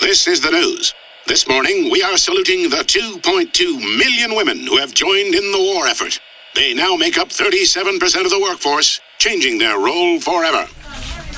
This 0.00 0.28
is 0.28 0.40
the 0.40 0.50
news. 0.50 0.94
This 1.26 1.48
morning, 1.48 1.90
we 1.90 2.04
are 2.04 2.16
saluting 2.16 2.70
the 2.70 2.84
2.2 2.84 3.98
million 3.98 4.36
women 4.36 4.64
who 4.64 4.76
have 4.76 4.94
joined 4.94 5.34
in 5.34 5.50
the 5.50 5.58
war 5.58 5.88
effort. 5.88 6.20
They 6.54 6.72
now 6.72 6.94
make 6.94 7.18
up 7.18 7.30
37% 7.30 8.24
of 8.24 8.30
the 8.30 8.38
workforce, 8.40 9.00
changing 9.18 9.58
their 9.58 9.76
role 9.78 10.20
forever. 10.20 10.68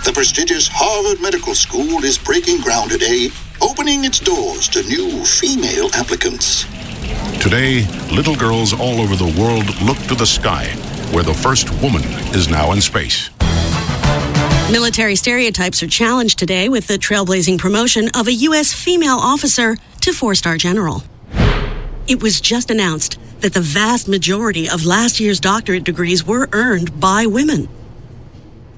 The 0.04 0.12
prestigious 0.12 0.68
Harvard 0.70 1.22
Medical 1.22 1.54
School 1.54 2.04
is 2.04 2.18
breaking 2.18 2.60
ground 2.60 2.90
today, 2.90 3.30
opening 3.60 4.04
its 4.04 4.20
doors 4.20 4.68
to 4.68 4.82
new 4.82 5.24
female 5.24 5.90
applicants. 5.94 6.64
Today, 7.40 7.86
little 8.12 8.34
girls 8.34 8.72
all 8.72 9.00
over 9.00 9.16
the 9.16 9.40
world 9.40 9.80
look 9.82 9.98
to 10.08 10.14
the 10.14 10.26
sky, 10.26 10.66
where 11.12 11.24
the 11.24 11.34
first 11.34 11.70
woman 11.82 12.02
is 12.34 12.48
now 12.48 12.72
in 12.72 12.80
space. 12.80 13.30
Military 14.70 15.16
stereotypes 15.16 15.82
are 15.82 15.88
challenged 15.88 16.38
today 16.38 16.68
with 16.68 16.86
the 16.86 16.98
trailblazing 16.98 17.58
promotion 17.58 18.08
of 18.14 18.26
a 18.28 18.32
U.S. 18.32 18.74
female 18.74 19.16
officer 19.16 19.76
to 20.00 20.12
four 20.12 20.34
star 20.34 20.56
general. 20.56 21.02
It 22.06 22.22
was 22.22 22.40
just 22.40 22.70
announced 22.70 23.18
that 23.40 23.54
the 23.54 23.60
vast 23.60 24.08
majority 24.08 24.68
of 24.68 24.84
last 24.84 25.20
year's 25.20 25.40
doctorate 25.40 25.84
degrees 25.84 26.26
were 26.26 26.48
earned 26.52 27.00
by 27.00 27.26
women. 27.26 27.68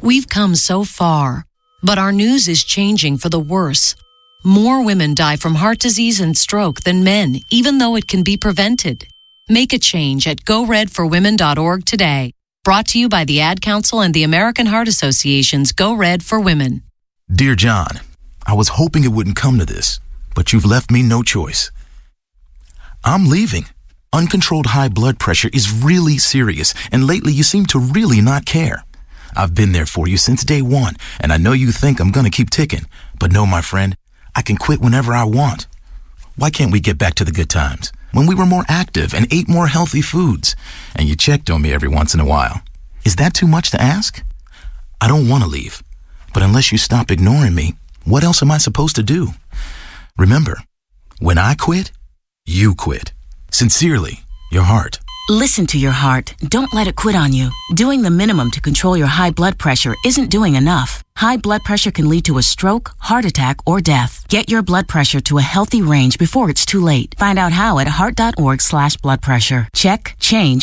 We've 0.00 0.28
come 0.28 0.54
so 0.54 0.84
far, 0.84 1.44
but 1.82 1.98
our 1.98 2.12
news 2.12 2.46
is 2.46 2.62
changing 2.62 3.18
for 3.18 3.28
the 3.28 3.40
worse. 3.40 3.94
More 4.42 4.82
women 4.82 5.12
die 5.12 5.36
from 5.36 5.56
heart 5.56 5.80
disease 5.80 6.18
and 6.18 6.34
stroke 6.34 6.80
than 6.80 7.04
men, 7.04 7.40
even 7.50 7.76
though 7.76 7.94
it 7.94 8.08
can 8.08 8.22
be 8.22 8.38
prevented. 8.38 9.06
Make 9.50 9.74
a 9.74 9.78
change 9.78 10.26
at 10.26 10.46
goredforwomen.org 10.46 11.84
today. 11.84 12.32
Brought 12.64 12.86
to 12.88 12.98
you 12.98 13.10
by 13.10 13.26
the 13.26 13.42
Ad 13.42 13.60
Council 13.60 14.00
and 14.00 14.14
the 14.14 14.22
American 14.22 14.64
Heart 14.64 14.88
Association's 14.88 15.72
Go 15.72 15.92
Red 15.92 16.22
for 16.22 16.40
Women. 16.40 16.84
Dear 17.30 17.54
John, 17.54 18.00
I 18.46 18.54
was 18.54 18.68
hoping 18.68 19.04
it 19.04 19.12
wouldn't 19.12 19.36
come 19.36 19.58
to 19.58 19.66
this, 19.66 20.00
but 20.34 20.54
you've 20.54 20.64
left 20.64 20.90
me 20.90 21.02
no 21.02 21.22
choice. 21.22 21.70
I'm 23.04 23.28
leaving. 23.28 23.66
Uncontrolled 24.10 24.68
high 24.68 24.88
blood 24.88 25.18
pressure 25.18 25.50
is 25.52 25.70
really 25.70 26.16
serious, 26.16 26.72
and 26.90 27.06
lately 27.06 27.34
you 27.34 27.42
seem 27.42 27.66
to 27.66 27.78
really 27.78 28.22
not 28.22 28.46
care. 28.46 28.84
I've 29.36 29.54
been 29.54 29.72
there 29.72 29.86
for 29.86 30.08
you 30.08 30.16
since 30.16 30.44
day 30.44 30.62
one, 30.62 30.94
and 31.20 31.30
I 31.30 31.36
know 31.36 31.52
you 31.52 31.72
think 31.72 32.00
I'm 32.00 32.10
gonna 32.10 32.30
keep 32.30 32.48
ticking, 32.48 32.86
but 33.18 33.32
no, 33.32 33.44
my 33.44 33.60
friend, 33.60 33.94
I 34.40 34.42
can 34.42 34.56
quit 34.56 34.80
whenever 34.80 35.12
I 35.12 35.24
want. 35.24 35.66
Why 36.36 36.48
can't 36.48 36.72
we 36.72 36.80
get 36.80 36.96
back 36.96 37.14
to 37.16 37.26
the 37.26 37.30
good 37.30 37.50
times? 37.50 37.92
When 38.12 38.26
we 38.26 38.34
were 38.34 38.46
more 38.46 38.64
active 38.68 39.12
and 39.12 39.30
ate 39.30 39.50
more 39.50 39.66
healthy 39.66 40.00
foods, 40.00 40.56
and 40.96 41.06
you 41.06 41.14
checked 41.14 41.50
on 41.50 41.60
me 41.60 41.74
every 41.74 41.90
once 41.90 42.14
in 42.14 42.20
a 42.20 42.24
while. 42.24 42.62
Is 43.04 43.16
that 43.16 43.34
too 43.34 43.46
much 43.46 43.70
to 43.72 43.82
ask? 43.82 44.24
I 44.98 45.08
don't 45.08 45.28
want 45.28 45.42
to 45.44 45.48
leave, 45.50 45.82
but 46.32 46.42
unless 46.42 46.72
you 46.72 46.78
stop 46.78 47.10
ignoring 47.10 47.54
me, 47.54 47.74
what 48.06 48.24
else 48.24 48.40
am 48.40 48.50
I 48.50 48.56
supposed 48.56 48.96
to 48.96 49.02
do? 49.02 49.34
Remember, 50.16 50.62
when 51.18 51.36
I 51.36 51.54
quit, 51.54 51.92
you 52.46 52.74
quit. 52.74 53.12
Sincerely, 53.50 54.20
your 54.50 54.62
heart. 54.62 55.00
Listen 55.28 55.66
to 55.66 55.78
your 55.78 55.92
heart. 55.92 56.34
Don't 56.48 56.72
let 56.72 56.88
it 56.88 56.96
quit 56.96 57.14
on 57.14 57.32
you. 57.32 57.50
Doing 57.74 58.02
the 58.02 58.10
minimum 58.10 58.50
to 58.52 58.60
control 58.60 58.96
your 58.96 59.06
high 59.06 59.30
blood 59.30 59.58
pressure 59.58 59.94
isn't 60.04 60.30
doing 60.30 60.54
enough. 60.56 61.04
High 61.16 61.36
blood 61.36 61.62
pressure 61.62 61.90
can 61.90 62.08
lead 62.08 62.24
to 62.24 62.38
a 62.38 62.42
stroke, 62.42 62.92
heart 62.98 63.24
attack, 63.24 63.58
or 63.66 63.80
death. 63.80 64.24
Get 64.28 64.50
your 64.50 64.62
blood 64.62 64.88
pressure 64.88 65.20
to 65.20 65.38
a 65.38 65.42
healthy 65.42 65.82
range 65.82 66.18
before 66.18 66.48
it's 66.48 66.64
too 66.64 66.80
late. 66.80 67.14
Find 67.18 67.38
out 67.38 67.52
how 67.52 67.78
at 67.78 67.86
heart.org 67.86 68.60
slash 68.60 68.96
blood 68.96 69.20
pressure. 69.20 69.68
Check, 69.74 70.16
change, 70.18 70.58